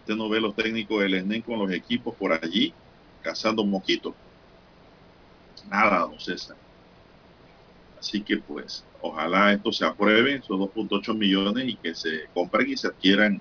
[0.00, 2.74] Usted no ve los técnicos del ESNEN con los equipos por allí
[3.22, 4.14] cazando mosquitos.
[5.68, 6.56] Nada, don César.
[8.06, 12.76] Así que pues, ojalá esto se apruebe, esos 2.8 millones, y que se compren y
[12.76, 13.40] se adquieran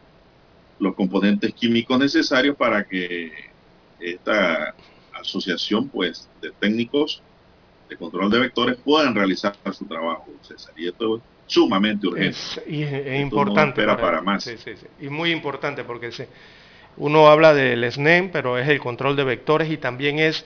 [0.80, 3.32] los componentes químicos necesarios para que
[4.00, 4.74] esta
[5.14, 7.22] asociación pues de técnicos
[7.88, 10.74] de control de vectores puedan realizar su trabajo, César.
[10.76, 12.30] Y esto es sumamente urgente.
[12.30, 13.82] Es, y es, es importante.
[13.82, 14.44] No para, para, más.
[14.44, 14.88] Sí, sí, sí.
[15.00, 16.28] Y muy importante porque se,
[16.98, 20.44] uno habla del SNEM, pero es el control de vectores y también es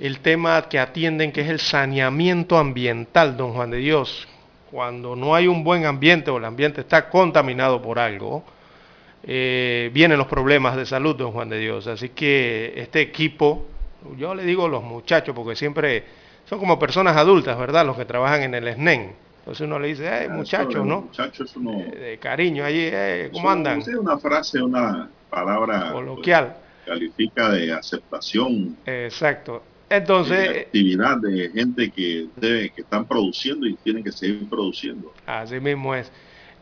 [0.00, 4.26] el tema que atienden, que es el saneamiento ambiental, don Juan de Dios.
[4.70, 8.42] Cuando no hay un buen ambiente o el ambiente está contaminado por algo,
[9.22, 11.86] eh, vienen los problemas de salud, don Juan de Dios.
[11.86, 13.66] Así que este equipo,
[14.16, 16.04] yo le digo los muchachos, porque siempre
[16.48, 17.84] son como personas adultas, ¿verdad?
[17.84, 19.12] Los que trabajan en el SNEN.
[19.40, 21.02] Entonces uno le dice, eh, muchachos, ¿no?
[21.02, 21.72] Muchachos, uno...
[21.72, 23.80] de, de, cariño, allí, eh, ¿cómo andan?
[23.80, 26.56] Es una frase, una palabra coloquial.
[26.84, 28.76] Pues, califica de aceptación.
[28.86, 29.62] Exacto.
[29.90, 35.12] Entonces, de actividad de gente que debe, que están produciendo y tienen que seguir produciendo.
[35.26, 36.10] Así mismo es.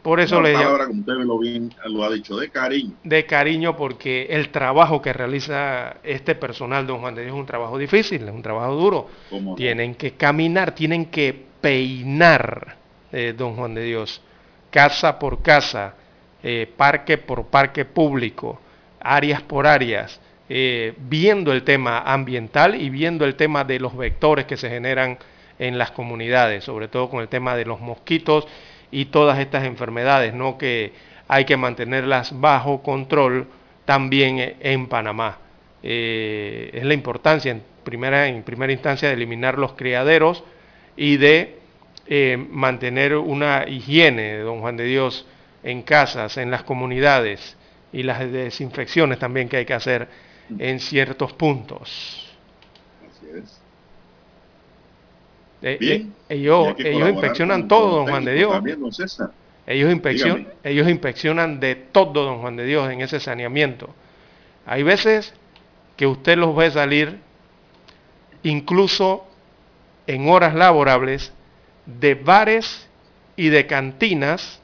[0.03, 2.95] Por eso Una le palabra, como usted lo, bien, lo ha dicho, de cariño.
[3.05, 7.45] De cariño porque el trabajo que realiza este personal, don Juan de Dios, es un
[7.45, 9.09] trabajo difícil, es un trabajo duro.
[9.31, 9.55] No?
[9.55, 12.77] Tienen que caminar, tienen que peinar,
[13.13, 14.23] eh, don Juan de Dios,
[14.71, 15.95] casa por casa,
[16.43, 18.59] eh, parque por parque público,
[19.01, 20.19] áreas por áreas,
[20.49, 25.19] eh, viendo el tema ambiental y viendo el tema de los vectores que se generan
[25.59, 28.47] en las comunidades, sobre todo con el tema de los mosquitos
[28.91, 30.57] y todas estas enfermedades, ¿no?
[30.57, 30.93] que
[31.27, 33.47] hay que mantenerlas bajo control
[33.85, 35.39] también en Panamá.
[35.83, 40.45] Eh, es la importancia en primera, en primera instancia de eliminar los criaderos
[40.97, 41.59] y de
[42.07, 45.27] eh, mantener una higiene, don Juan de Dios,
[45.63, 47.57] en casas, en las comunidades
[47.93, 50.09] y las desinfecciones también que hay que hacer
[50.59, 52.27] en ciertos puntos.
[53.11, 53.61] Así es.
[55.61, 56.15] Eh, Bien.
[56.29, 58.53] eh, ellos ellos inspeccionan con- todo, con don Juan de Dios.
[58.53, 59.31] También, don César.
[59.67, 63.95] Ellos, inspeccion- ellos inspeccionan de todo, don Juan de Dios, en ese saneamiento.
[64.65, 65.35] Hay veces
[65.97, 67.19] que usted los ve salir,
[68.43, 69.27] incluso
[70.07, 71.33] en horas laborables,
[71.87, 72.89] de bares
[73.37, 74.61] y de cantinas,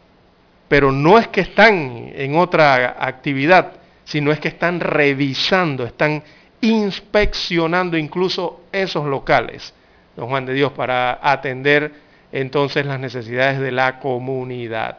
[0.68, 3.72] pero no es que están en otra actividad,
[4.04, 6.22] sino es que están revisando, están
[6.60, 9.74] inspeccionando incluso esos locales,
[10.16, 11.92] don Juan de Dios, para atender
[12.32, 14.98] entonces las necesidades de la comunidad.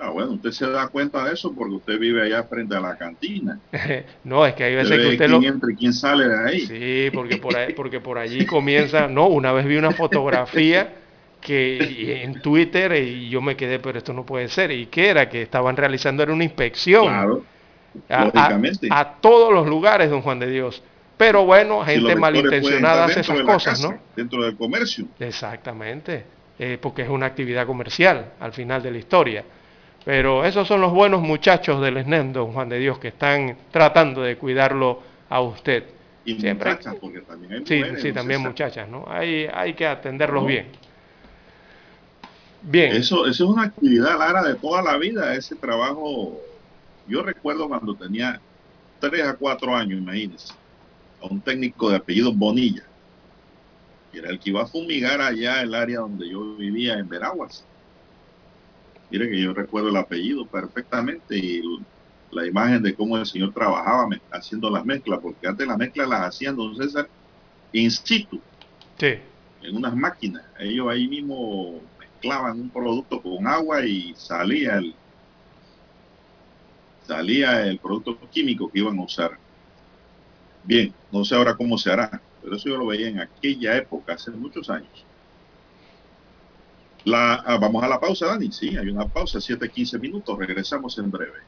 [0.00, 2.96] Ah, bueno, usted se da cuenta de eso porque usted vive allá frente a la
[2.96, 3.58] cantina.
[4.24, 5.42] no, es que hay veces que usted quién lo...
[5.42, 6.60] entra y quién sale de ahí.
[6.60, 9.08] Sí, porque por, ahí, porque por allí comienza...
[9.08, 10.94] No, una vez vi una fotografía
[11.40, 14.70] que en Twitter y yo me quedé, pero esto no puede ser.
[14.70, 15.28] ¿Y qué era?
[15.28, 17.44] Que estaban realizando era una inspección Claro,
[18.08, 18.30] a,
[18.90, 20.82] a- todos los lugares, don Juan de Dios.
[21.16, 23.98] Pero bueno, gente malintencionada hace esas cosas, casa, ¿no?
[24.14, 25.06] Dentro del comercio.
[25.18, 26.24] Exactamente,
[26.58, 29.44] eh, porque es una actividad comercial al final de la historia.
[30.04, 34.22] Pero esos son los buenos muchachos del SNEM, don Juan de Dios, que están tratando
[34.22, 35.84] de cuidarlo a usted.
[36.24, 39.04] Y Siempre- muchachas, porque también hay Sí, mujeres, sí, don también muchachas, ¿no?
[39.08, 40.48] Hay, hay que atenderlos No.
[40.48, 40.66] bien.
[42.62, 42.92] Bien.
[42.96, 45.34] Eso, eso es una actividad, Lara, de toda la vida.
[45.34, 46.40] Ese trabajo,
[47.08, 48.40] yo recuerdo cuando tenía
[49.00, 50.52] 3 a 4 años, imagínense,
[51.22, 52.84] a un técnico de apellido Bonilla,
[54.12, 57.64] que era el que iba a fumigar allá el área donde yo vivía en Veraguas.
[59.10, 61.62] Mire que yo recuerdo el apellido perfectamente y
[62.30, 66.20] la imagen de cómo el señor trabajaba haciendo las mezclas, porque antes las mezclas las
[66.28, 67.08] hacían, don César,
[67.72, 68.40] in situ
[68.98, 69.14] Sí.
[69.62, 70.42] en unas máquinas.
[70.58, 74.94] Ellos ahí mismo mezclaban un producto con agua y salía el
[77.08, 79.38] salía el producto químico que iban a usar.
[80.64, 84.12] Bien, no sé ahora cómo se hará, pero eso yo lo veía en aquella época,
[84.12, 85.06] hace muchos años.
[87.04, 88.52] La, ah, vamos a la pausa, Dani.
[88.52, 90.38] Sí, hay una pausa, 7-15 minutos.
[90.38, 91.38] Regresamos en breve.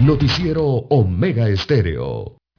[0.00, 2.36] Noticiero Omega Estéreo.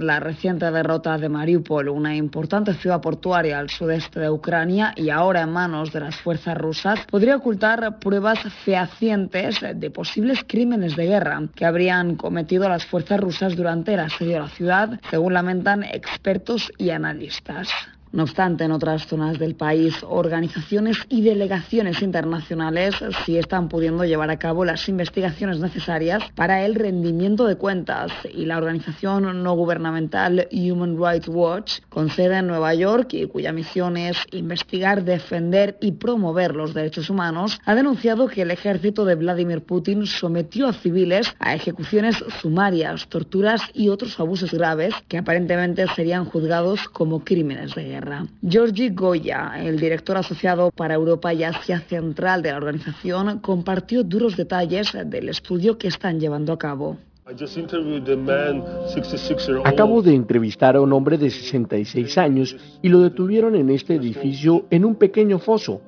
[0.00, 5.42] La reciente derrota de Mariupol, una importante ciudad portuaria al sudeste de Ucrania y ahora
[5.42, 11.42] en manos de las fuerzas rusas, podría ocultar pruebas fehacientes de posibles crímenes de guerra
[11.54, 16.72] que habrían cometido las fuerzas rusas durante el asedio a la ciudad, según lamentan expertos
[16.78, 17.68] y analistas.
[18.12, 24.30] No obstante, en otras zonas del país, organizaciones y delegaciones internacionales sí están pudiendo llevar
[24.30, 30.48] a cabo las investigaciones necesarias para el rendimiento de cuentas y la organización no gubernamental
[30.50, 35.92] Human Rights Watch, con sede en Nueva York y cuya misión es investigar, defender y
[35.92, 41.32] promover los derechos humanos, ha denunciado que el ejército de Vladimir Putin sometió a civiles
[41.38, 47.84] a ejecuciones sumarias, torturas y otros abusos graves que aparentemente serían juzgados como crímenes de
[47.84, 47.99] guerra.
[48.46, 54.36] Georgi Goya, el director asociado para Europa y Asia Central de la organización, compartió duros
[54.36, 56.96] detalles del estudio que están llevando a cabo.
[59.64, 64.66] Acabo de entrevistar a un hombre de 66 años y lo detuvieron en este edificio
[64.70, 65.80] en un pequeño foso.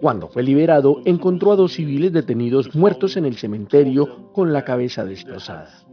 [0.00, 5.04] Cuando fue liberado, encontró a dos civiles detenidos muertos en el cementerio con la cabeza
[5.04, 5.83] destrozada.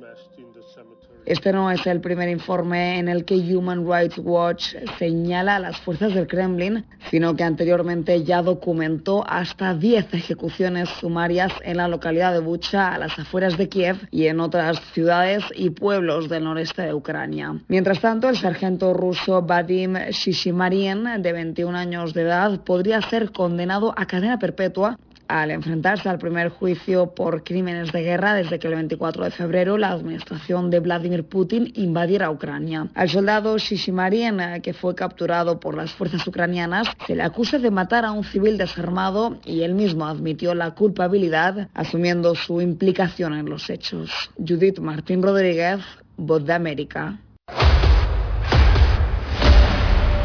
[1.31, 5.79] Este no es el primer informe en el que Human Rights Watch señala a las
[5.79, 12.33] fuerzas del Kremlin, sino que anteriormente ya documentó hasta 10 ejecuciones sumarias en la localidad
[12.33, 16.81] de Bucha, a las afueras de Kiev y en otras ciudades y pueblos del noreste
[16.81, 17.55] de Ucrania.
[17.69, 23.93] Mientras tanto, el sargento ruso Vadim Shishimarien, de 21 años de edad, podría ser condenado
[23.95, 24.97] a cadena perpetua
[25.31, 29.77] al enfrentarse al primer juicio por crímenes de guerra desde que el 24 de febrero
[29.77, 32.89] la administración de Vladimir Putin invadiera Ucrania.
[32.95, 38.03] Al soldado Shishimarien, que fue capturado por las fuerzas ucranianas, se le acusa de matar
[38.03, 43.69] a un civil desarmado y él mismo admitió la culpabilidad, asumiendo su implicación en los
[43.69, 44.11] hechos.
[44.37, 45.79] Judith Martín Rodríguez,
[46.17, 47.17] Voz de América.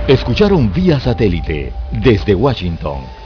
[0.08, 3.25] Escucharon vía satélite desde Washington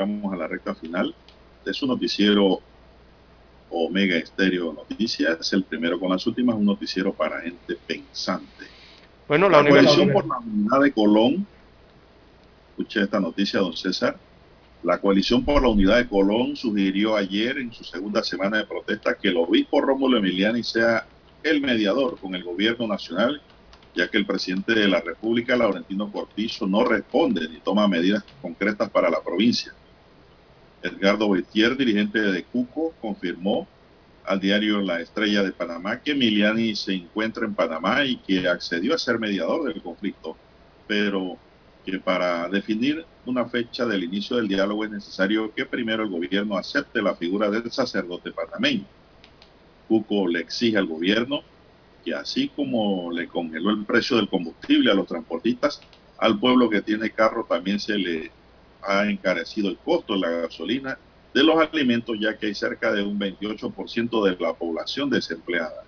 [0.00, 1.14] A la recta final
[1.64, 2.60] de su noticiero
[3.70, 8.66] Omega Estéreo Noticias, el primero con las últimas, un noticiero para gente pensante.
[9.26, 11.46] Bueno, la, la coalición por la unidad de Colón,
[12.70, 14.16] escuché esta noticia, don César,
[14.82, 19.16] la coalición por la unidad de Colón sugirió ayer en su segunda semana de protesta
[19.16, 21.04] que el obispo Rómulo Emiliani sea
[21.42, 23.42] el mediador con el gobierno nacional,
[23.94, 28.88] ya que el presidente de la República, Laurentino Cortizo, no responde ni toma medidas concretas
[28.90, 29.72] para la provincia.
[30.82, 33.68] Edgardo Betier, dirigente de Cuco, confirmó
[34.24, 38.94] al diario La Estrella de Panamá que Emiliani se encuentra en Panamá y que accedió
[38.94, 40.36] a ser mediador del conflicto,
[40.86, 41.38] pero
[41.84, 46.56] que para definir una fecha del inicio del diálogo es necesario que primero el gobierno
[46.56, 48.84] acepte la figura del sacerdote panameño.
[49.86, 51.42] Cuco le exige al gobierno
[52.04, 55.80] que así como le congeló el precio del combustible a los transportistas,
[56.18, 58.37] al pueblo que tiene carro también se le
[58.82, 60.98] ha encarecido el costo de la gasolina
[61.34, 65.84] de los alimentos, ya que hay cerca de un 28% de la población desempleada.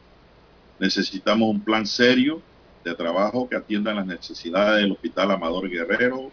[0.78, 2.42] Necesitamos un plan serio
[2.84, 6.30] de trabajo que atienda las necesidades del Hospital Amador Guerrero,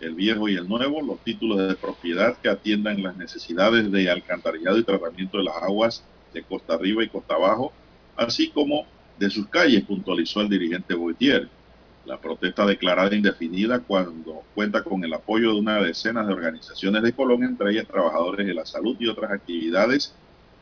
[0.00, 4.78] el viejo y el nuevo, los títulos de propiedad que atiendan las necesidades de alcantarillado
[4.78, 6.04] y tratamiento de las aguas
[6.34, 7.72] de Costa Arriba y Costa Abajo,
[8.16, 8.86] así como
[9.18, 11.48] de sus calles, puntualizó el dirigente Boitier.
[12.06, 17.12] La protesta declarada indefinida cuando cuenta con el apoyo de una decena de organizaciones de
[17.12, 20.14] Colombia, entre ellas trabajadores de la salud y otras actividades,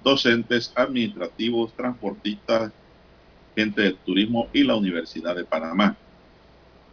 [0.02, 2.72] docentes, administrativos, transportistas,
[3.54, 5.96] gente de turismo y la Universidad de Panamá.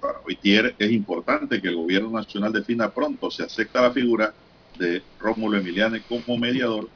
[0.02, 4.34] Para Boitier es importante que el gobierno nacional defina pronto si acepta la figura
[4.78, 6.90] de Rómulo Emiliane como mediador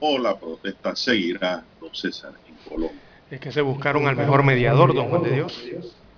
[0.00, 3.00] o la protesta seguirá, César, en Colombia.
[3.30, 5.62] Es que se buscaron al mejor mediador, don Juan de Dios.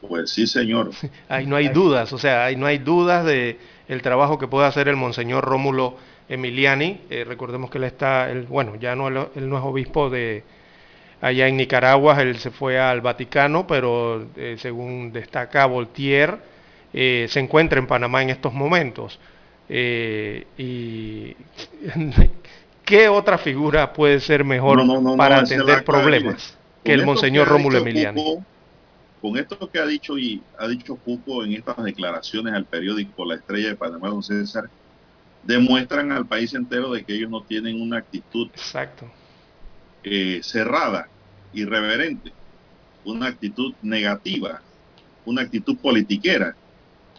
[0.01, 0.91] Pues sí, señor.
[1.29, 3.59] Ahí no hay dudas, o sea, ahí no hay dudas de
[3.89, 5.97] el trabajo que puede hacer el monseñor Rómulo
[6.29, 7.01] Emiliani.
[7.11, 10.45] Eh, recordemos que él está, él, bueno, ya no, él no es obispo de
[11.21, 16.39] allá en Nicaragua, él se fue al Vaticano, pero eh, según destaca Voltier,
[16.93, 19.19] eh, se encuentra en Panamá en estos momentos.
[19.69, 21.35] Eh, y
[22.85, 27.49] ¿qué otra figura puede ser mejor No, no, no, para atender problemas que el monseñor
[27.49, 28.39] Rómulo Emiliani?
[29.27, 33.35] Con esto que ha dicho y ha dicho Cuco en estas declaraciones al periódico La
[33.35, 34.71] Estrella de Panamá, don César,
[35.43, 39.11] demuestran al país entero de que ellos no tienen una actitud Exacto.
[40.05, 41.09] eh, cerrada,
[41.53, 42.33] irreverente,
[43.05, 44.63] una actitud negativa,
[45.25, 46.55] una actitud politiquera,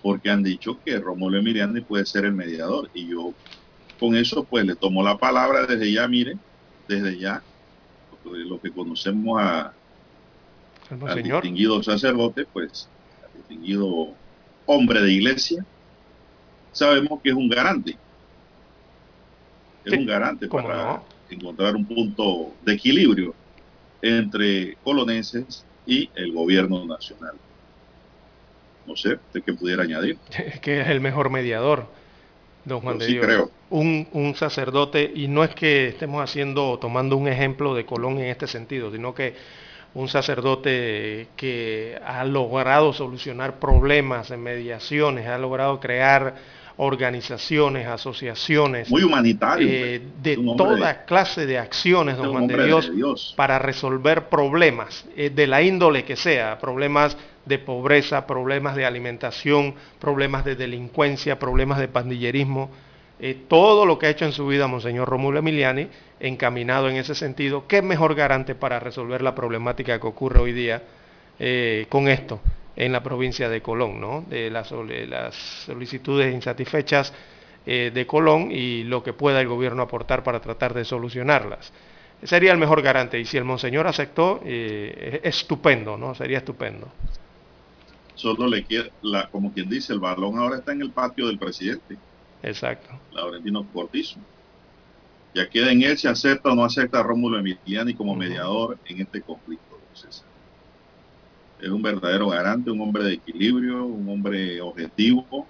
[0.01, 3.33] porque han dicho que Rómulo Emiliani puede ser el mediador y yo
[3.99, 6.37] con eso pues le tomo la palabra desde ya, mire,
[6.87, 7.43] desde ya,
[8.23, 9.73] lo que conocemos a,
[10.89, 11.43] al monseñor.
[11.43, 12.91] distinguido sacerdote, pues
[13.21, 14.19] al distinguido
[14.65, 15.65] hombre de iglesia,
[16.71, 18.01] sabemos que es un garante.
[19.83, 21.05] Es Sí, un garante para no.
[21.29, 23.37] encontrar un punto de equilibrio
[24.01, 27.41] entre colonenses y el gobierno nacional.
[28.85, 30.19] No sé, ¿de qué pudiera añadir?
[30.61, 31.93] que es el mejor mediador,
[32.63, 33.17] don Juan Yo de sí Dios.
[33.17, 33.53] creo.
[33.69, 38.25] Un, un sacerdote, y no es que estemos haciendo, tomando un ejemplo de Colón en
[38.27, 39.35] este sentido, sino que
[39.93, 46.35] un sacerdote que ha logrado solucionar problemas en mediaciones, ha logrado crear
[46.97, 48.89] organizaciones, asociaciones.
[48.89, 49.67] Muy humanitario.
[49.69, 53.33] eh, de un hombre toda de- clase de acciones, es don Juan de de Dios.
[53.35, 59.73] para resolver problemas eh, de la índole que sea, problemas de pobreza, problemas de alimentación,
[59.99, 62.69] problemas de delincuencia, problemas de pandillerismo,
[63.19, 65.89] eh, todo lo que ha hecho en su vida Monseñor Romulo Emiliani,
[66.19, 70.83] encaminado en ese sentido, ¿qué mejor garante para resolver la problemática que ocurre hoy día
[71.39, 72.41] eh, con esto
[72.75, 74.23] en la provincia de Colón, ¿no?
[74.27, 77.13] de las, soli- las solicitudes insatisfechas
[77.65, 81.73] eh, de Colón y lo que pueda el gobierno aportar para tratar de solucionarlas?
[82.23, 86.15] Sería el mejor garante y si el monseñor aceptó, es- estupendo, ¿no?
[86.15, 86.91] Sería estupendo.
[88.13, 91.37] Solo le queda, la, como quien dice, el balón ahora está en el patio del
[91.39, 91.99] presidente,
[92.43, 92.89] Exacto.
[93.11, 94.19] Laurentino Cortizo.
[95.33, 99.01] Ya queda en él si acepta o no acepta a Rómulo Emiliani como mediador en
[99.01, 99.77] este conflicto.
[99.93, 100.25] César.
[101.59, 105.47] Es un verdadero garante, un hombre de equilibrio, un hombre objetivo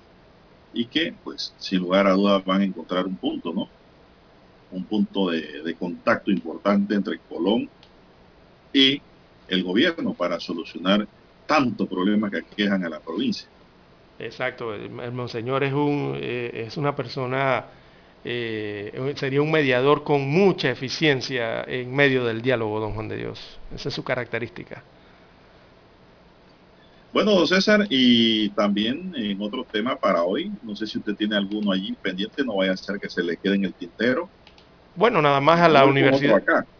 [0.74, 3.68] y que, pues, sin lugar a dudas van a encontrar un punto, ¿no?
[4.72, 7.70] Un punto de, de contacto importante entre Colón
[8.74, 9.02] y
[9.48, 11.08] el gobierno para solucionar
[11.46, 13.48] tantos problemas que aquejan a la provincia.
[14.20, 17.66] Exacto, el, el monseñor es, un, eh, es una persona,
[18.24, 23.60] eh, sería un mediador con mucha eficiencia en medio del diálogo, don Juan de Dios.
[23.72, 24.84] Esa es su característica.
[27.12, 31.36] Bueno, don César, y también en otro tema para hoy, no sé si usted tiene
[31.38, 34.32] alguno allí pendiente, no vaya a ser que se le quede en el tintero.
[34.96, 36.36] Bueno, nada más a la universidad.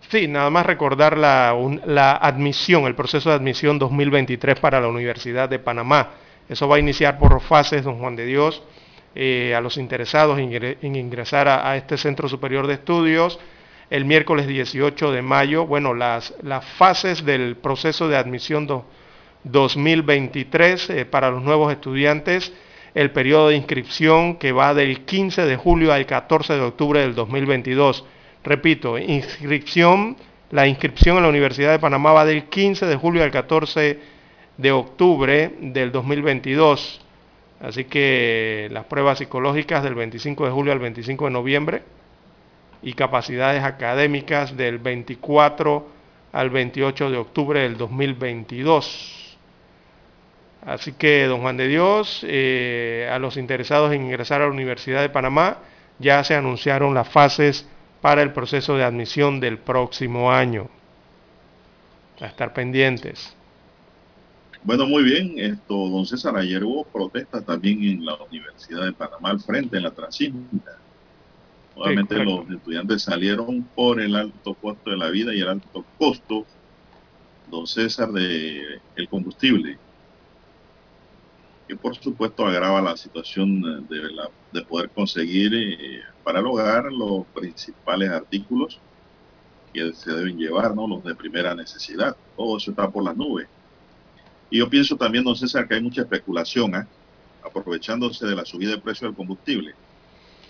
[0.10, 4.88] Sí, nada más recordar la, un- la admisión, el proceso de admisión 2023 para la
[4.88, 6.12] Universidad de Panamá.
[6.50, 8.64] Eso va a iniciar por fases, don Juan de Dios,
[9.16, 13.40] eh, a los interesados en, ingre- en ingresar a, este Centro Superior de Estudios
[13.90, 15.66] el miércoles 18 de mayo.
[15.66, 18.86] Bueno, las, las fases del proceso de admisión do-
[19.44, 22.52] 2023 eh, para los nuevos estudiantes,
[22.94, 27.16] el periodo de inscripción que va del 15 de julio al 14 de octubre del
[27.16, 28.06] 2022.
[28.44, 30.18] Repito, inscripción,
[30.52, 34.17] la inscripción en la Universidad de Panamá va del 15 de julio al 14 de
[34.72, 37.02] octubre del 2022.
[37.60, 41.84] Así que las pruebas psicológicas del 25 de julio al 25 de noviembre
[42.82, 45.88] y capacidades académicas del 24
[46.34, 49.38] al 28 de octubre del 2022.
[50.66, 55.02] Así que, don Juan de Dios, eh, a los interesados en ingresar a la Universidad
[55.02, 55.60] de Panamá,
[55.98, 57.66] ya se anunciaron las fases
[58.02, 60.70] para el proceso de admisión del próximo año.
[62.20, 63.37] A estar pendientes.
[64.68, 69.30] Bueno, muy bien, esto, don César, ayer hubo protestas también en la Universidad de Panamá
[69.32, 70.72] al frente, en la transísmica.
[71.74, 72.42] Obviamente correcto.
[72.46, 76.50] los estudiantes salieron por el alto costo de la vida y el alto costo,
[77.46, 78.62] don César, de
[78.96, 79.82] el combustible,
[81.68, 86.86] que por supuesto agrava la situación de, la- de poder conseguir eh, para el hogar
[86.92, 88.84] los principales artículos
[89.74, 90.88] que se deben llevar, ¿no?
[90.88, 92.18] Los de primera necesidad.
[92.36, 93.50] Todo eso está por las nubes.
[94.50, 96.88] Y yo pienso también, don César, que hay mucha especulación, ¿ah?
[97.44, 99.74] aprovechándose de la subida de precio del combustible.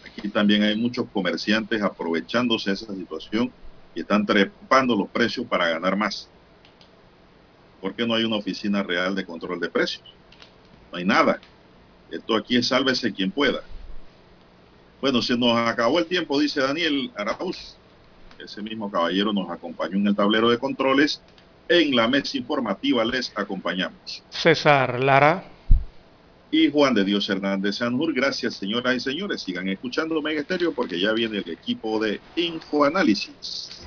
[0.06, 3.52] Aquí también hay muchos comerciantes aprovechándose de esa situación
[3.94, 6.30] y están trepando los precios para ganar más.
[7.82, 10.04] Porque no hay una oficina real de control de precios.
[10.92, 11.40] No hay nada.
[12.10, 13.62] Esto aquí es sálvese quien pueda.
[15.02, 17.76] Bueno, se nos acabó el tiempo, dice Daniel Arauz.
[18.40, 21.22] Ese mismo caballero nos acompañó en el tablero de controles.
[21.70, 24.24] En la mesa informativa les acompañamos.
[24.30, 25.44] César Lara.
[26.50, 28.14] Y Juan de Dios Hernández Sanjur.
[28.14, 29.42] Gracias, señoras y señores.
[29.42, 33.86] Sigan escuchando Mega Estéreo porque ya viene el equipo de Infoanálisis.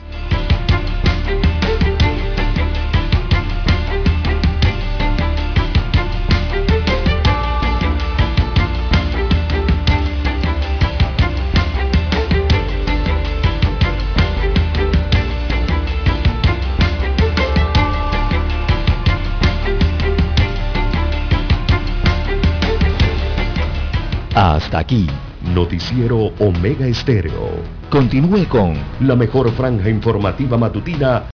[24.42, 25.06] Hasta aquí.
[25.54, 27.62] Noticiero Omega Estéreo.
[27.90, 31.24] Continúe con La mejor franja informativa matutina